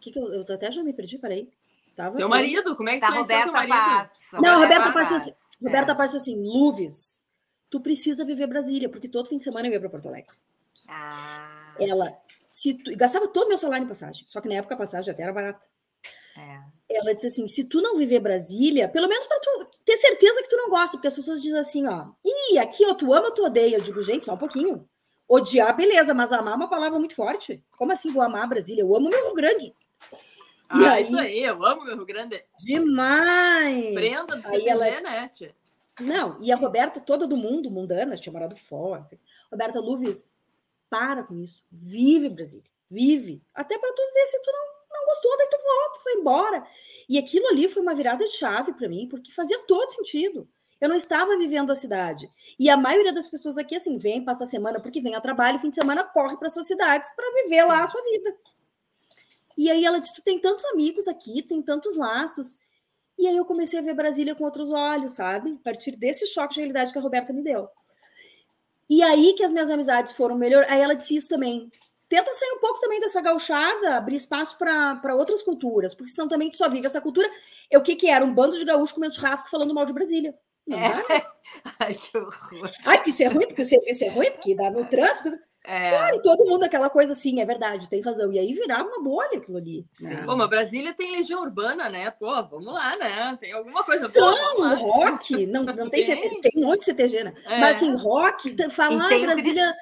que, 0.00 0.10
que 0.10 0.18
eu, 0.18 0.26
eu 0.32 0.42
até 0.42 0.72
já 0.72 0.82
me 0.82 0.92
perdi, 0.92 1.18
peraí. 1.18 1.48
Tava 1.94 2.16
teu 2.16 2.28
marido, 2.28 2.74
como 2.74 2.88
é 2.88 2.94
que 2.94 3.00
tá 3.00 3.10
Roberta 3.10 3.44
teu 3.44 3.52
marido? 3.52 4.10
Não, 4.32 4.60
Roberta 4.60 4.92
Passa, 4.92 5.16
assim, 5.16 5.32
Roberta 5.62 5.92
é. 5.92 5.94
Passa 5.94 6.16
assim, 6.16 6.36
Luves, 6.36 7.22
tu 7.70 7.80
precisa 7.80 8.24
viver 8.24 8.48
Brasília, 8.48 8.88
porque 8.88 9.08
todo 9.08 9.28
fim 9.28 9.38
de 9.38 9.44
semana 9.44 9.68
eu 9.68 9.72
ia 9.72 9.78
para 9.78 9.88
Porto 9.88 10.08
Alegre. 10.08 10.32
Ah. 10.88 11.76
Ela 11.78 12.18
se 12.54 12.72
tu, 12.74 12.96
gastava 12.96 13.26
todo 13.26 13.46
o 13.46 13.48
meu 13.48 13.58
salário 13.58 13.84
em 13.84 13.88
passagem, 13.88 14.24
só 14.28 14.40
que 14.40 14.48
na 14.48 14.54
época 14.54 14.74
a 14.74 14.78
passagem 14.78 15.12
até 15.12 15.24
era 15.24 15.32
barata. 15.32 15.66
É. 16.36 16.96
Ela 16.96 17.14
disse 17.14 17.28
assim: 17.28 17.46
se 17.46 17.64
tu 17.64 17.80
não 17.80 17.96
viver 17.96 18.20
Brasília, 18.20 18.88
pelo 18.88 19.08
menos 19.08 19.26
para 19.26 19.40
tu 19.40 19.66
ter 19.84 19.96
certeza 19.96 20.42
que 20.42 20.48
tu 20.48 20.56
não 20.56 20.68
gosta, 20.68 20.96
porque 20.96 21.08
as 21.08 21.14
pessoas 21.14 21.42
dizem 21.42 21.58
assim: 21.58 21.86
ó, 21.86 22.06
ih, 22.24 22.58
aqui 22.58 22.84
ó, 22.86 22.94
tu 22.94 23.12
ama, 23.12 23.30
tu 23.30 23.44
odeia. 23.44 23.76
Eu 23.76 23.82
digo, 23.82 24.02
gente, 24.02 24.24
só 24.24 24.34
um 24.34 24.38
pouquinho. 24.38 24.88
Odiar, 25.26 25.74
beleza, 25.74 26.12
mas 26.12 26.32
amar 26.32 26.52
é 26.52 26.56
uma 26.56 26.68
palavra 26.68 26.98
muito 26.98 27.14
forte. 27.14 27.64
Como 27.72 27.92
assim 27.92 28.12
vou 28.12 28.22
amar 28.22 28.48
Brasília? 28.48 28.82
Eu 28.82 28.94
amo 28.94 29.08
meu 29.08 29.24
Rio 29.24 29.34
Grande. 29.34 29.74
Ah, 30.68 30.80
e 30.80 30.86
aí, 30.86 31.02
isso 31.04 31.18
aí, 31.18 31.42
eu 31.42 31.64
amo 31.64 31.84
meu 31.84 31.96
Rio 31.96 32.04
Grande. 32.04 32.44
Demais! 32.58 33.94
Prenda 33.94 34.36
do 34.36 34.42
CPG, 34.42 34.68
ela... 34.68 35.00
né, 35.00 35.28
tia? 35.28 35.54
Não, 36.00 36.42
e 36.42 36.50
a 36.50 36.56
Roberta, 36.56 37.00
toda 37.00 37.26
do 37.26 37.36
mundo, 37.36 37.70
mundana, 37.70 38.16
tinha 38.16 38.32
morado 38.32 38.56
fora. 38.56 39.06
Roberta 39.50 39.78
Luves, 39.78 40.40
para 40.90 41.22
com 41.22 41.40
isso. 41.40 41.62
Vive 41.70 42.28
Brasília. 42.28 42.70
Vive. 42.90 43.42
Até 43.54 43.78
para 43.78 43.92
tu 43.92 44.02
ver 44.12 44.26
se 44.26 44.42
tu 44.42 44.52
não, 44.52 44.73
não 44.94 45.06
gostou, 45.06 45.36
daí 45.36 45.48
tu 45.48 45.56
volta, 45.56 45.98
tu 45.98 46.04
vai 46.04 46.14
embora. 46.14 46.66
E 47.08 47.18
aquilo 47.18 47.46
ali 47.48 47.68
foi 47.68 47.82
uma 47.82 47.94
virada 47.94 48.24
de 48.24 48.32
chave 48.32 48.72
para 48.72 48.88
mim, 48.88 49.08
porque 49.08 49.32
fazia 49.32 49.58
todo 49.66 49.92
sentido. 49.92 50.48
Eu 50.80 50.88
não 50.88 50.96
estava 50.96 51.36
vivendo 51.36 51.70
a 51.70 51.74
cidade. 51.74 52.28
E 52.58 52.68
a 52.68 52.76
maioria 52.76 53.12
das 53.12 53.26
pessoas 53.26 53.56
aqui, 53.56 53.76
assim, 53.76 53.96
vem, 53.96 54.24
passa 54.24 54.44
a 54.44 54.46
semana, 54.46 54.80
porque 54.80 55.00
vem 55.00 55.14
a 55.14 55.20
trabalho, 55.20 55.58
fim 55.58 55.70
de 55.70 55.76
semana, 55.76 56.04
corre 56.04 56.36
para 56.36 56.48
suas 56.48 56.66
cidades 56.66 57.08
para 57.14 57.42
viver 57.42 57.64
lá 57.64 57.84
a 57.84 57.88
sua 57.88 58.02
vida. 58.02 58.36
E 59.56 59.70
aí 59.70 59.84
ela 59.84 60.00
disse: 60.00 60.14
Tu 60.14 60.22
tem 60.22 60.38
tantos 60.38 60.64
amigos 60.66 61.08
aqui, 61.08 61.42
tem 61.42 61.62
tantos 61.62 61.96
laços. 61.96 62.58
E 63.16 63.26
aí 63.26 63.36
eu 63.36 63.44
comecei 63.44 63.78
a 63.78 63.82
ver 63.82 63.94
Brasília 63.94 64.34
com 64.34 64.44
outros 64.44 64.70
olhos, 64.70 65.12
sabe? 65.12 65.52
A 65.52 65.64
partir 65.64 65.96
desse 65.96 66.26
choque 66.26 66.54
de 66.54 66.60
realidade 66.60 66.92
que 66.92 66.98
a 66.98 67.02
Roberta 67.02 67.32
me 67.32 67.42
deu. 67.42 67.68
E 68.90 69.02
aí 69.02 69.34
que 69.34 69.44
as 69.44 69.52
minhas 69.52 69.70
amizades 69.70 70.12
foram 70.12 70.36
melhor. 70.36 70.66
Aí 70.68 70.80
ela 70.80 70.94
disse 70.94 71.16
isso 71.16 71.28
também. 71.28 71.70
Tenta 72.08 72.32
sair 72.32 72.52
um 72.52 72.60
pouco 72.60 72.80
também 72.80 73.00
dessa 73.00 73.20
gauchada, 73.20 73.96
abrir 73.96 74.16
espaço 74.16 74.58
para 74.58 75.14
outras 75.14 75.42
culturas, 75.42 75.94
porque 75.94 76.10
senão 76.10 76.28
também 76.28 76.50
tu 76.50 76.56
só 76.56 76.68
vive 76.68 76.86
essa 76.86 77.00
cultura. 77.00 77.28
Eu, 77.70 77.80
o 77.80 77.82
que 77.82 77.96
que 77.96 78.08
era? 78.08 78.24
Um 78.24 78.34
bando 78.34 78.58
de 78.58 78.64
gaúchos 78.64 78.92
comendo 78.92 79.14
churrasco 79.14 79.50
falando 79.50 79.74
mal 79.74 79.86
de 79.86 79.92
Brasília. 79.92 80.34
Não 80.66 80.78
é. 80.78 80.90
dá? 80.90 81.32
Ai, 81.80 81.94
que 81.94 82.16
horror. 82.16 82.70
Ai, 82.84 82.96
porque 82.98 83.10
isso 83.10 83.22
é 83.22 83.26
ruim, 83.26 83.46
porque 83.46 83.62
o 83.62 83.64
serviço 83.64 84.04
é 84.04 84.08
ruim, 84.08 84.30
porque 84.30 84.54
dá 84.54 84.70
no 84.70 84.84
trânsito. 84.86 85.38
É. 85.66 85.90
Claro, 85.90 86.20
todo 86.20 86.44
mundo 86.44 86.64
aquela 86.64 86.90
coisa 86.90 87.14
assim, 87.14 87.40
é 87.40 87.46
verdade, 87.46 87.88
tem 87.88 88.02
razão. 88.02 88.30
E 88.30 88.38
aí 88.38 88.52
virava 88.52 88.86
uma 88.86 89.02
bolha 89.02 89.38
aquilo 89.38 89.56
ali. 89.56 89.86
Né? 89.98 90.22
Pô, 90.26 90.36
mas 90.36 90.50
Brasília 90.50 90.92
tem 90.92 91.10
legião 91.10 91.40
urbana, 91.40 91.88
né? 91.88 92.10
Pô, 92.10 92.30
vamos 92.44 92.72
lá, 92.72 92.94
né? 92.96 93.34
Tem 93.40 93.52
alguma 93.52 93.82
coisa 93.82 94.06
boa. 94.08 94.34
Então, 94.34 94.76
rock, 94.76 95.46
não, 95.46 95.62
não 95.62 95.88
tem, 95.88 96.04
tem. 96.04 96.16
CT, 96.16 96.40
tem 96.42 96.62
um 96.62 96.66
monte 96.66 96.80
de 96.80 96.84
CTG, 96.84 97.24
né? 97.24 97.34
É. 97.46 97.60
Mas 97.60 97.78
assim, 97.78 97.94
rock, 97.96 98.54
falar 98.70 99.08
Brasília. 99.08 99.74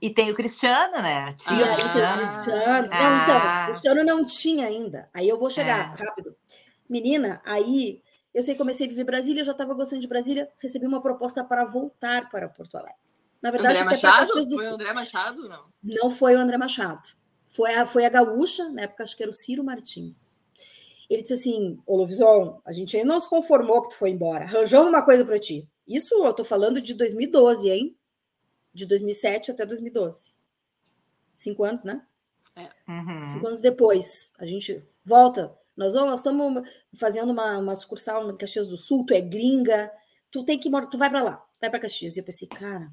E 0.00 0.10
tem 0.10 0.30
o 0.30 0.34
Cristiano, 0.34 1.00
né? 1.02 1.34
Tinha. 1.34 1.60
E 1.60 1.64
aí 1.64 1.76
tem 1.76 2.04
o 2.04 2.16
Cristiano. 2.16 2.88
Ah. 2.90 3.02
Não, 3.02 3.22
então, 3.22 3.62
o 3.62 3.64
Cristiano 3.66 4.04
não 4.04 4.24
tinha 4.24 4.66
ainda. 4.66 5.08
Aí 5.12 5.28
eu 5.28 5.38
vou 5.38 5.50
chegar 5.50 5.96
é. 5.98 6.04
rápido. 6.04 6.36
Menina, 6.88 7.40
aí 7.44 8.02
eu 8.32 8.42
sei 8.42 8.54
comecei 8.54 8.86
a 8.86 8.90
viver 8.90 9.04
Brasília, 9.04 9.42
já 9.42 9.52
estava 9.52 9.72
gostando 9.72 10.00
de 10.00 10.06
Brasília, 10.06 10.48
recebi 10.58 10.86
uma 10.86 11.00
proposta 11.00 11.42
para 11.42 11.64
voltar 11.64 12.28
para 12.28 12.48
Porto 12.48 12.76
Alegre. 12.76 12.98
Na 13.42 13.50
verdade, 13.50 13.80
André 13.80 13.96
Machado? 13.96 14.26
Foi 14.26 14.66
o 14.66 14.74
André 14.74 14.92
Machado, 14.92 15.48
não? 15.48 15.64
Não 15.82 16.10
foi 16.10 16.36
o 16.36 16.38
André 16.38 16.58
Machado. 16.58 17.08
Foi 17.46 17.74
a, 17.74 17.86
foi 17.86 18.04
a 18.04 18.10
gaúcha, 18.10 18.68
na 18.68 18.82
época 18.82 19.04
acho 19.04 19.16
que 19.16 19.22
era 19.22 19.30
o 19.30 19.34
Ciro 19.34 19.64
Martins. 19.64 20.42
Ele 21.08 21.22
disse 21.22 21.34
assim, 21.34 21.78
ô 21.86 21.96
Lovisão, 21.96 22.60
a 22.64 22.72
gente 22.72 22.96
ainda 22.96 23.12
não 23.12 23.20
se 23.20 23.28
conformou 23.28 23.82
que 23.82 23.90
tu 23.90 23.96
foi 23.96 24.10
embora. 24.10 24.44
Arranjamos 24.44 24.88
uma 24.88 25.02
coisa 25.02 25.24
para 25.24 25.38
ti. 25.38 25.66
Isso 25.86 26.14
eu 26.22 26.32
tô 26.34 26.44
falando 26.44 26.80
de 26.80 26.92
2012, 26.94 27.70
hein? 27.70 27.96
De 28.76 28.86
2007 28.86 29.52
até 29.52 29.64
2012. 29.64 30.34
Cinco 31.34 31.64
anos, 31.64 31.82
né? 31.82 32.02
É. 32.54 32.68
Uhum. 32.86 33.22
Cinco 33.22 33.46
anos 33.46 33.62
depois, 33.62 34.32
a 34.38 34.44
gente 34.44 34.84
volta. 35.02 35.56
Nós, 35.74 35.94
vamos, 35.94 36.10
nós 36.10 36.20
estamos 36.20 36.68
fazendo 36.94 37.32
uma, 37.32 37.58
uma 37.58 37.74
sucursal 37.74 38.26
no 38.26 38.36
Caxias 38.36 38.68
do 38.68 38.76
Sul, 38.76 39.04
tu 39.06 39.14
é 39.14 39.20
gringa, 39.20 39.90
tu 40.30 40.44
tem 40.44 40.58
que 40.58 40.70
tu 40.90 40.98
vai 40.98 41.08
para 41.08 41.22
lá, 41.22 41.46
vai 41.60 41.70
para 41.70 41.80
Caxias. 41.80 42.16
E 42.16 42.20
eu 42.20 42.24
pensei, 42.24 42.48
cara, 42.48 42.90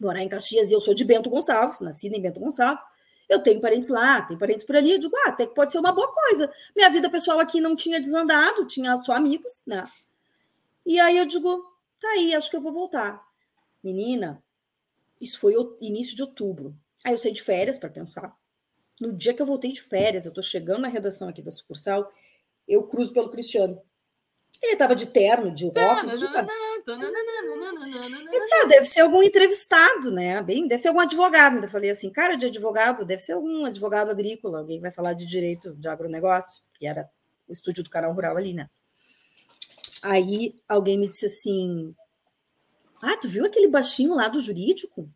morar 0.00 0.22
em 0.22 0.28
Caxias 0.28 0.70
e 0.70 0.74
eu 0.74 0.80
sou 0.80 0.94
de 0.94 1.04
Bento 1.04 1.28
Gonçalves, 1.28 1.80
nascida 1.80 2.16
em 2.16 2.20
Bento 2.20 2.40
Gonçalves. 2.40 2.82
Eu 3.28 3.42
tenho 3.42 3.60
parentes 3.60 3.88
lá, 3.88 4.22
tenho 4.22 4.38
parentes 4.38 4.64
por 4.64 4.76
ali. 4.76 4.92
Eu 4.92 4.98
digo, 4.98 5.16
ah, 5.26 5.30
até 5.30 5.46
que 5.46 5.54
pode 5.54 5.72
ser 5.72 5.78
uma 5.78 5.92
boa 5.92 6.10
coisa. 6.12 6.52
Minha 6.74 6.90
vida 6.90 7.08
pessoal 7.10 7.38
aqui 7.38 7.60
não 7.60 7.76
tinha 7.76 8.00
desandado, 8.00 8.66
tinha 8.66 8.96
só 8.96 9.14
amigos, 9.14 9.62
né? 9.66 9.84
E 10.84 10.98
aí 10.98 11.16
eu 11.16 11.24
digo, 11.24 11.64
tá 12.00 12.08
aí, 12.08 12.34
acho 12.34 12.50
que 12.50 12.56
eu 12.56 12.60
vou 12.60 12.72
voltar. 12.72 13.22
Menina, 13.82 14.42
isso 15.22 15.38
foi 15.38 15.54
início 15.80 16.16
de 16.16 16.22
outubro. 16.22 16.74
Aí 17.04 17.14
eu 17.14 17.18
saí 17.18 17.32
de 17.32 17.42
férias 17.42 17.78
para 17.78 17.88
pensar. 17.88 18.36
No 19.00 19.12
dia 19.12 19.32
que 19.32 19.40
eu 19.40 19.46
voltei 19.46 19.72
de 19.72 19.80
férias, 19.80 20.26
eu 20.26 20.32
tô 20.32 20.42
chegando 20.42 20.82
na 20.82 20.88
redação 20.88 21.28
aqui 21.28 21.40
da 21.40 21.50
sucursal, 21.50 22.12
eu 22.66 22.82
cruzo 22.82 23.12
pelo 23.12 23.30
Cristiano. 23.30 23.80
Ele 24.62 24.74
estava 24.74 24.94
de 24.94 25.06
terno, 25.06 25.52
de 25.52 25.66
óculos. 25.66 26.20
De... 26.20 26.24
Eu 26.24 28.40
disse, 28.40 28.54
ah, 28.62 28.66
deve 28.68 28.84
ser 28.84 29.00
algum 29.00 29.22
entrevistado, 29.22 30.12
né? 30.12 30.40
Bem, 30.42 30.68
deve 30.68 30.80
ser 30.80 30.88
algum 30.88 31.00
advogado. 31.00 31.64
Eu 31.64 31.68
falei 31.68 31.90
assim, 31.90 32.10
cara 32.10 32.36
de 32.36 32.46
advogado, 32.46 33.04
deve 33.04 33.20
ser 33.20 33.32
algum 33.32 33.64
advogado 33.64 34.10
agrícola, 34.10 34.58
alguém 34.58 34.80
vai 34.80 34.92
falar 34.92 35.14
de 35.14 35.26
direito 35.26 35.74
de 35.74 35.88
agronegócio, 35.88 36.62
que 36.74 36.86
era 36.86 37.10
o 37.48 37.52
estúdio 37.52 37.82
do 37.82 37.90
canal 37.90 38.12
rural 38.12 38.36
ali, 38.36 38.54
né? 38.54 38.70
Aí 40.02 40.54
alguém 40.68 40.98
me 40.98 41.08
disse 41.08 41.26
assim: 41.26 41.94
Ah, 43.02 43.16
tu 43.16 43.28
viu 43.28 43.44
aquele 43.44 43.68
baixinho 43.68 44.14
lá 44.14 44.28
do 44.28 44.40
jurídico? 44.40 45.08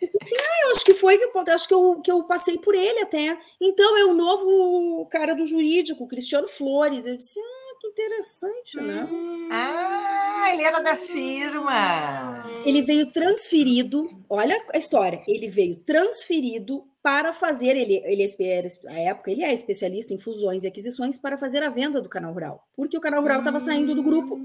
Eu 0.00 0.08
disse 0.08 0.18
assim, 0.20 0.36
ah, 0.38 0.66
eu 0.66 0.72
acho 0.72 0.84
que 0.84 0.94
foi, 0.94 1.18
acho 1.48 1.68
que 1.68 1.74
eu, 1.74 2.00
que 2.00 2.10
eu 2.10 2.22
passei 2.24 2.58
por 2.58 2.74
ele 2.74 3.00
até. 3.00 3.38
Então, 3.60 3.96
é 3.96 4.04
o 4.04 4.14
novo 4.14 5.06
cara 5.06 5.34
do 5.34 5.46
jurídico, 5.46 6.06
Cristiano 6.06 6.46
Flores. 6.46 7.06
Eu 7.06 7.16
disse, 7.16 7.40
ah, 7.40 7.74
que 7.80 7.86
interessante, 7.88 8.76
né? 8.80 9.08
Ah, 9.50 10.50
ele 10.52 10.62
era 10.62 10.80
da 10.80 10.96
firma. 10.96 12.44
Ele 12.64 12.82
veio 12.82 13.06
transferido, 13.06 14.08
olha 14.28 14.62
a 14.72 14.78
história, 14.78 15.22
ele 15.26 15.48
veio 15.48 15.76
transferido 15.76 16.84
para 17.02 17.32
fazer, 17.32 17.76
ele, 17.76 18.00
ele 18.04 18.28
era, 18.38 18.68
a 18.88 19.00
época, 19.00 19.30
ele 19.30 19.42
é 19.42 19.52
especialista 19.52 20.14
em 20.14 20.18
fusões 20.18 20.62
e 20.62 20.68
aquisições 20.68 21.18
para 21.18 21.36
fazer 21.36 21.62
a 21.62 21.68
venda 21.68 22.00
do 22.00 22.08
canal 22.08 22.32
rural, 22.32 22.64
porque 22.76 22.96
o 22.96 23.00
canal 23.00 23.20
rural 23.20 23.38
estava 23.40 23.58
saindo 23.58 23.94
do 23.94 24.04
grupo. 24.04 24.38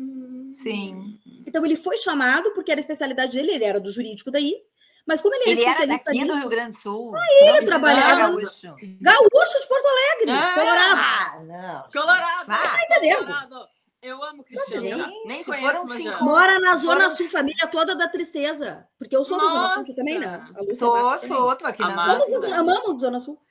Sim. 0.52 1.20
Então 1.48 1.66
ele 1.66 1.78
foi 1.78 1.98
chamado, 1.98 2.52
porque 2.52 2.70
era 2.70 2.80
a 2.80 2.82
especialidade 2.82 3.32
dele, 3.32 3.54
ele 3.54 3.64
era 3.64 3.80
do 3.80 3.90
jurídico 3.90 4.30
daí, 4.30 4.62
mas 5.08 5.22
como 5.22 5.34
ele, 5.36 5.52
ele 5.52 5.62
era 5.62 5.72
especialista 5.72 6.12
era 6.12 6.20
daqui 6.20 6.30
do 6.30 6.38
Rio 6.38 6.50
Grande 6.50 6.72
do 6.72 6.82
Sul. 6.82 7.16
Ah, 7.16 7.26
ele 7.44 7.66
trabalhava 7.66 8.32
gaúcho. 8.32 8.76
gaúcho 9.00 9.62
de 9.62 9.68
Porto 9.70 9.88
Alegre, 9.88 10.32
ah, 10.32 10.54
Colorado. 10.54 11.00
Ah, 11.00 11.40
não. 11.46 11.92
Colorado. 11.92 12.46
Ah, 12.50 12.58
tá 12.58 12.84
entendendo? 12.84 13.26
Colorado. 13.26 13.68
Eu 14.02 14.24
amo 14.24 14.44
Cristiano. 14.44 15.12
Nem 15.26 15.44
conheço, 15.44 15.88
mas 15.88 16.04
já. 16.04 16.22
Mora 16.22 16.60
na 16.60 16.76
Zona 16.76 17.04
foram... 17.04 17.16
Sul, 17.16 17.30
família 17.30 17.68
toda 17.68 17.96
da 17.96 18.08
tristeza. 18.08 18.86
Porque 19.00 19.16
eu 19.16 19.24
sou 19.24 19.38
Nossa. 19.38 19.54
da 19.54 19.68
Zona 19.68 19.86
Sul 19.86 19.96
também, 19.96 20.20
né? 20.20 20.46
Sou, 20.76 21.20
sou, 21.20 21.56
tô 21.56 21.66
aqui 21.66 21.82
na 21.82 21.96
Zona 21.96 22.26
Sul. 22.26 22.54
Amamos 22.54 23.00
Zona 23.00 23.20
Sul. 23.20 23.42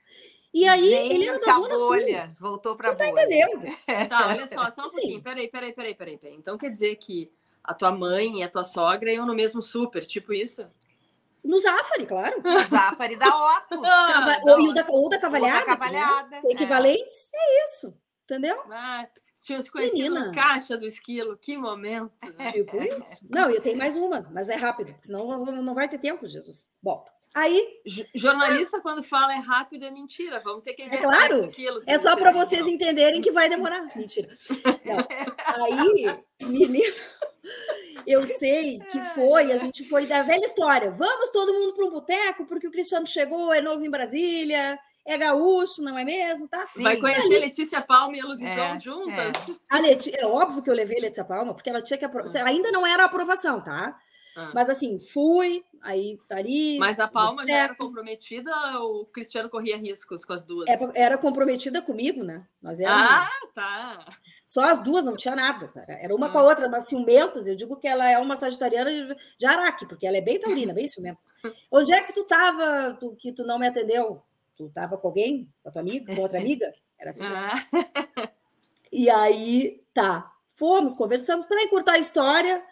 E 0.54 0.68
aí, 0.68 0.88
Gente, 0.88 1.14
ele 1.14 1.28
era 1.28 1.38
da 1.38 1.52
Zona 1.52 1.76
bolha. 1.76 2.26
Sul. 2.28 2.36
Voltou 2.38 2.76
pra 2.76 2.90
Você 2.90 2.96
tá 2.96 3.08
entendendo? 3.08 3.76
Tá, 4.08 4.28
olha 4.28 4.46
só, 4.46 4.70
só 4.70 4.86
um 4.86 4.90
pouquinho. 4.90 5.22
Peraí, 5.22 5.48
peraí, 5.48 5.72
peraí, 5.72 5.94
peraí, 5.94 6.18
peraí. 6.18 6.36
Então 6.36 6.56
quer 6.56 6.70
dizer 6.70 6.96
que 6.96 7.30
a 7.66 7.74
tua 7.74 7.92
mãe 7.92 8.38
e 8.38 8.42
a 8.42 8.48
tua 8.48 8.64
sogra 8.64 9.12
iam 9.12 9.26
no 9.26 9.34
mesmo 9.34 9.60
super, 9.60 10.04
tipo 10.04 10.32
isso? 10.32 10.66
No 11.46 11.60
Zafari, 11.60 12.06
claro. 12.06 12.42
Zafari 12.68 13.16
da 13.16 13.28
Otto. 13.28 13.84
Ah, 13.84 14.40
ou, 14.42 14.74
da, 14.74 14.84
ou 14.88 15.08
da 15.08 15.18
Cavalhada. 15.18 15.60
Ou 15.60 15.66
da 15.66 15.76
cavalhada. 15.76 16.28
Né? 16.28 16.42
Equivalentes, 16.50 17.30
é. 17.32 17.38
é 17.38 17.64
isso. 17.64 17.94
Entendeu? 18.24 18.60
Ah, 18.70 19.06
tinha 19.44 19.62
se 19.62 19.70
conhecido 19.70 20.12
no 20.12 20.32
caixa 20.32 20.76
do 20.76 20.84
esquilo, 20.84 21.38
que 21.40 21.56
momento. 21.56 22.12
Né? 22.36 22.50
Tipo 22.50 22.82
isso. 22.82 23.24
Não, 23.30 23.48
eu 23.48 23.60
tenho 23.60 23.78
mais 23.78 23.96
uma, 23.96 24.28
mas 24.32 24.48
é 24.48 24.56
rápido, 24.56 24.92
senão 25.00 25.44
não 25.44 25.74
vai 25.74 25.88
ter 25.88 25.98
tempo, 25.98 26.26
Jesus. 26.26 26.66
Bom, 26.82 27.04
aí... 27.32 27.80
Jornalista, 28.12 28.78
ah, 28.78 28.80
quando 28.80 29.04
fala 29.04 29.32
é 29.34 29.38
rápido, 29.38 29.84
é 29.84 29.90
mentira. 29.90 30.40
Vamos 30.40 30.64
ter 30.64 30.74
que 30.74 30.82
é 30.82 30.88
claro, 30.88 31.52
É 31.86 31.96
só 31.96 32.16
para 32.16 32.32
vocês 32.32 32.66
entenderem 32.66 33.20
que 33.20 33.30
vai 33.30 33.48
demorar. 33.48 33.86
Mentira. 33.94 34.28
Não. 34.84 35.64
Aí, 35.64 36.24
menino 36.40 36.96
eu 38.06 38.24
sei 38.24 38.78
que 38.90 39.00
foi, 39.14 39.52
a 39.52 39.58
gente 39.58 39.88
foi 39.88 40.06
da 40.06 40.22
velha 40.22 40.44
história. 40.44 40.90
Vamos 40.90 41.30
todo 41.30 41.52
mundo 41.52 41.74
para 41.74 41.86
um 41.86 41.90
boteco, 41.90 42.46
porque 42.46 42.68
o 42.68 42.70
Cristiano 42.70 43.06
chegou, 43.06 43.52
é 43.52 43.60
novo 43.60 43.84
em 43.84 43.90
Brasília, 43.90 44.78
é 45.04 45.16
gaúcho, 45.16 45.82
não 45.82 45.96
é 45.96 46.04
mesmo? 46.04 46.48
Tá? 46.48 46.66
Sim. 46.66 46.82
Vai 46.82 46.96
conhecer 46.96 47.38
Letícia 47.38 47.80
Palma 47.80 48.16
e 48.16 48.20
a 48.20 48.24
Luvisão 48.24 48.74
é, 48.74 48.78
juntas? 48.78 49.48
É. 49.48 49.54
A 49.68 49.78
Leti, 49.78 50.12
é 50.14 50.26
óbvio 50.26 50.62
que 50.62 50.70
eu 50.70 50.74
levei 50.74 51.00
Letícia 51.00 51.24
Palma, 51.24 51.54
porque 51.54 51.70
ela 51.70 51.80
tinha 51.80 51.96
que. 51.96 52.04
Apro... 52.04 52.24
Ainda 52.44 52.72
não 52.72 52.86
era 52.86 53.04
aprovação, 53.04 53.60
tá? 53.60 53.96
Ah. 54.36 54.50
Mas 54.54 54.68
assim, 54.68 54.98
fui, 54.98 55.64
aí 55.80 56.18
ali. 56.28 56.78
Mas 56.78 57.00
a 57.00 57.08
Palma 57.08 57.46
já 57.46 57.54
era 57.54 57.74
comprometida 57.74 58.52
ou 58.80 59.00
o 59.00 59.06
Cristiano 59.06 59.48
corria 59.48 59.78
riscos 59.78 60.24
com 60.24 60.34
as 60.34 60.44
duas? 60.44 60.68
É, 60.68 60.76
era 60.94 61.16
comprometida 61.16 61.80
comigo, 61.80 62.22
né? 62.22 62.46
Nós 62.60 62.78
éramos... 62.78 63.08
Ah, 63.08 63.30
tá. 63.54 64.06
Só 64.44 64.60
as 64.60 64.82
duas, 64.82 65.06
não 65.06 65.16
tinha 65.16 65.34
nada. 65.34 65.72
Era 65.88 66.14
uma 66.14 66.26
ah. 66.26 66.30
com 66.30 66.38
a 66.38 66.44
outra, 66.44 66.68
mas 66.68 66.86
ciumentas. 66.86 67.48
Eu 67.48 67.56
digo 67.56 67.76
que 67.76 67.88
ela 67.88 68.08
é 68.08 68.18
uma 68.18 68.36
sagitariana 68.36 69.16
de 69.38 69.46
Araque, 69.46 69.86
porque 69.86 70.06
ela 70.06 70.18
é 70.18 70.20
bem 70.20 70.38
taurina, 70.38 70.74
bem 70.74 70.86
ciumenta. 70.86 71.18
Onde 71.72 71.92
é 71.92 72.02
que 72.02 72.12
tu 72.12 72.24
tava 72.24 72.94
tu, 73.00 73.16
que 73.16 73.32
tu 73.32 73.44
não 73.44 73.58
me 73.58 73.66
atendeu? 73.66 74.22
Tu 74.54 74.68
tava 74.68 74.98
com 74.98 75.08
alguém? 75.08 75.50
Com 75.62 75.70
a 75.70 75.72
tua 75.72 75.80
amiga? 75.80 76.14
Com 76.14 76.20
outra 76.20 76.38
amiga? 76.38 76.74
Era 76.98 77.10
assim. 77.10 77.22
Ah. 77.24 78.30
E 78.92 79.10
aí, 79.10 79.82
tá. 79.92 80.32
Fomos, 80.54 80.94
conversamos 80.94 81.44
para 81.44 81.62
encurtar 81.62 81.92
a 81.92 81.98
história 81.98 82.62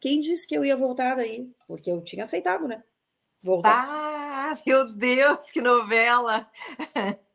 quem 0.00 0.18
disse 0.18 0.48
que 0.48 0.56
eu 0.56 0.64
ia 0.64 0.76
voltar 0.76 1.14
daí? 1.14 1.48
Porque 1.68 1.90
eu 1.90 2.00
tinha 2.00 2.22
aceitado, 2.24 2.66
né? 2.66 2.82
Voltar. 3.42 3.86
Ah, 3.88 4.58
meu 4.66 4.92
Deus, 4.92 5.50
que 5.50 5.60
novela! 5.60 6.50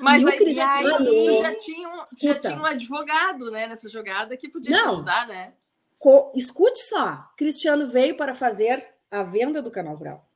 Mas 0.00 0.26
aí 0.26 0.52
já, 0.52 0.82
já, 0.82 1.54
tinha 1.56 1.88
um, 1.88 1.98
já 2.20 2.38
tinha 2.38 2.60
um 2.60 2.64
advogado 2.64 3.50
né, 3.50 3.66
nessa 3.66 3.88
jogada 3.88 4.36
que 4.36 4.48
podia 4.48 4.76
Não. 4.76 4.94
ajudar, 4.94 5.26
né? 5.28 5.54
Co 5.98 6.32
escute 6.34 6.80
só, 6.80 7.30
Cristiano 7.36 7.86
veio 7.86 8.16
para 8.16 8.34
fazer 8.34 8.86
a 9.10 9.22
venda 9.22 9.62
do 9.62 9.70
canal 9.70 9.94
rural. 9.94 10.28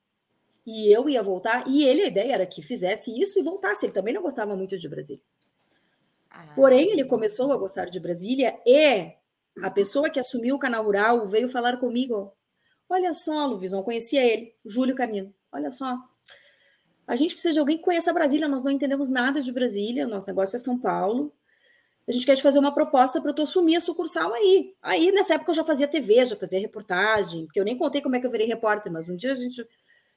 E 0.65 0.95
eu 0.95 1.09
ia 1.09 1.23
voltar, 1.23 1.65
e 1.67 1.85
ele, 1.85 2.03
a 2.03 2.07
ideia 2.07 2.35
era 2.35 2.47
que 2.47 2.63
fizesse 2.63 3.11
isso 3.21 3.39
e 3.39 3.43
voltasse. 3.43 3.87
Ele 3.87 3.93
também 3.93 4.15
não 4.15 4.23
gostava 4.23 4.55
muito 4.55 4.79
de 4.79 4.89
Brasília. 4.89 5.23
Ah. 6.31 6.47
Porém, 6.55 6.93
ele 6.93 7.05
começou 7.05 7.51
a 7.53 7.57
gostar 7.57 7.87
de 7.87 7.99
Brasília 7.99 8.59
e 8.65 9.13
a 9.63 9.71
pessoa 9.71 10.11
que 10.11 10.21
assumiu 10.21 10.57
o 10.57 10.59
canal 10.59 10.85
rural 10.85 11.27
veio 11.27 11.49
falar 11.49 11.79
comigo. 11.79 12.33
Olha 12.89 13.13
só, 13.13 13.47
Luvisão, 13.47 13.83
conhecia 13.83 14.25
ele, 14.25 14.55
Júlio 14.65 14.95
Carnino. 14.95 15.35
Olha 15.53 15.71
só. 15.71 15.99
A 17.07 17.17
gente 17.17 17.33
precisa 17.33 17.55
de 17.55 17.61
alguém 17.61 17.79
que 17.79 17.85
conheça 17.85 18.13
Brasília, 18.13 18.49
nós 18.49 18.63
não 18.63 18.71
entendemos 18.71 19.09
nada 19.09 19.41
de 19.41 19.51
Brasília, 19.51 20.07
nosso 20.07 20.27
negócio 20.27 20.57
é 20.57 20.59
São 20.59 20.79
Paulo. 20.79 21.33
A 22.07 22.13
gente 22.13 22.25
quer 22.25 22.37
te 22.37 22.43
fazer 22.43 22.59
uma 22.59 22.73
proposta 22.73 23.21
para 23.21 23.35
tu 23.35 23.43
assumir 23.43 23.77
a 23.77 23.81
sucursal 23.81 24.33
aí. 24.33 24.75
Aí, 24.83 25.13
nessa 25.13 25.35
época, 25.35 25.51
eu 25.51 25.55
já 25.55 25.65
fazia 25.65 25.87
TV, 25.87 26.25
já 26.25 26.37
fazia 26.37 26.59
reportagem, 26.59 27.45
porque 27.45 27.61
eu 27.61 27.65
nem 27.65 27.77
contei 27.77 28.01
como 28.01 28.17
é 28.17 28.21
que 28.21 28.27
eu 28.27 28.31
virei 28.31 28.47
repórter, 28.47 28.91
mas 28.91 29.09
um 29.09 29.17
dia 29.17 29.33
a 29.33 29.35
gente. 29.35 29.63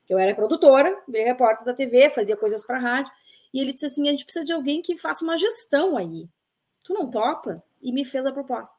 Eu 0.09 0.17
era 0.17 0.33
produtora, 0.35 0.97
virei 1.07 1.25
repórter 1.25 1.65
da 1.65 1.73
TV, 1.73 2.09
fazia 2.09 2.35
coisas 2.35 2.65
para 2.65 2.77
rádio, 2.77 3.11
e 3.53 3.59
ele 3.61 3.73
disse 3.73 3.85
assim: 3.85 4.07
a 4.07 4.11
gente 4.11 4.23
precisa 4.23 4.45
de 4.45 4.53
alguém 4.53 4.81
que 4.81 4.97
faça 4.97 5.23
uma 5.23 5.37
gestão 5.37 5.97
aí. 5.97 6.27
Tu 6.83 6.93
não 6.93 7.09
topa? 7.09 7.61
E 7.81 7.91
me 7.91 8.05
fez 8.05 8.25
a 8.25 8.31
proposta. 8.31 8.77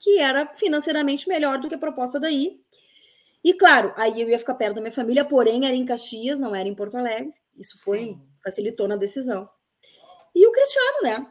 Que 0.00 0.18
era 0.18 0.46
financeiramente 0.54 1.28
melhor 1.28 1.58
do 1.58 1.68
que 1.68 1.74
a 1.74 1.78
proposta 1.78 2.18
daí. 2.18 2.58
E 3.44 3.54
claro, 3.54 3.92
aí 3.96 4.20
eu 4.20 4.28
ia 4.28 4.38
ficar 4.38 4.54
perto 4.54 4.76
da 4.76 4.80
minha 4.80 4.92
família, 4.92 5.24
porém 5.24 5.66
era 5.66 5.76
em 5.76 5.84
Caxias, 5.84 6.40
não 6.40 6.54
era 6.54 6.68
em 6.68 6.74
Porto 6.74 6.96
Alegre. 6.96 7.32
Isso 7.56 7.78
foi 7.82 7.98
Sim. 7.98 8.22
facilitou 8.42 8.88
na 8.88 8.96
decisão. 8.96 9.48
E 10.34 10.46
o 10.46 10.52
Cristiano, 10.52 11.02
né? 11.02 11.26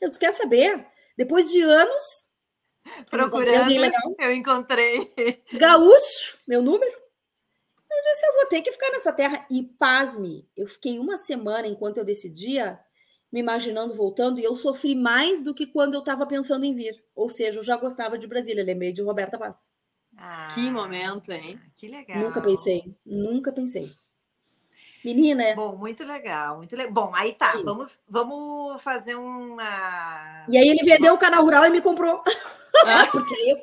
Eu 0.00 0.08
disse, 0.08 0.18
quer 0.18 0.32
saber? 0.32 0.86
Depois 1.16 1.50
de 1.50 1.62
anos 1.62 2.28
procurando, 3.10 3.72
eu, 3.72 4.16
eu 4.18 4.32
encontrei 4.32 5.12
Gaúcho, 5.52 6.38
meu 6.46 6.60
número. 6.60 6.92
Eu 6.92 8.12
disse, 8.12 8.26
eu 8.26 8.34
vou 8.34 8.46
ter 8.46 8.62
que 8.62 8.72
ficar 8.72 8.90
nessa 8.90 9.12
terra. 9.12 9.46
E 9.50 9.62
pasme, 9.62 10.48
eu 10.56 10.66
fiquei 10.66 10.98
uma 10.98 11.16
semana 11.16 11.66
enquanto 11.66 11.98
eu 11.98 12.04
decidia, 12.04 12.78
me 13.34 13.40
imaginando 13.40 13.92
voltando, 13.96 14.38
e 14.38 14.44
eu 14.44 14.54
sofri 14.54 14.94
mais 14.94 15.42
do 15.42 15.52
que 15.52 15.66
quando 15.66 15.94
eu 15.94 15.98
estava 15.98 16.24
pensando 16.24 16.64
em 16.64 16.72
vir. 16.72 17.02
Ou 17.16 17.28
seja, 17.28 17.58
eu 17.58 17.64
já 17.64 17.76
gostava 17.76 18.16
de 18.16 18.28
Brasília, 18.28 18.62
lembrei 18.62 18.92
de 18.92 19.02
Roberta 19.02 19.36
Paz. 19.36 19.72
Ah, 20.16 20.52
que 20.54 20.70
momento, 20.70 21.32
hein? 21.32 21.60
Que 21.76 21.88
legal. 21.88 22.16
Nunca 22.16 22.40
pensei, 22.40 22.94
nunca 23.04 23.50
pensei. 23.50 23.92
Menina. 25.04 25.42
É 25.42 25.56
Bom, 25.56 25.74
muito 25.74 26.04
legal, 26.04 26.58
muito 26.58 26.76
legal. 26.76 26.92
Bom, 26.92 27.10
aí 27.12 27.32
tá, 27.32 27.54
vamos, 27.64 27.98
vamos 28.08 28.80
fazer 28.80 29.16
uma. 29.16 30.44
E 30.48 30.56
aí 30.56 30.68
ele 30.68 30.84
vendeu 30.84 31.14
o 31.14 31.18
canal 31.18 31.42
rural 31.42 31.66
e 31.66 31.70
me 31.70 31.80
comprou. 31.80 32.22
Ah. 32.86 33.04
Porque 33.10 33.34
eu, 33.34 33.58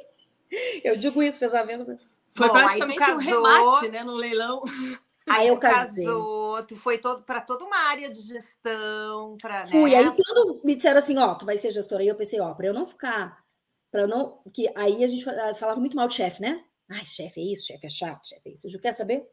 eu 0.84 0.98
digo 0.98 1.24
isso, 1.24 1.40
fez 1.40 1.56
a 1.56 1.64
venda. 1.64 1.98
Foi 2.32 2.48
Bom, 2.48 2.54
praticamente 2.56 3.00
casou, 3.00 3.16
um 3.16 3.20
remate, 3.20 3.88
né, 3.88 4.04
no 4.04 4.16
leilão. 4.16 4.64
Aí 5.30 5.48
eu 5.48 5.58
casei. 5.58 6.06
Casou, 6.06 6.64
tu 6.64 6.76
foi 6.76 6.98
todo, 6.98 7.24
para 7.24 7.42
toda 7.42 7.64
uma 7.64 7.78
área 7.90 8.10
de 8.10 8.20
gestão. 8.22 9.38
Fui. 9.70 9.92
Né? 9.92 9.98
Aí 9.98 10.12
quando 10.12 10.62
me 10.64 10.76
disseram 10.76 11.00
assim, 11.00 11.18
ó, 11.18 11.36
tu 11.36 11.46
vai 11.46 11.58
ser 11.58 11.72
gestora, 11.72 12.02
aí 12.02 12.08
eu 12.08 12.16
pensei, 12.16 12.40
ó, 12.40 12.54
para 12.54 12.68
eu 12.68 12.74
não 12.74 12.86
ficar, 12.86 13.44
para 13.92 14.08
não. 14.08 14.42
que 14.54 14.72
Aí 14.76 15.04
a 15.04 15.08
gente 15.08 15.24
falava 15.24 15.80
muito 15.80 15.96
mal 15.96 16.08
de 16.08 16.16
chefe, 16.16 16.42
né? 16.42 16.64
Ai, 16.90 17.06
chefe 17.06 17.40
é 17.40 17.54
isso, 17.54 17.68
chefe 17.68 17.86
é 17.86 17.90
chato, 17.90 18.28
chefe 18.28 18.50
é 18.50 18.54
isso. 18.54 18.70
Você 18.70 18.80
quer 18.80 18.94
saber? 18.94 19.26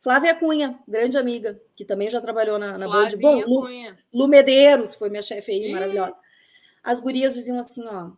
Flávia 0.00 0.34
Cunha, 0.34 0.80
grande 0.88 1.16
amiga, 1.16 1.60
que 1.76 1.84
também 1.84 2.10
já 2.10 2.20
trabalhou 2.20 2.58
na, 2.58 2.76
na 2.76 2.88
Band. 2.88 3.10
Bom, 3.20 3.40
Lu, 3.46 3.68
Lu, 4.12 4.26
Medeiros 4.26 4.94
foi 4.94 5.08
minha 5.08 5.22
chefe 5.22 5.52
aí, 5.52 5.70
maravilhosa. 5.70 6.16
As 6.82 6.98
gurias 6.98 7.34
diziam 7.34 7.58
assim, 7.60 7.86
ó, 7.86 8.10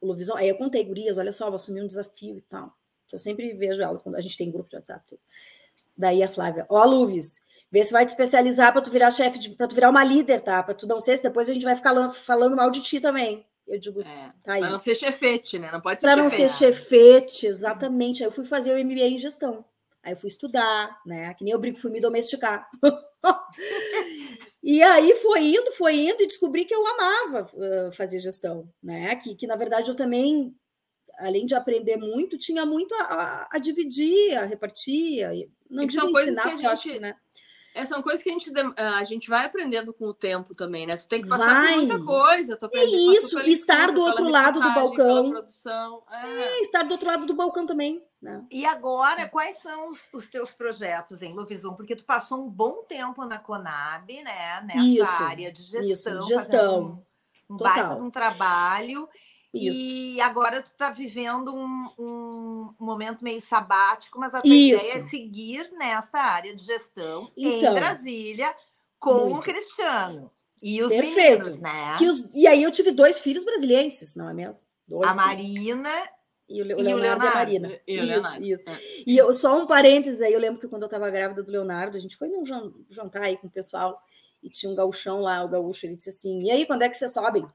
Luvison, 0.00 0.34
aí 0.36 0.48
eu 0.48 0.56
contei, 0.56 0.82
gurias, 0.82 1.18
olha 1.18 1.30
só, 1.30 1.46
vou 1.46 1.56
assumir 1.56 1.82
um 1.82 1.86
desafio 1.86 2.38
e 2.38 2.40
tal. 2.40 2.74
Eu 3.12 3.18
sempre 3.18 3.52
vejo 3.52 3.82
elas 3.82 4.00
quando 4.00 4.14
a 4.14 4.22
gente 4.22 4.38
tem 4.38 4.50
grupo 4.50 4.70
de 4.70 4.76
WhatsApp. 4.76 5.04
Tudo. 5.06 5.20
Daí 5.96 6.22
a 6.22 6.28
Flávia, 6.28 6.66
ó, 6.68 6.84
Luvis, 6.84 7.40
vê 7.70 7.82
se 7.84 7.92
vai 7.92 8.04
te 8.04 8.10
especializar 8.10 8.72
para 8.72 8.82
tu 8.82 8.90
virar 8.90 9.10
chefe, 9.10 9.50
para 9.56 9.68
tu 9.68 9.74
virar 9.74 9.90
uma 9.90 10.04
líder, 10.04 10.40
tá? 10.40 10.62
Para 10.62 10.74
tu 10.74 10.86
não 10.86 11.00
ser, 11.00 11.20
depois 11.20 11.48
a 11.48 11.54
gente 11.54 11.64
vai 11.64 11.76
ficar 11.76 12.10
falando 12.10 12.56
mal 12.56 12.70
de 12.70 12.82
ti 12.82 13.00
também. 13.00 13.46
Eu 13.66 13.78
digo, 13.78 14.02
é, 14.02 14.32
tá 14.44 14.54
aí. 14.54 14.60
Para 14.60 14.70
não 14.70 14.78
ser 14.78 14.94
chefete, 14.94 15.58
né? 15.58 15.70
Não 15.72 15.80
pode 15.80 16.00
ser 16.00 16.06
Para 16.06 16.22
não 16.22 16.28
ser 16.28 16.50
chefete, 16.50 17.46
exatamente. 17.46 18.22
Aí 18.22 18.28
eu 18.28 18.32
fui 18.32 18.44
fazer 18.44 18.74
o 18.74 18.84
MBA 18.84 19.04
em 19.04 19.18
gestão. 19.18 19.64
Aí 20.02 20.12
eu 20.12 20.16
fui 20.16 20.28
estudar, 20.28 21.00
né? 21.06 21.32
Que 21.34 21.44
nem 21.44 21.52
eu 21.52 21.58
brinco, 21.58 21.78
fui 21.78 21.90
me 21.90 22.00
domesticar. 22.00 22.68
e 24.62 24.82
aí 24.82 25.14
foi 25.14 25.40
indo, 25.40 25.72
foi 25.72 25.94
indo 25.94 26.22
e 26.22 26.26
descobri 26.26 26.64
que 26.64 26.74
eu 26.74 26.84
amava 26.86 27.48
uh, 27.54 27.92
fazer 27.92 28.18
gestão, 28.18 28.68
né? 28.82 29.14
Que, 29.16 29.36
que 29.36 29.46
na 29.46 29.54
verdade 29.54 29.88
eu 29.88 29.94
também, 29.94 30.54
além 31.22 31.46
de 31.46 31.54
aprender 31.54 31.96
muito, 31.96 32.36
tinha 32.36 32.66
muito 32.66 32.94
a, 32.94 33.02
a, 33.02 33.48
a 33.52 33.58
dividir, 33.58 34.36
a 34.36 34.44
repartir, 34.44 35.48
não 35.70 35.86
digo 35.86 36.08
ensinar, 36.20 36.42
que 36.42 36.48
a 36.48 36.56
gente, 36.56 36.66
acho, 36.66 37.00
né? 37.00 37.16
É, 37.74 37.86
são 37.86 38.02
coisas 38.02 38.22
que 38.22 38.28
a 38.28 38.32
gente, 38.32 38.52
a 38.76 39.02
gente 39.02 39.30
vai 39.30 39.46
aprendendo 39.46 39.94
com 39.94 40.04
o 40.04 40.12
tempo 40.12 40.54
também, 40.54 40.86
né? 40.86 40.94
Você 40.94 41.08
tem 41.08 41.22
que 41.22 41.28
passar 41.28 41.62
vai. 41.62 41.72
por 41.72 41.76
muita 41.78 42.04
coisa. 42.04 42.56
Tô 42.56 42.68
é 42.70 42.84
isso, 42.84 43.38
estar 43.40 43.92
do 43.92 44.00
outro 44.02 44.28
lado 44.28 44.60
do 44.60 44.74
balcão. 44.74 45.34
É. 46.10 46.42
é. 46.42 46.60
estar 46.60 46.82
do 46.82 46.92
outro 46.92 47.06
lado 47.06 47.24
do 47.24 47.34
balcão 47.34 47.64
também. 47.64 48.04
Né? 48.20 48.44
E 48.50 48.66
agora, 48.66 49.26
quais 49.26 49.58
são 49.58 49.88
os, 49.88 50.00
os 50.12 50.26
teus 50.26 50.50
projetos 50.50 51.22
em 51.22 51.32
Lovisum? 51.32 51.74
Porque 51.74 51.96
tu 51.96 52.04
passou 52.04 52.44
um 52.44 52.50
bom 52.50 52.84
tempo 52.84 53.24
na 53.24 53.38
Conab, 53.38 54.22
né? 54.22 54.60
Nessa 54.66 54.86
isso, 54.86 55.22
área 55.22 55.50
de 55.50 55.62
gestão. 55.62 56.18
Isso, 56.18 56.28
gestão. 56.28 57.04
Um, 57.48 57.54
um 57.54 57.56
baita 57.56 57.94
um 57.94 58.10
trabalho. 58.10 59.08
Isso. 59.54 59.78
E 59.78 60.20
agora 60.20 60.62
tu 60.62 60.66
está 60.66 60.90
vivendo 60.90 61.54
um, 61.54 61.90
um, 61.98 62.74
momento 62.78 63.22
meio 63.22 63.40
sabático, 63.40 64.18
mas 64.18 64.34
a 64.34 64.40
tua 64.40 64.54
Isso. 64.54 64.82
ideia 64.82 64.96
é 64.96 65.00
seguir 65.00 65.70
nessa 65.72 66.18
área 66.18 66.54
de 66.54 66.64
gestão 66.64 67.30
então, 67.36 67.72
em 67.72 67.74
Brasília 67.74 68.54
com 68.98 69.28
muito. 69.28 69.40
o 69.40 69.42
Cristiano. 69.42 70.30
E 70.62 70.80
os 70.80 70.88
Perfeito. 70.88 71.44
meninos, 71.44 71.60
né? 71.60 71.96
Os, 72.00 72.30
e 72.32 72.46
aí 72.46 72.62
eu 72.62 72.70
tive 72.70 72.92
dois 72.92 73.18
filhos 73.18 73.44
brasileiros, 73.44 74.14
não 74.14 74.30
é 74.30 74.34
mesmo? 74.34 74.64
Dois 74.88 75.10
a 75.10 75.14
Marina 75.14 75.90
e 76.48 76.62
o, 76.62 76.64
Leonardo, 76.64 76.90
e 76.90 76.94
o 76.94 76.96
Leonardo 76.96 77.24
e 77.24 77.28
a 77.28 77.34
Marina. 77.34 77.80
E 77.86 78.00
o 78.00 78.04
Leonardo. 78.04 78.44
Isso, 78.44 78.60
isso. 78.60 78.70
É. 78.70 78.80
E 79.06 79.16
eu, 79.16 79.34
só 79.34 79.58
um 79.58 79.66
parênteses 79.66 80.22
aí, 80.22 80.32
eu 80.32 80.40
lembro 80.40 80.60
que 80.60 80.68
quando 80.68 80.82
eu 80.82 80.86
estava 80.86 81.10
grávida 81.10 81.42
do 81.42 81.50
Leonardo, 81.50 81.96
a 81.96 82.00
gente 82.00 82.16
foi 82.16 82.28
num 82.28 82.44
jantar 82.90 83.22
aí 83.22 83.36
com 83.36 83.48
o 83.48 83.50
pessoal 83.50 84.00
e 84.42 84.50
tinha 84.50 84.70
um 84.70 84.74
gauchão 84.74 85.20
lá, 85.20 85.44
o 85.44 85.48
gaúcho, 85.48 85.86
ele 85.86 85.96
disse 85.96 86.10
assim, 86.10 86.42
e 86.42 86.50
aí, 86.50 86.66
quando 86.66 86.82
é 86.82 86.88
que 86.88 86.96
vocês 86.96 87.12
sobem? 87.12 87.46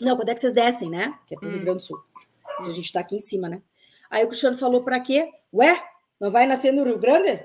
Não, 0.00 0.16
quando 0.16 0.28
é 0.28 0.34
que 0.34 0.40
vocês 0.40 0.52
descem, 0.52 0.90
né? 0.90 1.18
Que 1.26 1.34
é 1.34 1.38
para 1.38 1.48
o 1.48 1.50
hum. 1.50 1.54
Rio 1.54 1.64
Grande 1.64 1.78
do 1.78 1.82
Sul. 1.82 2.02
A 2.58 2.70
gente 2.70 2.86
está 2.86 3.00
aqui 3.00 3.16
em 3.16 3.20
cima, 3.20 3.48
né? 3.48 3.62
Aí 4.10 4.24
o 4.24 4.28
Cristiano 4.28 4.56
falou 4.56 4.82
para 4.82 5.00
quê? 5.00 5.30
Ué, 5.52 5.82
não 6.20 6.30
vai 6.30 6.46
nascer 6.46 6.72
no 6.72 6.84
Rio 6.84 6.98
Grande? 6.98 7.44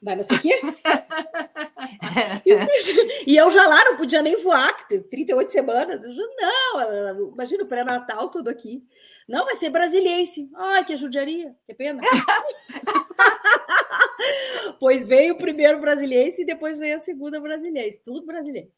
Vai 0.00 0.16
nascer 0.16 0.34
aqui? 0.34 0.52
e 3.26 3.36
eu 3.36 3.50
já 3.50 3.66
lá 3.66 3.84
não 3.84 3.96
podia 3.96 4.20
nem 4.20 4.36
voar, 4.42 4.76
que 4.76 4.88
tem 4.88 5.02
38 5.02 5.52
semanas. 5.52 6.04
Eu 6.04 6.12
já, 6.12 6.22
não, 6.36 7.32
imagina 7.32 7.62
o 7.62 7.68
pré-natal 7.68 8.28
todo 8.28 8.48
aqui. 8.48 8.84
Não, 9.28 9.44
vai 9.44 9.54
ser 9.54 9.70
brasiliense. 9.70 10.50
Ai, 10.54 10.84
que 10.84 10.96
judiaria, 10.96 11.54
que 11.66 11.74
pena. 11.74 12.02
pois 14.80 15.04
veio 15.04 15.34
o 15.34 15.38
primeiro 15.38 15.80
brasiliense 15.80 16.42
e 16.42 16.46
depois 16.46 16.78
veio 16.78 16.96
a 16.96 17.00
segunda 17.00 17.40
brasiliense. 17.40 18.00
Tudo 18.04 18.26
brasiliense. 18.26 18.72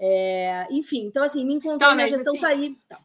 É, 0.00 0.66
enfim, 0.70 1.04
então 1.04 1.22
assim, 1.22 1.44
me 1.44 1.54
encontrei 1.54 1.86
então, 1.86 1.94
na 1.94 2.06
gestão 2.06 2.32
assim, 2.32 2.40
sair. 2.40 2.66
Então. 2.86 2.98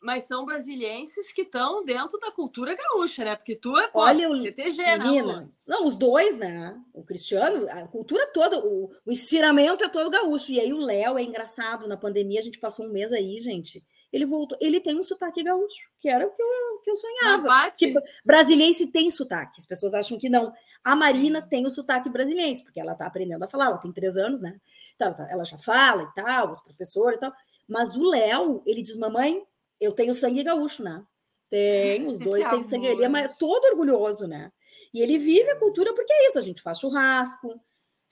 Mas 0.00 0.22
são 0.22 0.46
brasilienses 0.46 1.30
que 1.32 1.42
estão 1.42 1.84
dentro 1.84 2.18
da 2.20 2.30
cultura 2.30 2.74
gaúcha, 2.74 3.22
né? 3.22 3.36
Porque 3.36 3.54
tu 3.54 3.76
é 3.76 3.88
pô, 3.88 4.00
Olha, 4.00 4.34
CTG, 4.34 4.76
né, 4.78 4.96
menina, 4.96 5.40
né? 5.42 5.48
Não, 5.66 5.84
os 5.84 5.98
dois, 5.98 6.38
né? 6.38 6.80
O 6.94 7.04
Cristiano, 7.04 7.68
a 7.68 7.86
cultura 7.86 8.26
toda, 8.28 8.58
o, 8.64 8.90
o 9.04 9.12
ensinamento 9.12 9.84
é 9.84 9.88
todo 9.88 10.08
gaúcho. 10.08 10.52
E 10.52 10.60
aí 10.60 10.72
o 10.72 10.78
Léo 10.78 11.18
é 11.18 11.22
engraçado, 11.22 11.86
na 11.86 11.98
pandemia 11.98 12.38
a 12.38 12.42
gente 12.42 12.58
passou 12.58 12.86
um 12.86 12.92
mês 12.92 13.12
aí, 13.12 13.38
gente. 13.38 13.84
Ele 14.12 14.26
voltou, 14.26 14.56
ele 14.60 14.80
tem 14.80 14.98
um 14.98 15.02
sotaque 15.02 15.42
gaúcho, 15.42 15.90
que 16.00 16.08
era 16.08 16.26
o 16.26 16.30
que 16.30 16.42
eu, 16.42 16.80
que 16.82 16.90
eu 16.90 16.96
sonhava. 16.96 17.70
Que 17.70 17.92
brasiliense 18.24 18.86
tem 18.88 19.08
sotaque, 19.10 19.56
as 19.58 19.66
pessoas 19.66 19.94
acham 19.94 20.18
que 20.18 20.28
não. 20.28 20.52
A 20.82 20.96
Marina 20.96 21.42
tem 21.42 21.66
o 21.66 21.70
sotaque 21.70 22.08
brasiliense, 22.08 22.64
porque 22.64 22.80
ela 22.80 22.94
tá 22.94 23.06
aprendendo 23.06 23.44
a 23.44 23.46
falar, 23.46 23.66
ela 23.66 23.78
tem 23.78 23.92
três 23.92 24.16
anos, 24.16 24.40
né? 24.40 24.58
Ela 25.30 25.44
já 25.44 25.58
fala 25.58 26.02
e 26.02 26.14
tal, 26.14 26.50
os 26.50 26.60
professores 26.60 27.16
e 27.18 27.20
tal. 27.20 27.32
Mas 27.68 27.96
o 27.96 28.04
Léo, 28.04 28.62
ele 28.66 28.82
diz, 28.82 28.96
mamãe, 28.96 29.42
eu 29.80 29.92
tenho 29.92 30.14
sangue 30.14 30.42
gaúcho, 30.42 30.82
né? 30.82 31.02
Tem, 31.48 32.06
os 32.06 32.18
dois 32.20 32.48
têm 32.48 32.62
sangue. 32.62 32.86
Ele 32.86 33.04
é 33.04 33.28
todo 33.38 33.64
orgulhoso, 33.64 34.26
né? 34.26 34.52
E 34.92 35.00
ele 35.00 35.18
vive 35.18 35.48
a 35.50 35.58
cultura 35.58 35.94
porque 35.94 36.12
é 36.12 36.26
isso, 36.28 36.38
a 36.38 36.42
gente 36.42 36.62
faz 36.62 36.78
churrasco, 36.78 37.60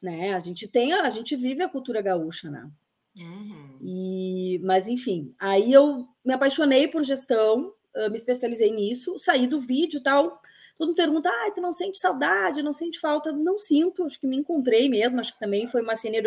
né? 0.03 0.35
A 0.35 0.39
gente 0.39 0.69
tem, 0.69 0.93
a 0.93 1.11
gente 1.11 1.35
vive 1.35 1.63
a 1.63 1.69
cultura 1.69 2.01
gaúcha, 2.01 2.51
né? 2.51 2.71
Uhum. 3.17 3.79
E, 3.83 4.61
mas 4.63 4.87
enfim, 4.87 5.35
aí 5.41 5.73
eu 5.73 6.07
me 6.25 6.33
apaixonei 6.33 6.87
por 6.87 7.03
gestão, 7.03 7.75
me 8.11 8.15
especializei 8.15 8.71
nisso, 8.71 9.19
saí 9.19 9.49
do 9.49 9.61
vídeo 9.61 9.99
e 9.99 10.03
tal 10.03 10.41
todo 10.79 10.89
mundo 10.89 10.97
pergunta, 10.97 11.29
ah, 11.29 11.51
tu 11.53 11.61
não 11.61 11.73
sente 11.73 11.99
saudade, 11.99 12.63
não 12.63 12.73
sente 12.73 13.01
falta? 13.01 13.33
Não 13.33 13.59
sinto, 13.59 14.05
acho 14.05 14.21
que 14.21 14.27
me 14.27 14.37
encontrei 14.37 14.89
mesmo, 14.89 15.19
acho 15.19 15.33
que 15.35 15.41
também 15.41 15.67
foi 15.67 15.83
uma 15.83 15.97
sênior, 15.97 16.23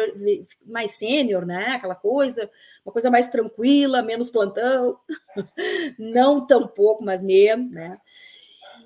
mais 0.65 0.91
sênior, 0.91 1.45
né? 1.45 1.67
Aquela 1.67 1.95
coisa, 1.95 2.49
uma 2.85 2.91
coisa 2.91 3.09
mais 3.09 3.29
tranquila, 3.29 4.01
menos 4.01 4.29
plantão, 4.29 4.99
não 5.97 6.45
tão 6.45 6.67
pouco, 6.67 7.03
mas 7.03 7.21
mesmo, 7.21 7.69
né? 7.71 7.97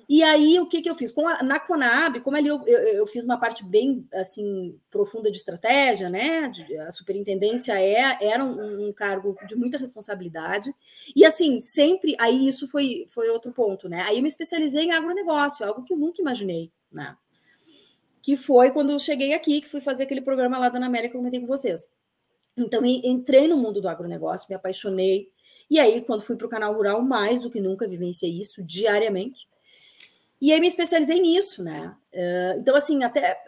E 0.08 0.22
aí, 0.22 0.60
o 0.60 0.66
que, 0.66 0.80
que 0.80 0.88
eu 0.88 0.94
fiz? 0.94 1.12
A, 1.18 1.42
na 1.42 1.58
Conab, 1.58 2.20
como 2.20 2.36
ali 2.36 2.46
eu, 2.46 2.62
eu, 2.64 2.78
eu, 2.78 3.06
fiz 3.08 3.24
uma 3.24 3.38
parte 3.38 3.64
bem 3.64 4.06
assim 4.14 4.78
profunda 4.88 5.30
de 5.32 5.36
estratégia, 5.36 6.08
né? 6.08 6.48
De, 6.48 6.78
a 6.78 6.90
superintendência 6.92 7.80
é, 7.80 8.16
era 8.20 8.44
um, 8.44 8.86
um, 8.86 8.92
cargo 8.92 9.36
de 9.48 9.56
muita 9.56 9.78
responsabilidade. 9.78 10.72
E 11.14 11.24
assim, 11.24 11.60
sempre 11.60 12.14
aí 12.20 12.46
isso 12.46 12.68
foi, 12.68 13.06
foi 13.08 13.28
outro 13.30 13.52
ponto, 13.52 13.88
né? 13.88 14.02
Aí 14.02 14.18
eu 14.18 14.22
me 14.22 14.28
especializei 14.28 14.84
em 14.84 14.92
agronegócio, 14.92 15.66
algo 15.66 15.82
que 15.82 15.92
eu 15.92 15.98
nunca 15.98 16.22
imaginei, 16.22 16.70
né? 16.90 17.16
Que 18.22 18.36
foi 18.36 18.70
quando 18.70 18.90
eu 18.90 18.98
cheguei 19.00 19.34
aqui, 19.34 19.60
que 19.60 19.68
fui 19.68 19.80
fazer 19.80 20.04
aquele 20.04 20.20
programa 20.20 20.56
lá 20.56 20.68
da 20.68 20.84
América 20.84 21.12
que 21.12 21.16
eu 21.16 21.20
comentei 21.20 21.40
com 21.40 21.46
vocês. 21.46 21.88
Então, 22.56 22.84
entrei 22.84 23.48
no 23.48 23.56
mundo 23.56 23.80
do 23.80 23.88
agronegócio, 23.88 24.46
me 24.48 24.54
apaixonei. 24.54 25.28
E 25.68 25.80
aí, 25.80 26.00
quando 26.00 26.22
fui 26.22 26.36
para 26.36 26.46
o 26.46 26.50
canal 26.50 26.74
rural, 26.74 27.02
mais 27.02 27.42
do 27.42 27.50
que 27.50 27.60
nunca 27.60 27.88
vivenciei 27.88 28.40
isso 28.40 28.64
diariamente. 28.64 29.46
E 30.40 30.52
aí 30.52 30.60
me 30.60 30.66
especializei 30.66 31.20
nisso, 31.20 31.62
né? 31.62 31.96
Então, 32.58 32.76
assim, 32.76 33.02
até 33.02 33.38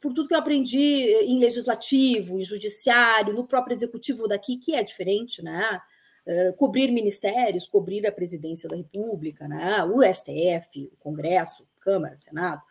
por 0.00 0.12
tudo 0.14 0.28
que 0.28 0.34
eu 0.34 0.38
aprendi 0.38 0.78
em 0.78 1.38
legislativo, 1.38 2.38
em 2.38 2.44
judiciário, 2.44 3.34
no 3.34 3.46
próprio 3.46 3.74
executivo 3.74 4.26
daqui, 4.26 4.56
que 4.56 4.74
é 4.74 4.82
diferente, 4.82 5.42
né? 5.42 5.80
uh, 6.26 6.54
cobrir 6.56 6.90
ministérios, 6.90 7.66
cobrir 7.66 8.06
a 8.06 8.12
presidência 8.12 8.68
da 8.68 8.76
República, 8.76 9.46
né? 9.48 9.84
o 9.84 10.02
STF, 10.02 10.90
o 10.92 10.96
Congresso, 10.98 11.68
Câmara, 11.80 12.16
Senado. 12.16 12.62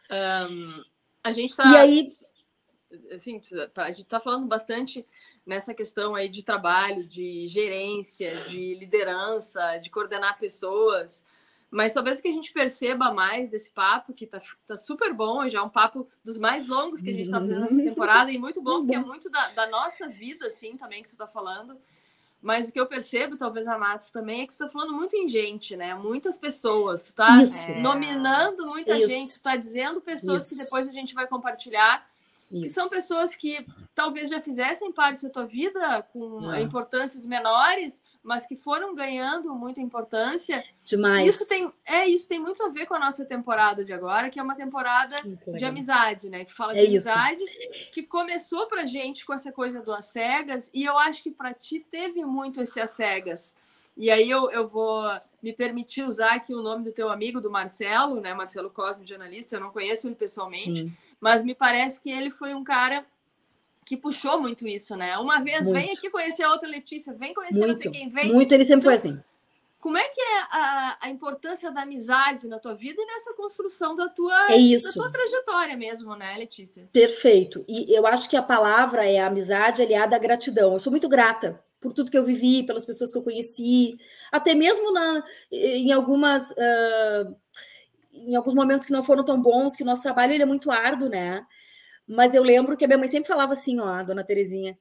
Um, 0.50 0.84
a 1.24 1.32
gente 1.32 1.52
está. 1.52 1.72
E 1.72 1.78
aí. 1.78 2.08
Assim, 3.14 3.40
a 3.78 3.88
gente 3.88 4.02
está 4.02 4.20
falando 4.20 4.48
bastante 4.48 5.08
nessa 5.46 5.74
questão 5.74 6.14
aí 6.14 6.28
de 6.28 6.44
trabalho, 6.44 7.08
de 7.08 7.48
gerência, 7.48 8.36
de 8.50 8.76
liderança, 8.76 9.78
de 9.78 9.90
coordenar 9.90 10.38
pessoas. 10.38 11.26
Mas 11.72 11.94
talvez 11.94 12.20
o 12.20 12.22
que 12.22 12.28
a 12.28 12.34
gente 12.34 12.52
perceba 12.52 13.14
mais 13.14 13.50
desse 13.50 13.72
papo, 13.72 14.14
que 14.14 14.28
tá, 14.28 14.42
tá 14.68 14.76
super 14.76 15.14
bom, 15.14 15.48
já 15.48 15.60
é 15.60 15.62
um 15.62 15.70
papo 15.70 16.06
dos 16.22 16.38
mais 16.38 16.68
longos 16.68 17.02
que 17.02 17.10
a 17.10 17.14
gente 17.14 17.24
está 17.24 17.40
fazendo 17.40 17.62
nessa 17.62 17.78
temporada, 17.78 18.30
e 18.30 18.38
muito 18.38 18.62
bom, 18.62 18.82
porque 18.82 18.96
é 18.96 19.00
muito 19.00 19.30
da, 19.30 19.52
da 19.52 19.68
nossa 19.68 20.10
vida, 20.10 20.48
assim, 20.48 20.76
também, 20.76 21.02
que 21.02 21.08
você 21.08 21.16
está 21.16 21.28
falando. 21.28 21.78
Mas 22.42 22.68
o 22.68 22.74
que 22.74 22.80
eu 22.80 22.88
percebo, 22.88 23.38
talvez 23.38 23.68
a 23.68 23.78
Matos 23.78 24.10
também, 24.10 24.42
é 24.42 24.48
que 24.48 24.54
você 24.54 24.64
está 24.64 24.74
falando 24.74 24.94
muito 24.94 25.16
em 25.16 25.28
gente, 25.28 25.78
né? 25.78 25.94
Muitas 25.94 26.38
pessoas. 26.38 27.04
Tu 27.04 27.10
está 27.10 27.38
nominando 27.82 28.66
muita 28.66 28.98
Isso. 28.98 29.08
gente, 29.08 29.28
tu 29.28 29.36
está 29.36 29.56
dizendo 29.56 30.02
pessoas 30.02 30.44
Isso. 30.44 30.58
que 30.58 30.64
depois 30.64 30.90
a 30.90 30.92
gente 30.92 31.14
vai 31.14 31.28
compartilhar. 31.28 32.06
Isso. 32.52 32.64
Que 32.64 32.70
são 32.70 32.90
pessoas 32.90 33.36
que 33.36 33.66
talvez 33.94 34.30
já 34.30 34.42
fizessem 34.42 34.92
parte 34.92 35.22
da 35.22 35.30
tua 35.30 35.46
vida 35.46 36.02
com 36.12 36.52
é. 36.52 36.62
importâncias 36.62 37.26
menores, 37.26 38.02
mas 38.24 38.46
que 38.46 38.56
foram 38.56 38.94
ganhando 38.94 39.54
muita 39.56 39.82
importância. 39.82 40.64
Demais. 40.86 41.28
Isso 41.28 41.48
tem, 41.48 41.72
é, 41.86 42.08
isso 42.08 42.28
tem 42.28 42.40
muito 42.40 42.64
a 42.64 42.70
ver 42.70 42.86
com 42.86 42.94
a 42.94 43.00
nossa 43.00 43.26
temporada 43.26 43.84
de 43.84 43.92
agora, 43.92 44.30
que 44.30 44.40
é 44.40 44.44
uma 44.44 44.56
temporada 44.56 45.16
de 45.56 45.66
amizade, 45.66 46.30
né? 46.30 46.46
Que 46.46 46.54
fala 46.54 46.78
é 46.78 46.86
de 46.86 46.96
isso. 46.96 47.10
amizade, 47.10 47.44
que 47.92 48.04
começou 48.04 48.68
pra 48.68 48.86
gente 48.86 49.26
com 49.26 49.34
essa 49.34 49.52
coisa 49.52 49.82
do 49.82 49.92
As 49.92 50.06
Cegas, 50.06 50.70
e 50.74 50.84
eu 50.84 50.98
acho 50.98 51.24
que 51.24 51.32
para 51.32 51.54
ti 51.54 51.80
teve 51.80 52.24
muito 52.24 52.62
esse 52.62 52.80
As 52.80 52.92
Cegas. 52.92 53.56
E 53.98 54.10
aí 54.10 54.30
eu, 54.30 54.50
eu 54.52 54.68
vou 54.68 55.04
me 55.42 55.52
permitir 55.52 56.04
usar 56.04 56.34
aqui 56.36 56.54
o 56.54 56.62
nome 56.62 56.86
do 56.86 56.92
teu 56.92 57.10
amigo, 57.10 57.42
do 57.42 57.50
Marcelo, 57.50 58.22
né? 58.22 58.34
Marcelo 58.34 58.70
Cosme, 58.70 59.06
jornalista, 59.06 59.56
eu 59.56 59.60
não 59.60 59.72
conheço 59.72 60.08
ele 60.08 60.16
pessoalmente, 60.16 60.82
Sim. 60.82 60.94
mas 61.20 61.44
me 61.44 61.56
parece 61.56 62.00
que 62.02 62.10
ele 62.10 62.30
foi 62.30 62.54
um 62.54 62.64
cara 62.64 63.06
que 63.86 63.98
puxou 63.98 64.40
muito 64.40 64.68
isso, 64.68 64.96
né? 64.96 65.18
Uma 65.18 65.42
vez 65.42 65.68
muito. 65.68 65.74
vem 65.74 65.92
aqui 65.92 66.10
conhecer 66.10 66.44
a 66.44 66.52
outra 66.52 66.68
Letícia, 66.68 67.14
vem 67.14 67.34
conhecer 67.34 67.60
muito, 67.60 67.74
não 67.74 67.82
sei 67.82 67.92
quem 67.92 68.10
vem. 68.10 68.32
Muito, 68.32 68.52
ele 68.54 68.64
sempre 68.64 68.88
então, 68.88 68.92
foi 68.92 68.96
assim. 68.96 69.24
Como 69.80 69.98
é 69.98 70.08
que 70.08 70.22
é 70.22 70.40
a, 70.52 70.98
a, 71.02 71.10
importância 71.10 71.72
da 71.72 71.82
amizade 71.82 72.48
na 72.48 72.60
tua 72.60 72.76
vida 72.76 73.02
e 73.02 73.06
nessa 73.06 73.34
construção 73.34 73.96
da 73.96 74.08
tua, 74.08 74.52
é 74.52 74.56
isso. 74.56 74.86
da 74.86 74.94
tua 74.94 75.12
trajetória 75.12 75.76
mesmo, 75.76 76.16
né, 76.16 76.38
Letícia? 76.38 76.88
Perfeito. 76.94 77.66
E 77.68 77.92
eu 77.92 78.06
acho 78.06 78.30
que 78.30 78.38
a 78.38 78.44
palavra 78.44 79.10
é 79.10 79.20
a 79.20 79.26
amizade 79.26 79.82
aliada 79.82 80.16
à 80.16 80.20
gratidão. 80.20 80.74
Eu 80.74 80.80
sou 80.80 80.92
muito 80.92 81.10
grata 81.10 81.60
por 81.80 81.94
tudo 81.94 82.12
que 82.12 82.18
eu 82.18 82.24
vivi, 82.24 82.62
pelas 82.62 82.86
pessoas 82.86 83.12
que 83.12 83.18
eu 83.18 83.24
conheci, 83.24 83.98
até 84.32 84.54
mesmo 84.54 84.94
na, 84.94 85.24
em 85.52 85.92
algumas. 85.92 86.52
Uh, 86.52 87.36
em 88.14 88.36
alguns 88.36 88.54
momentos 88.54 88.86
que 88.86 88.92
não 88.92 89.02
foram 89.02 89.26
tão 89.26 89.42
bons, 89.42 89.76
que 89.76 89.82
o 89.82 89.86
nosso 89.86 90.04
trabalho 90.04 90.34
ele 90.34 90.44
é 90.44 90.46
muito 90.46 90.70
árduo, 90.70 91.10
né? 91.10 91.44
Mas 92.12 92.36
eu 92.36 92.44
lembro 92.44 92.76
que 92.76 92.84
a 92.84 92.88
minha 92.90 92.98
mãe 92.98 93.08
sempre 93.08 93.30
falava 93.30 93.54
assim, 93.54 93.80
ó, 93.80 93.88
a 93.88 94.04
dona 94.04 94.22
Terezinha, 94.22 94.78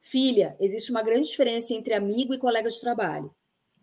filha, 0.00 0.56
existe 0.60 0.92
uma 0.92 1.02
grande 1.02 1.28
diferença 1.28 1.74
entre 1.74 1.92
amigo 1.92 2.32
e 2.32 2.38
colega 2.38 2.70
de 2.70 2.80
trabalho. 2.80 3.34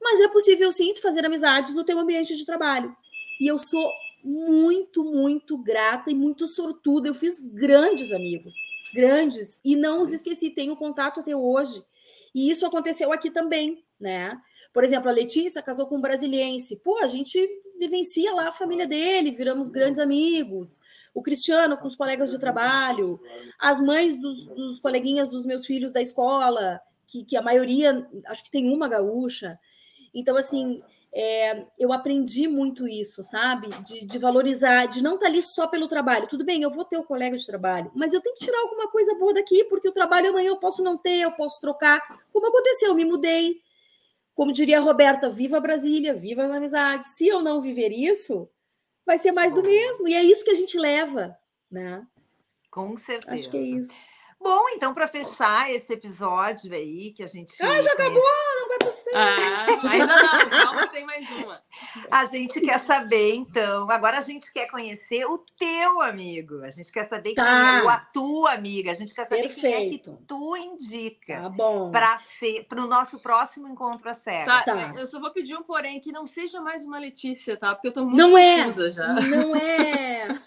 Mas 0.01 0.21
é 0.21 0.29
possível 0.29 0.71
sim 0.71 0.95
fazer 0.95 1.25
amizades 1.25 1.75
no 1.75 1.83
teu 1.83 1.99
ambiente 1.99 2.33
de 2.33 2.45
trabalho. 2.45 2.95
E 3.41 3.47
eu 3.47 3.59
sou 3.59 3.91
muito, 4.23 5.03
muito 5.03 5.57
grata 5.57 6.09
e 6.09 6.15
muito 6.15 6.47
sortuda. 6.47 7.09
Eu 7.09 7.13
fiz 7.13 7.41
grandes 7.41 8.13
amigos, 8.13 8.53
grandes, 8.93 9.59
e 9.65 9.75
não 9.75 10.01
os 10.01 10.13
esqueci, 10.13 10.49
tenho 10.49 10.77
contato 10.77 11.19
até 11.19 11.35
hoje. 11.35 11.83
E 12.33 12.49
isso 12.49 12.65
aconteceu 12.65 13.11
aqui 13.11 13.29
também, 13.29 13.83
né? 13.99 14.39
Por 14.73 14.85
exemplo, 14.85 15.09
a 15.09 15.13
Letícia 15.13 15.61
casou 15.61 15.87
com 15.87 15.97
um 15.97 16.01
brasiliense. 16.01 16.77
Pô, 16.77 16.99
a 16.99 17.07
gente 17.07 17.37
vivencia 17.77 18.33
lá 18.33 18.49
a 18.49 18.51
família 18.51 18.87
dele, 18.87 19.31
viramos 19.31 19.69
grandes 19.69 19.99
amigos 19.99 20.81
o 21.17 21.21
Cristiano 21.23 21.75
com 21.77 21.87
os 21.87 21.95
colegas 21.95 22.29
de 22.29 22.37
trabalho, 22.37 23.19
as 23.57 23.81
mães 23.81 24.15
dos, 24.15 24.45
dos 24.45 24.79
coleguinhas 24.79 25.31
dos 25.31 25.47
meus 25.47 25.65
filhos 25.65 25.91
da 25.91 25.99
escola, 25.99 26.79
que, 27.07 27.23
que, 27.23 27.35
a 27.35 27.41
maioria, 27.41 28.07
acho 28.27 28.43
que 28.43 28.51
tem 28.51 28.71
uma 28.71 28.87
gaúcha. 28.87 29.57
Então, 30.13 30.37
assim, 30.37 30.79
é, 31.11 31.65
eu 31.79 31.91
aprendi 31.91 32.47
muito 32.47 32.87
isso, 32.87 33.23
sabe? 33.23 33.67
De, 33.81 34.05
de, 34.05 34.19
valorizar, 34.19 34.85
de 34.85 35.01
não 35.01 35.15
estar 35.15 35.25
tá 35.25 35.31
ali 35.31 35.41
só 35.41 35.65
pelo 35.65 35.87
trabalho. 35.87 36.27
Tudo 36.27 36.45
bem, 36.45 36.61
eu 36.61 36.69
vou 36.69 36.85
ter 36.85 36.99
o 36.99 37.03
colega 37.03 37.35
de 37.35 37.47
trabalho, 37.47 37.91
mas 37.95 38.13
eu 38.13 38.21
tenho 38.21 38.35
que 38.35 38.45
tirar 38.45 38.59
alguma 38.59 38.87
coisa 38.91 39.15
boa 39.15 39.33
daqui, 39.33 39.63
porque 39.63 39.89
o 39.89 39.93
trabalho 39.93 40.29
amanhã 40.29 40.49
eu 40.49 40.57
posso 40.57 40.83
não 40.83 40.99
ter, 40.99 41.21
eu 41.21 41.31
posso 41.31 41.59
trocar. 41.59 41.99
Como 42.31 42.45
aconteceu, 42.45 42.89
eu 42.89 42.95
me 42.95 43.05
mudei. 43.05 43.59
Como 44.37 44.53
diria 44.53 44.77
a 44.77 44.81
Roberta, 44.81 45.31
viva 45.31 45.59
Brasília, 45.59 46.13
viva 46.13 46.45
as 46.45 46.51
amizades. 46.51 47.07
Se 47.15 47.27
eu 47.27 47.41
não 47.41 47.59
viver 47.59 47.89
isso, 47.89 48.47
vai 49.03 49.17
ser 49.17 49.31
mais 49.31 49.51
do 49.51 49.63
mesmo. 49.63 50.07
E 50.07 50.13
é 50.13 50.21
isso 50.21 50.45
que 50.45 50.51
a 50.51 50.55
gente 50.55 50.77
leva, 50.77 51.35
né? 51.71 52.05
Com 52.69 52.95
certeza. 52.95 53.33
Acho 53.33 53.49
que 53.49 53.57
é 53.57 53.61
isso. 53.61 54.05
Bom, 54.39 54.69
então, 54.69 54.93
para 54.93 55.07
fechar 55.07 55.71
esse 55.71 55.91
episódio 55.91 56.71
aí 56.71 57.13
que 57.13 57.23
a 57.23 57.27
gente. 57.27 57.51
Ah, 57.59 57.81
já 57.81 57.93
acabou! 57.93 58.21
Não 58.87 58.91
vai 58.91 58.91
ser. 58.91 59.15
Ah, 59.15 59.89
ainda 59.89 60.15
não, 60.15 60.49
calma, 60.49 60.87
tem 60.87 61.05
mais 61.05 61.29
uma. 61.29 61.61
A 62.09 62.25
gente 62.25 62.61
quer 62.61 62.79
saber, 62.79 63.35
então. 63.35 63.89
Agora 63.89 64.17
a 64.17 64.21
gente 64.21 64.51
quer 64.51 64.67
conhecer 64.67 65.25
o 65.25 65.37
teu 65.57 66.01
amigo. 66.01 66.63
A 66.63 66.69
gente 66.69 66.91
quer 66.91 67.07
saber 67.07 67.33
tá. 67.33 67.43
quem 67.43 67.53
é 67.53 67.89
a 67.89 67.99
tua 67.99 68.53
amiga. 68.53 68.91
A 68.91 68.95
gente 68.95 69.13
quer 69.13 69.25
saber 69.25 69.43
Perfeito. 69.43 69.61
quem 69.61 69.73
é 69.73 69.89
que 69.89 70.25
tu 70.25 70.57
indica 70.57 71.41
tá 71.41 71.49
bom. 71.49 71.91
para 71.91 72.17
ser 72.19 72.65
para 72.67 72.81
o 72.81 72.87
nosso 72.87 73.19
próximo 73.19 73.67
encontro 73.67 74.09
a 74.09 74.13
sério. 74.13 74.47
Tá, 74.47 74.63
tá, 74.63 74.93
eu 74.95 75.05
só 75.05 75.19
vou 75.19 75.31
pedir 75.31 75.55
um 75.55 75.63
porém 75.63 75.99
que 75.99 76.11
não 76.11 76.25
seja 76.25 76.61
mais 76.61 76.83
uma 76.83 76.97
Letícia, 76.97 77.57
tá? 77.57 77.73
Porque 77.73 77.89
eu 77.89 77.93
tô 77.93 78.03
muito 78.03 78.17
não 78.17 78.37
é, 78.37 78.71
já. 78.71 79.13
Não 79.13 79.55
é. 79.55 80.41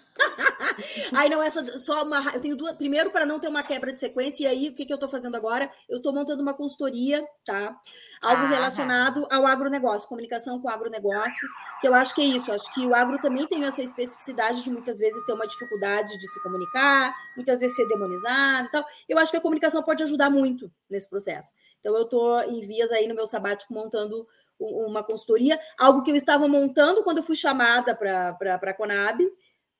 aí 1.12 1.28
não 1.28 1.42
é 1.42 1.50
só, 1.50 1.62
só 1.78 2.02
uma. 2.02 2.20
Eu 2.34 2.40
tenho 2.40 2.56
duas. 2.56 2.76
Primeiro, 2.76 3.10
para 3.10 3.26
não 3.26 3.38
ter 3.38 3.48
uma 3.48 3.62
quebra 3.62 3.92
de 3.92 4.00
sequência, 4.00 4.44
e 4.44 4.46
aí 4.46 4.68
o 4.68 4.74
que, 4.74 4.84
que 4.84 4.92
eu 4.92 4.96
estou 4.96 5.08
fazendo 5.08 5.36
agora? 5.36 5.70
Eu 5.88 5.96
estou 5.96 6.12
montando 6.12 6.42
uma 6.42 6.54
consultoria, 6.54 7.24
tá? 7.44 7.76
Algo 8.22 8.42
ah, 8.42 8.48
relacionado 8.48 9.26
ao 9.30 9.46
agronegócio, 9.46 10.08
comunicação 10.08 10.60
com 10.60 10.68
o 10.68 10.70
agronegócio, 10.70 11.48
que 11.80 11.88
eu 11.88 11.94
acho 11.94 12.14
que 12.14 12.20
é 12.22 12.24
isso. 12.24 12.52
Acho 12.52 12.72
que 12.74 12.86
o 12.86 12.94
agro 12.94 13.18
também 13.18 13.46
tem 13.46 13.64
essa 13.64 13.82
especificidade 13.82 14.62
de 14.62 14.70
muitas 14.70 14.98
vezes 14.98 15.24
ter 15.24 15.32
uma 15.32 15.46
dificuldade 15.46 16.16
de 16.18 16.26
se 16.32 16.42
comunicar, 16.42 17.14
muitas 17.36 17.60
vezes 17.60 17.76
ser 17.76 17.86
demonizado 17.88 18.68
e 18.68 18.70
tal. 18.70 18.84
Eu 19.08 19.18
acho 19.18 19.30
que 19.30 19.38
a 19.38 19.40
comunicação 19.40 19.82
pode 19.82 20.02
ajudar 20.02 20.30
muito 20.30 20.70
nesse 20.88 21.08
processo. 21.08 21.50
Então, 21.80 21.96
eu 21.96 22.02
estou 22.02 22.42
em 22.44 22.60
vias 22.60 22.92
aí 22.92 23.06
no 23.06 23.14
meu 23.14 23.26
sabático 23.26 23.72
montando 23.72 24.26
uma 24.60 25.02
consultoria, 25.02 25.58
algo 25.78 26.02
que 26.02 26.10
eu 26.10 26.16
estava 26.16 26.46
montando 26.46 27.02
quando 27.02 27.18
eu 27.18 27.24
fui 27.24 27.34
chamada 27.34 27.94
para 27.94 28.54
a 28.54 28.74
Conab, 28.74 29.18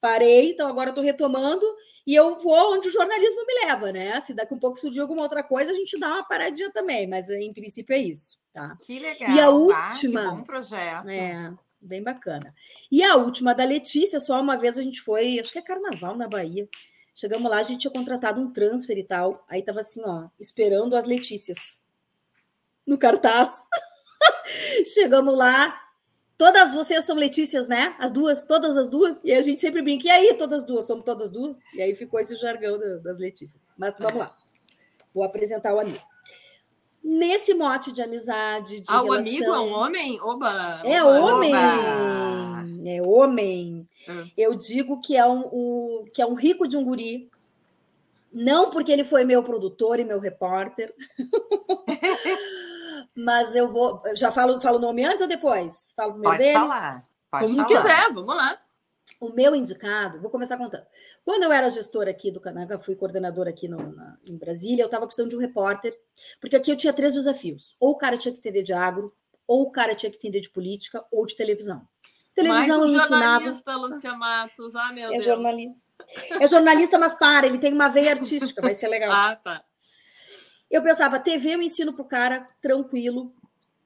parei, 0.00 0.50
então 0.50 0.68
agora 0.68 0.90
estou 0.90 1.04
retomando 1.04 1.64
e 2.06 2.14
eu 2.14 2.38
vou 2.38 2.74
onde 2.74 2.88
o 2.88 2.90
jornalismo 2.90 3.44
me 3.46 3.66
leva, 3.66 3.92
né? 3.92 4.20
Se 4.20 4.32
daqui 4.32 4.54
um 4.54 4.58
pouco 4.58 4.80
surgir 4.80 5.00
alguma 5.00 5.22
outra 5.22 5.42
coisa, 5.42 5.72
a 5.72 5.74
gente 5.74 5.98
dá 5.98 6.08
uma 6.08 6.24
paradinha 6.24 6.70
também, 6.72 7.06
mas 7.06 7.28
em 7.30 7.52
princípio 7.52 7.94
é 7.94 7.98
isso, 7.98 8.38
tá? 8.52 8.76
Que 8.84 8.98
legal. 8.98 9.30
E 9.30 9.40
a 9.40 9.50
última. 9.50 10.22
Ah, 10.22 10.30
que 10.30 10.36
bom 10.36 10.42
projeto. 10.42 11.08
É, 11.08 11.52
bem 11.80 12.02
bacana. 12.02 12.54
E 12.90 13.02
a 13.02 13.16
última 13.16 13.54
da 13.54 13.64
Letícia, 13.64 14.18
só 14.18 14.40
uma 14.40 14.56
vez 14.56 14.78
a 14.78 14.82
gente 14.82 15.00
foi, 15.00 15.38
acho 15.38 15.52
que 15.52 15.58
é 15.58 15.62
carnaval 15.62 16.16
na 16.16 16.26
Bahia. 16.26 16.68
Chegamos 17.14 17.50
lá, 17.50 17.58
a 17.58 17.62
gente 17.62 17.80
tinha 17.80 17.92
contratado 17.92 18.40
um 18.40 18.50
transfer 18.50 18.96
e 18.96 19.04
tal. 19.04 19.44
Aí 19.46 19.62
tava 19.62 19.80
assim, 19.80 20.00
ó, 20.04 20.28
esperando 20.38 20.96
as 20.96 21.04
Letícias 21.04 21.78
no 22.86 22.96
cartaz. 22.96 23.60
Chegamos 24.94 25.36
lá, 25.36 25.78
Todas 26.40 26.72
vocês 26.72 27.04
são 27.04 27.16
Letícias, 27.16 27.68
né? 27.68 27.94
As 27.98 28.12
duas, 28.12 28.44
todas 28.44 28.74
as 28.74 28.88
duas. 28.88 29.22
E 29.22 29.30
a 29.30 29.42
gente 29.42 29.60
sempre 29.60 29.82
brinca, 29.82 30.06
e 30.06 30.10
aí, 30.10 30.34
todas 30.38 30.64
duas, 30.64 30.86
somos 30.86 31.04
todas 31.04 31.28
duas? 31.28 31.58
E 31.74 31.82
aí 31.82 31.94
ficou 31.94 32.18
esse 32.18 32.34
jargão 32.34 32.78
das, 32.78 33.02
das 33.02 33.18
Letícias. 33.18 33.68
Mas 33.76 33.98
vamos 33.98 34.14
lá. 34.14 34.32
Vou 35.12 35.22
apresentar 35.22 35.74
o 35.74 35.78
amigo. 35.78 36.00
Nesse 37.04 37.52
mote 37.52 37.92
de 37.92 38.00
amizade, 38.00 38.80
de 38.80 38.86
Ah, 38.88 39.02
relação... 39.02 39.10
o 39.10 39.12
amigo 39.12 39.44
é 39.44 39.60
um 39.60 39.72
homem? 39.74 40.18
Oba! 40.22 40.80
É 40.82 41.04
oba, 41.04 41.20
homem! 41.20 41.54
Oba. 41.54 42.66
É 42.86 43.02
homem. 43.06 43.88
Hum. 44.08 44.30
Eu 44.34 44.54
digo 44.54 44.98
que 44.98 45.18
é 45.18 45.26
um, 45.26 45.40
um, 45.52 46.04
que 46.10 46.22
é 46.22 46.26
um 46.26 46.32
rico 46.32 46.66
de 46.66 46.74
um 46.74 46.82
guri. 46.82 47.30
Não 48.32 48.70
porque 48.70 48.90
ele 48.90 49.04
foi 49.04 49.24
meu 49.24 49.42
produtor 49.42 50.00
e 50.00 50.04
meu 50.04 50.18
repórter. 50.18 50.94
mas 53.16 53.54
eu 53.54 53.68
vou. 53.68 54.02
Já 54.14 54.30
falo, 54.30 54.60
falo 54.60 54.78
o 54.78 54.80
nome 54.80 55.04
antes 55.04 55.20
ou 55.20 55.28
depois? 55.28 55.92
Falo 55.96 56.12
o 56.14 56.18
meu 56.18 56.30
Pode 56.30 56.38
dele? 56.38 56.54
falar. 56.54 57.02
Pode 57.30 57.44
Como 57.46 57.56
falar. 57.58 57.68
quiser, 57.68 58.12
vamos 58.12 58.36
lá. 58.36 58.58
O 59.20 59.30
meu 59.30 59.54
indicado, 59.54 60.20
vou 60.20 60.30
começar 60.30 60.56
contando. 60.56 60.84
Quando 61.24 61.42
eu 61.42 61.52
era 61.52 61.68
gestora 61.68 62.10
aqui 62.10 62.30
do 62.30 62.40
Canaga, 62.40 62.78
fui 62.78 62.94
coordenadora 62.94 63.50
aqui 63.50 63.68
no, 63.68 63.92
na, 63.92 64.16
em 64.26 64.36
Brasília, 64.36 64.82
eu 64.82 64.86
estava 64.86 65.06
precisando 65.06 65.30
de 65.30 65.36
um 65.36 65.40
repórter, 65.40 65.96
porque 66.40 66.56
aqui 66.56 66.70
eu 66.70 66.76
tinha 66.76 66.92
três 66.92 67.14
desafios. 67.14 67.76
Ou 67.78 67.90
o 67.90 67.96
cara 67.96 68.16
tinha 68.16 68.32
que 68.32 68.38
entender 68.38 68.62
de 68.62 68.72
agro, 68.72 69.12
ou 69.46 69.62
o 69.62 69.70
cara 69.70 69.94
tinha 69.94 70.10
que 70.10 70.16
entender 70.16 70.40
de 70.40 70.48
política, 70.48 71.04
ou 71.10 71.26
de 71.26 71.36
televisão. 71.36 71.86
Televisão 72.34 72.80
Mais 72.80 72.90
um 72.90 72.94
eu 72.94 72.98
jornalista, 73.00 73.76
Lúcia 73.76 74.14
Matos. 74.14 74.76
Ah, 74.76 74.92
meu 74.92 75.08
é 75.08 75.12
Deus. 75.12 75.24
jornalista. 75.24 75.90
É 76.40 76.46
jornalista, 76.46 76.98
mas 76.98 77.14
para, 77.14 77.46
ele 77.46 77.58
tem 77.58 77.72
uma 77.72 77.88
veia 77.88 78.12
artística, 78.12 78.62
vai 78.62 78.74
ser 78.74 78.88
legal. 78.88 79.12
Ah, 79.12 79.36
tá. 79.36 79.64
Eu 80.70 80.82
pensava, 80.82 81.18
TV 81.18 81.54
eu 81.54 81.62
ensino 81.62 81.92
para 81.92 82.02
o 82.02 82.08
cara 82.08 82.48
tranquilo, 82.62 83.34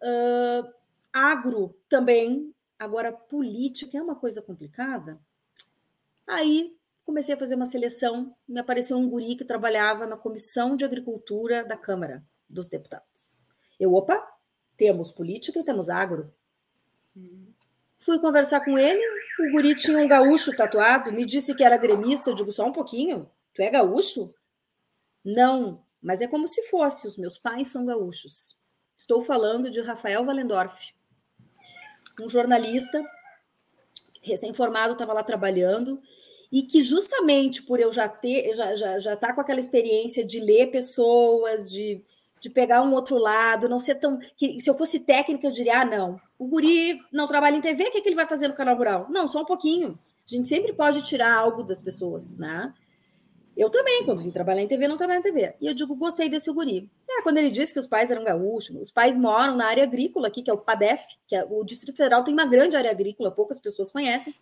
Uh, 0.04 0.70
agro 1.10 1.74
também. 1.88 2.54
Agora, 2.78 3.10
política 3.10 3.96
é 3.96 4.02
uma 4.02 4.14
coisa 4.14 4.42
complicada. 4.42 5.18
Aí 6.26 6.76
comecei 7.04 7.34
a 7.34 7.38
fazer 7.38 7.54
uma 7.54 7.64
seleção, 7.64 8.34
me 8.46 8.60
apareceu 8.60 8.96
um 8.98 9.08
guri 9.08 9.36
que 9.36 9.44
trabalhava 9.44 10.06
na 10.06 10.16
Comissão 10.16 10.76
de 10.76 10.84
Agricultura 10.84 11.64
da 11.64 11.76
Câmara 11.76 12.22
dos 12.48 12.68
Deputados. 12.68 13.46
Eu, 13.78 13.94
opa, 13.94 14.26
temos 14.76 15.10
política 15.10 15.58
e 15.58 15.64
temos 15.64 15.88
agro. 15.88 16.32
Fui 17.98 18.18
conversar 18.18 18.62
com 18.64 18.78
ele, 18.78 19.02
o 19.40 19.52
guri 19.52 19.74
tinha 19.74 19.98
um 19.98 20.08
gaúcho 20.08 20.54
tatuado, 20.56 21.12
me 21.12 21.24
disse 21.24 21.54
que 21.54 21.64
era 21.64 21.76
gremista, 21.76 22.30
eu 22.30 22.34
digo 22.34 22.50
só 22.50 22.66
um 22.66 22.72
pouquinho, 22.72 23.30
tu 23.54 23.62
é 23.62 23.70
gaúcho? 23.70 24.34
Não, 25.24 25.82
mas 26.04 26.20
é 26.20 26.28
como 26.28 26.46
se 26.46 26.62
fosse, 26.64 27.06
os 27.06 27.16
meus 27.16 27.38
pais 27.38 27.68
são 27.68 27.86
gaúchos. 27.86 28.58
Estou 28.94 29.22
falando 29.22 29.70
de 29.70 29.80
Rafael 29.80 30.22
Valendorf, 30.22 30.92
um 32.20 32.28
jornalista 32.28 33.02
recém-formado, 34.22 34.92
estava 34.92 35.14
lá 35.14 35.22
trabalhando, 35.22 36.00
e 36.52 36.62
que 36.62 36.82
justamente 36.82 37.62
por 37.62 37.80
eu 37.80 37.90
já 37.90 38.06
ter, 38.06 38.54
já, 38.54 38.76
já, 38.76 38.98
já 38.98 39.16
tá 39.16 39.32
com 39.32 39.40
aquela 39.40 39.58
experiência 39.58 40.22
de 40.24 40.40
ler 40.40 40.70
pessoas, 40.70 41.70
de, 41.70 42.02
de 42.38 42.50
pegar 42.50 42.82
um 42.82 42.92
outro 42.92 43.16
lado, 43.16 43.68
não 43.68 43.80
ser 43.80 43.94
tão. 43.96 44.18
Que, 44.36 44.60
se 44.60 44.68
eu 44.68 44.74
fosse 44.74 45.00
técnica, 45.00 45.46
eu 45.46 45.50
diria: 45.50 45.80
ah, 45.80 45.84
não, 45.84 46.20
o 46.38 46.46
guri 46.46 47.00
não 47.10 47.26
trabalha 47.26 47.56
em 47.56 47.62
TV, 47.62 47.84
o 47.84 47.90
que, 47.90 47.98
é 47.98 48.00
que 48.02 48.08
ele 48.08 48.14
vai 48.14 48.26
fazer 48.26 48.46
no 48.46 48.54
canal 48.54 48.76
rural? 48.76 49.06
Não, 49.08 49.26
só 49.26 49.40
um 49.40 49.46
pouquinho. 49.46 49.98
A 50.26 50.30
gente 50.30 50.48
sempre 50.48 50.72
pode 50.72 51.02
tirar 51.02 51.34
algo 51.34 51.62
das 51.62 51.82
pessoas, 51.82 52.36
né? 52.36 52.72
Eu 53.56 53.70
também, 53.70 54.04
quando 54.04 54.20
vim 54.20 54.30
trabalhar 54.30 54.62
em 54.62 54.66
TV, 54.66 54.88
não 54.88 54.96
trabalho 54.96 55.20
em 55.20 55.22
TV. 55.22 55.54
E 55.60 55.66
eu 55.66 55.74
digo, 55.74 55.94
gostei 55.94 56.28
desse 56.28 56.52
guri. 56.52 56.90
É, 57.08 57.22
quando 57.22 57.38
ele 57.38 57.50
disse 57.50 57.72
que 57.72 57.78
os 57.78 57.86
pais 57.86 58.10
eram 58.10 58.24
gaúchos, 58.24 58.74
os 58.76 58.90
pais 58.90 59.16
moram 59.16 59.56
na 59.56 59.66
área 59.66 59.84
agrícola 59.84 60.26
aqui, 60.26 60.42
que 60.42 60.50
é 60.50 60.52
o 60.54 60.58
PADEF, 60.58 61.04
que 61.26 61.36
é 61.36 61.46
o 61.48 61.62
Distrito 61.64 61.96
Federal 61.96 62.24
tem 62.24 62.34
uma 62.34 62.46
grande 62.46 62.76
área 62.76 62.90
agrícola, 62.90 63.30
poucas 63.30 63.60
pessoas 63.60 63.92
conhecem. 63.92 64.34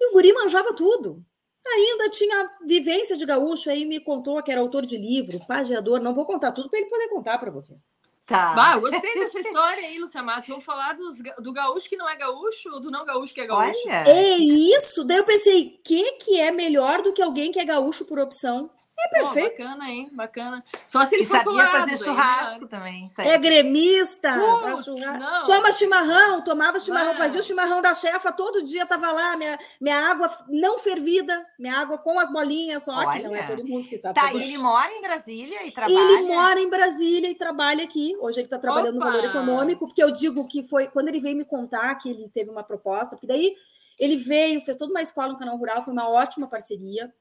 E 0.00 0.10
o 0.10 0.12
guri 0.12 0.32
manjava 0.32 0.74
tudo. 0.74 1.22
Ainda 1.66 2.08
tinha 2.10 2.50
vivência 2.66 3.16
de 3.16 3.26
gaúcho, 3.26 3.70
aí 3.70 3.84
me 3.84 4.00
contou 4.00 4.42
que 4.42 4.50
era 4.50 4.60
autor 4.60 4.86
de 4.86 4.96
livro, 4.96 5.38
pageador. 5.46 6.00
Não 6.00 6.14
vou 6.14 6.24
contar 6.24 6.52
tudo 6.52 6.70
para 6.70 6.80
ele 6.80 6.88
poder 6.88 7.08
contar 7.08 7.38
para 7.38 7.50
vocês. 7.50 7.96
Tá. 8.30 8.54
Bah, 8.54 8.74
eu 8.76 8.80
gostei 8.80 9.12
dessa 9.14 9.40
história 9.40 9.88
aí, 9.88 9.98
Lucia 9.98 10.22
Matos. 10.22 10.48
Vamos 10.48 10.64
falar 10.64 10.92
dos, 10.92 11.16
do 11.40 11.52
gaúcho 11.52 11.88
que 11.88 11.96
não 11.96 12.08
é 12.08 12.14
gaúcho 12.14 12.70
ou 12.72 12.78
do 12.78 12.88
não 12.88 13.04
gaúcho 13.04 13.34
que 13.34 13.40
é 13.40 13.46
gaúcho? 13.46 13.76
Olha. 13.86 14.08
É 14.08 14.36
isso. 14.38 15.02
Daí 15.02 15.16
eu 15.16 15.24
pensei, 15.24 15.80
o 15.80 15.82
que, 15.82 16.12
que 16.12 16.40
é 16.40 16.52
melhor 16.52 17.02
do 17.02 17.12
que 17.12 17.20
alguém 17.20 17.50
que 17.50 17.58
é 17.58 17.64
gaúcho 17.64 18.04
por 18.04 18.20
opção? 18.20 18.70
É 19.02 19.08
perfeito. 19.08 19.56
Oh, 19.60 19.64
bacana, 19.64 19.90
hein? 19.90 20.08
Bacana. 20.12 20.64
Só 20.84 21.04
se 21.04 21.16
ele 21.16 21.24
e 21.24 21.26
for 21.26 21.38
sabia 21.38 21.66
fazer 21.66 21.98
churrasco 21.98 22.66
também. 22.66 23.10
É 23.18 23.38
gremista. 23.38 24.32
Putz, 24.38 24.84
churrasco. 24.84 25.46
Toma 25.46 25.72
chimarrão, 25.72 26.42
tomava 26.42 26.78
chimarrão, 26.78 27.14
fazia 27.14 27.40
o 27.40 27.42
chimarrão 27.42 27.80
da 27.80 27.94
chefa, 27.94 28.30
todo 28.30 28.62
dia 28.62 28.84
tava 28.84 29.10
lá, 29.10 29.36
minha, 29.36 29.58
minha 29.80 30.10
água 30.10 30.30
não 30.48 30.78
fervida, 30.78 31.44
minha 31.58 31.78
água 31.78 31.98
com 31.98 32.18
as 32.18 32.30
bolinhas, 32.30 32.84
só 32.84 32.94
Olha. 32.94 33.12
que 33.12 33.26
não 33.26 33.34
é 33.34 33.42
todo 33.42 33.66
mundo 33.66 33.88
que 33.88 33.96
sabe. 33.96 34.14
Tá, 34.14 34.28
fazer. 34.28 34.44
ele 34.44 34.58
mora 34.58 34.92
em 34.92 35.00
Brasília 35.00 35.66
e 35.66 35.72
trabalha. 35.72 35.98
Ele 35.98 36.22
mora 36.28 36.60
em 36.60 36.68
Brasília 36.70 37.30
e 37.30 37.34
trabalha 37.34 37.84
aqui. 37.84 38.16
Hoje 38.20 38.40
ele 38.40 38.46
está 38.46 38.58
trabalhando 38.58 38.96
Opa. 38.96 39.06
no 39.06 39.12
valor 39.12 39.24
econômico, 39.24 39.86
porque 39.86 40.02
eu 40.02 40.10
digo 40.10 40.46
que 40.46 40.62
foi 40.62 40.88
quando 40.88 41.08
ele 41.08 41.20
veio 41.20 41.36
me 41.36 41.44
contar 41.44 41.94
que 41.96 42.10
ele 42.10 42.28
teve 42.28 42.50
uma 42.50 42.62
proposta, 42.62 43.16
porque 43.16 43.26
daí 43.26 43.54
ele 43.98 44.16
veio, 44.16 44.60
fez 44.60 44.76
toda 44.76 44.90
uma 44.90 45.02
escola 45.02 45.32
no 45.32 45.38
canal 45.38 45.56
rural, 45.56 45.82
foi 45.82 45.92
uma 45.92 46.08
ótima 46.08 46.46
parceria 46.46 47.12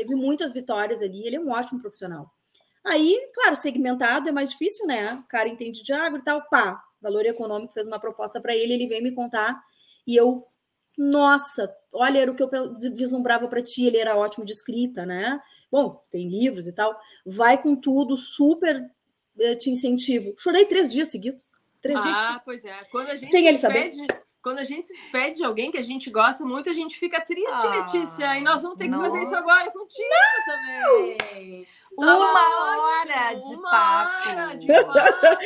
teve 0.00 0.14
muitas 0.14 0.52
vitórias 0.52 1.02
ali, 1.02 1.26
ele 1.26 1.36
é 1.36 1.40
um 1.40 1.50
ótimo 1.50 1.78
profissional. 1.78 2.30
Aí, 2.82 3.20
claro, 3.34 3.54
segmentado 3.54 4.30
é 4.30 4.32
mais 4.32 4.50
difícil, 4.50 4.86
né? 4.86 5.14
O 5.14 5.28
cara 5.28 5.48
entende 5.48 5.82
de 5.82 5.92
agro 5.92 6.20
e 6.20 6.24
tal, 6.24 6.42
pá, 6.48 6.82
Valor 7.02 7.26
Econômico 7.26 7.74
fez 7.74 7.86
uma 7.86 8.00
proposta 8.00 8.40
para 8.40 8.56
ele, 8.56 8.72
ele 8.72 8.86
veio 8.86 9.02
me 9.02 9.12
contar 9.12 9.62
e 10.06 10.16
eu, 10.16 10.46
nossa, 10.96 11.70
olha, 11.92 12.20
era 12.20 12.32
o 12.32 12.34
que 12.34 12.42
eu 12.42 12.50
vislumbrava 12.94 13.46
para 13.46 13.62
ti, 13.62 13.84
ele 13.84 13.98
era 13.98 14.16
ótimo 14.16 14.44
de 14.44 14.52
escrita, 14.52 15.04
né? 15.04 15.38
Bom, 15.70 16.02
tem 16.10 16.28
livros 16.28 16.66
e 16.66 16.72
tal, 16.72 16.98
vai 17.26 17.62
com 17.62 17.76
tudo, 17.76 18.16
super 18.16 18.90
eh, 19.38 19.54
te 19.56 19.68
incentivo. 19.68 20.34
Chorei 20.38 20.64
três 20.64 20.90
dias 20.90 21.08
seguidos. 21.08 21.58
Três 21.82 21.98
ah, 21.98 22.02
dias. 22.02 22.42
pois 22.44 22.64
é. 22.64 22.78
Quando 22.90 23.08
a 23.08 23.16
gente 23.16 23.30
Sem 23.30 23.46
ele 23.46 23.58
saber 23.58 23.90
quando 24.42 24.58
a 24.58 24.64
gente 24.64 24.86
se 24.86 24.96
despede 24.96 25.36
de 25.36 25.44
alguém 25.44 25.70
que 25.70 25.78
a 25.78 25.82
gente 25.82 26.10
gosta 26.10 26.44
muito, 26.44 26.70
a 26.70 26.74
gente 26.74 26.98
fica 26.98 27.20
triste, 27.20 27.50
ah, 27.50 27.84
Letícia. 27.84 28.38
E 28.38 28.42
nós 28.42 28.62
vamos 28.62 28.78
ter 28.78 28.84
que 28.84 28.90
não. 28.90 29.00
fazer 29.00 29.20
isso 29.20 29.34
agora 29.34 29.70
contigo 29.70 30.08
não. 30.08 30.54
também. 30.54 31.66
Uma 31.96 33.00
hora 33.00 33.34
de 33.34 33.54
uma 33.54 33.70
papo. 33.70 34.28
Hora 34.28 34.56
de 34.56 34.66
papo. 34.66 35.42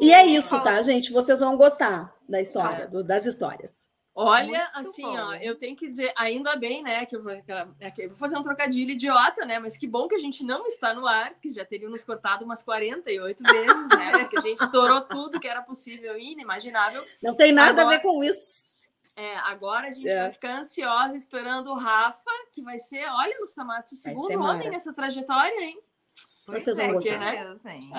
e 0.00 0.12
é 0.12 0.26
isso, 0.26 0.60
tá, 0.62 0.80
gente? 0.82 1.12
Vocês 1.12 1.40
vão 1.40 1.56
gostar 1.56 2.12
da 2.28 2.40
história, 2.40 2.88
do, 2.88 3.04
das 3.04 3.26
histórias. 3.26 3.88
Olha, 4.20 4.68
Muito 4.74 4.88
assim, 4.88 5.02
bom. 5.02 5.16
ó, 5.16 5.34
eu 5.34 5.54
tenho 5.54 5.76
que 5.76 5.88
dizer, 5.88 6.12
ainda 6.16 6.56
bem, 6.56 6.82
né, 6.82 7.06
que 7.06 7.14
eu 7.14 7.22
vou, 7.22 7.32
que 7.40 7.52
eu 8.02 8.08
vou 8.08 8.18
fazer 8.18 8.36
um 8.36 8.42
trocadilho 8.42 8.90
idiota, 8.90 9.46
né, 9.46 9.60
mas 9.60 9.76
que 9.76 9.86
bom 9.86 10.08
que 10.08 10.16
a 10.16 10.18
gente 10.18 10.42
não 10.42 10.66
está 10.66 10.92
no 10.92 11.06
ar, 11.06 11.30
porque 11.30 11.48
já 11.50 11.64
teriam 11.64 11.88
nos 11.88 12.02
cortado 12.02 12.44
umas 12.44 12.60
48 12.64 13.44
vezes, 13.44 13.88
né, 13.90 14.10
porque 14.18 14.40
a 14.40 14.42
gente 14.42 14.60
estourou 14.60 15.02
tudo 15.02 15.38
que 15.38 15.46
era 15.46 15.62
possível 15.62 16.18
e 16.18 16.32
inimaginável. 16.32 17.06
Não 17.22 17.36
tem 17.36 17.52
nada 17.52 17.82
agora, 17.82 17.94
a 17.94 17.96
ver 17.96 18.02
com 18.02 18.24
isso. 18.24 18.88
É, 19.14 19.36
agora 19.36 19.86
a 19.86 19.90
gente 19.92 20.08
é. 20.08 20.22
vai 20.22 20.32
ficar 20.32 20.58
ansiosa 20.58 21.16
esperando 21.16 21.70
o 21.70 21.74
Rafa, 21.74 22.18
que 22.52 22.60
vai 22.64 22.80
ser, 22.80 23.04
olha, 23.08 23.38
Luciano 23.38 23.68
Matos, 23.68 23.92
o 23.92 23.96
segundo 23.96 24.42
homem 24.42 24.68
nessa 24.68 24.92
trajetória, 24.92 25.60
hein? 25.60 25.80
Vocês 26.44 26.76
vão 26.76 26.86
é, 26.86 26.92
gostar. 26.92 27.18
Né? 27.20 27.56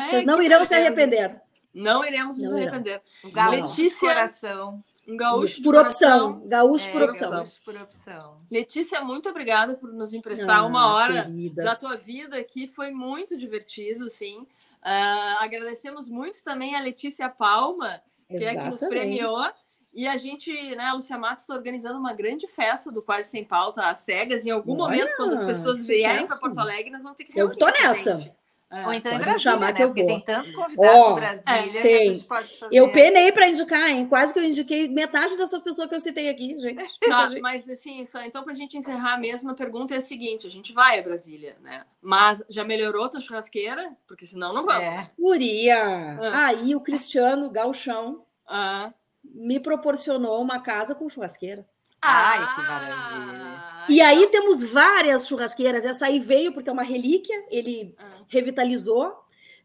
Vocês 0.09 0.25
não 0.25 0.41
irão 0.41 0.65
se 0.65 0.75
arrepender. 0.75 1.41
Não 1.73 2.03
iremos 2.03 2.37
não 2.37 2.43
nos 2.43 2.53
arrepender. 2.55 3.01
O 3.23 3.31
galo 3.31 3.51
Letícia, 3.51 4.09
coração. 4.09 4.83
Um 5.09 5.17
gaúcho 5.17 5.61
por 5.63 5.75
opção. 5.75 6.41
Gaúcho 6.45 6.87
é, 6.87 6.91
por 6.91 7.01
opção. 7.01 7.31
Gaúcho 7.31 7.59
por 7.65 7.75
opção. 7.75 8.37
Letícia, 8.51 9.01
muito 9.01 9.27
obrigada 9.29 9.75
por 9.75 9.91
nos 9.91 10.13
emprestar 10.13 10.59
ah, 10.59 10.65
uma 10.65 10.93
hora 10.93 11.25
queridas. 11.25 11.65
da 11.65 11.75
tua 11.75 11.95
vida 11.95 12.37
aqui. 12.37 12.67
Foi 12.67 12.91
muito 12.91 13.35
divertido, 13.35 14.07
sim. 14.09 14.39
Uh, 14.39 15.37
agradecemos 15.39 16.07
muito 16.07 16.43
também 16.43 16.75
a 16.75 16.81
Letícia 16.81 17.27
Palma, 17.27 18.01
que 18.27 18.35
Exatamente. 18.35 18.59
é 18.59 18.63
que 18.63 18.69
nos 18.69 18.79
premiou. 18.81 19.49
E 19.91 20.07
a 20.07 20.15
gente, 20.15 20.51
né, 20.75 20.85
a 20.85 20.93
Lucia 20.93 21.17
Matos 21.17 21.43
está 21.43 21.55
organizando 21.55 21.97
uma 21.97 22.13
grande 22.13 22.47
festa 22.47 22.91
do 22.91 23.01
Quase 23.01 23.29
Sem 23.29 23.43
Pauta 23.43 23.89
às 23.89 23.99
cegas. 23.99 24.45
Em 24.45 24.51
algum 24.51 24.73
Olha, 24.73 24.83
momento, 24.83 25.15
quando 25.17 25.33
as 25.33 25.43
pessoas 25.43 25.87
vierem 25.87 26.27
para 26.27 26.37
Porto 26.37 26.59
Alegre, 26.59 26.91
nós 26.91 27.01
vamos 27.01 27.17
ter 27.17 27.23
que 27.23 27.33
reunir. 27.33 27.53
Eu 27.53 27.57
tô 27.57 27.65
nessa. 27.65 28.15
Gente. 28.15 28.38
É, 28.71 28.85
Ou 28.85 28.93
então 28.93 29.11
em 29.11 29.15
Brasília, 29.15 29.39
chamar 29.39 29.67
né? 29.67 29.73
que 29.73 29.83
eu 29.83 29.87
Porque 29.87 30.03
vou. 30.03 30.11
tem 30.11 30.21
tantos 30.21 30.51
convidados 30.53 31.01
oh, 31.01 31.15
Brasília 31.15 31.79
é, 31.79 31.81
tem. 31.81 32.25
Eu 32.71 32.91
penei 32.91 33.31
para 33.31 33.49
indicar, 33.49 33.89
hein? 33.89 34.05
Quase 34.05 34.31
que 34.31 34.39
eu 34.39 34.43
indiquei 34.43 34.87
metade 34.87 35.35
dessas 35.37 35.59
pessoas 35.63 35.89
que 35.89 35.95
eu 35.95 35.99
citei 35.99 36.29
aqui, 36.29 36.59
gente. 36.59 36.99
Tá, 37.09 37.27
mas 37.41 37.67
assim, 37.67 38.05
só, 38.05 38.21
então 38.21 38.43
para 38.43 38.51
a 38.51 38.55
gente 38.55 38.77
encerrar 38.77 39.17
mesmo, 39.17 39.49
a 39.49 39.55
pergunta 39.55 39.95
é 39.95 39.97
a 39.97 40.01
seguinte: 40.01 40.45
a 40.45 40.51
gente 40.51 40.71
vai 40.71 40.99
a 40.99 41.01
Brasília, 41.01 41.57
né? 41.61 41.83
Mas 41.99 42.43
já 42.47 42.63
melhorou 42.63 43.09
tua 43.09 43.19
churrasqueira? 43.19 43.91
Porque 44.07 44.27
senão 44.27 44.53
não 44.53 44.63
vamos. 44.63 44.83
É. 44.83 45.09
Guria, 45.17 46.19
ah. 46.21 46.47
aí 46.47 46.75
o 46.75 46.81
Cristiano 46.81 47.49
Galchão 47.49 48.23
ah. 48.47 48.93
me 49.23 49.59
proporcionou 49.59 50.39
uma 50.39 50.59
casa 50.59 50.93
com 50.93 51.09
churrasqueira. 51.09 51.65
Ai, 52.01 52.55
que 52.55 52.61
maravilha. 52.61 53.63
E 53.89 54.01
aí 54.01 54.27
temos 54.27 54.63
várias 54.63 55.27
churrasqueiras. 55.27 55.83
Essa 55.83 56.05
aí 56.05 56.19
veio 56.19 56.53
porque 56.53 56.69
é 56.69 56.73
uma 56.73 56.83
relíquia, 56.83 57.45
ele 57.49 57.95
ah. 57.97 58.23
revitalizou. 58.27 59.13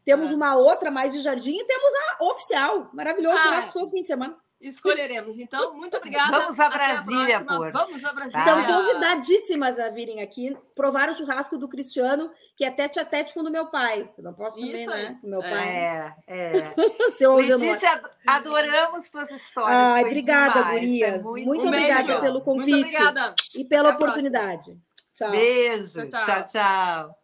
Temos 0.03 0.31
ah. 0.31 0.35
uma 0.35 0.55
outra 0.55 0.91
mais 0.91 1.13
de 1.13 1.21
jardim 1.21 1.57
e 1.57 1.65
temos 1.65 1.89
a 1.93 2.25
oficial. 2.25 2.89
Maravilhoso, 2.93 3.37
ah. 3.37 3.43
churrasco 3.43 3.73
todo 3.73 3.91
fim 3.91 4.01
de 4.01 4.07
semana. 4.07 4.37
Escolheremos. 4.69 5.37
Então, 5.37 5.75
muito 5.75 5.95
obrigada. 5.95 6.39
Vamos 6.39 6.59
a 6.59 6.69
Brasília, 6.69 7.45
por. 7.45 7.71
Vamos 7.71 8.03
a 8.03 8.13
Brasília. 8.13 8.39
Estão 8.39 8.65
convidadíssimas 8.65 9.79
a 9.79 9.89
virem 9.89 10.21
aqui 10.21 10.57
provar 10.73 11.07
o 11.09 11.15
churrasco 11.15 11.55
do 11.55 11.67
Cristiano, 11.67 12.31
que 12.57 12.65
é 12.65 12.71
tete 12.71 12.99
a 12.99 13.05
tete 13.05 13.33
com 13.33 13.41
o 13.41 13.43
do 13.43 13.51
meu 13.51 13.67
pai. 13.67 14.09
Eu 14.17 14.23
não 14.23 14.33
posso 14.33 14.59
também, 14.59 14.87
né? 14.87 15.17
Com 15.21 15.27
meu 15.27 15.39
pai. 15.39 15.67
É, 15.67 16.15
é. 16.27 16.75
Seu 17.13 17.35
Letícia, 17.35 18.01
adoramos 18.25 19.05
suas 19.05 19.29
histórias. 19.29 19.77
Ai, 19.77 20.03
obrigada, 20.03 20.53
demais. 20.53 20.79
Gurias. 20.79 21.23
Muito, 21.23 21.45
muito 21.45 21.65
um 21.65 21.67
obrigada 21.67 22.03
beijo. 22.03 22.21
pelo 22.21 22.41
convite. 22.41 22.71
Muito 22.71 22.87
obrigada. 22.87 23.35
E 23.53 23.63
pela 23.63 23.89
Até 23.89 23.97
oportunidade. 23.97 24.77
Tchau. 25.13 25.29
Beijo. 25.29 26.09
tchau. 26.09 26.25
tchau. 26.25 26.45
tchau. 26.45 27.19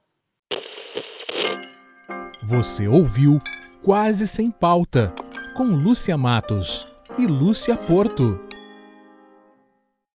Você 2.44 2.88
ouviu 2.88 3.39
Quase 3.84 4.28
Sem 4.28 4.52
Pauta, 4.52 5.12
com 5.56 5.64
Lúcia 5.64 6.16
Matos 6.16 6.91
e 7.22 7.28
Lúcia 7.28 7.78
Porto. 7.78 8.51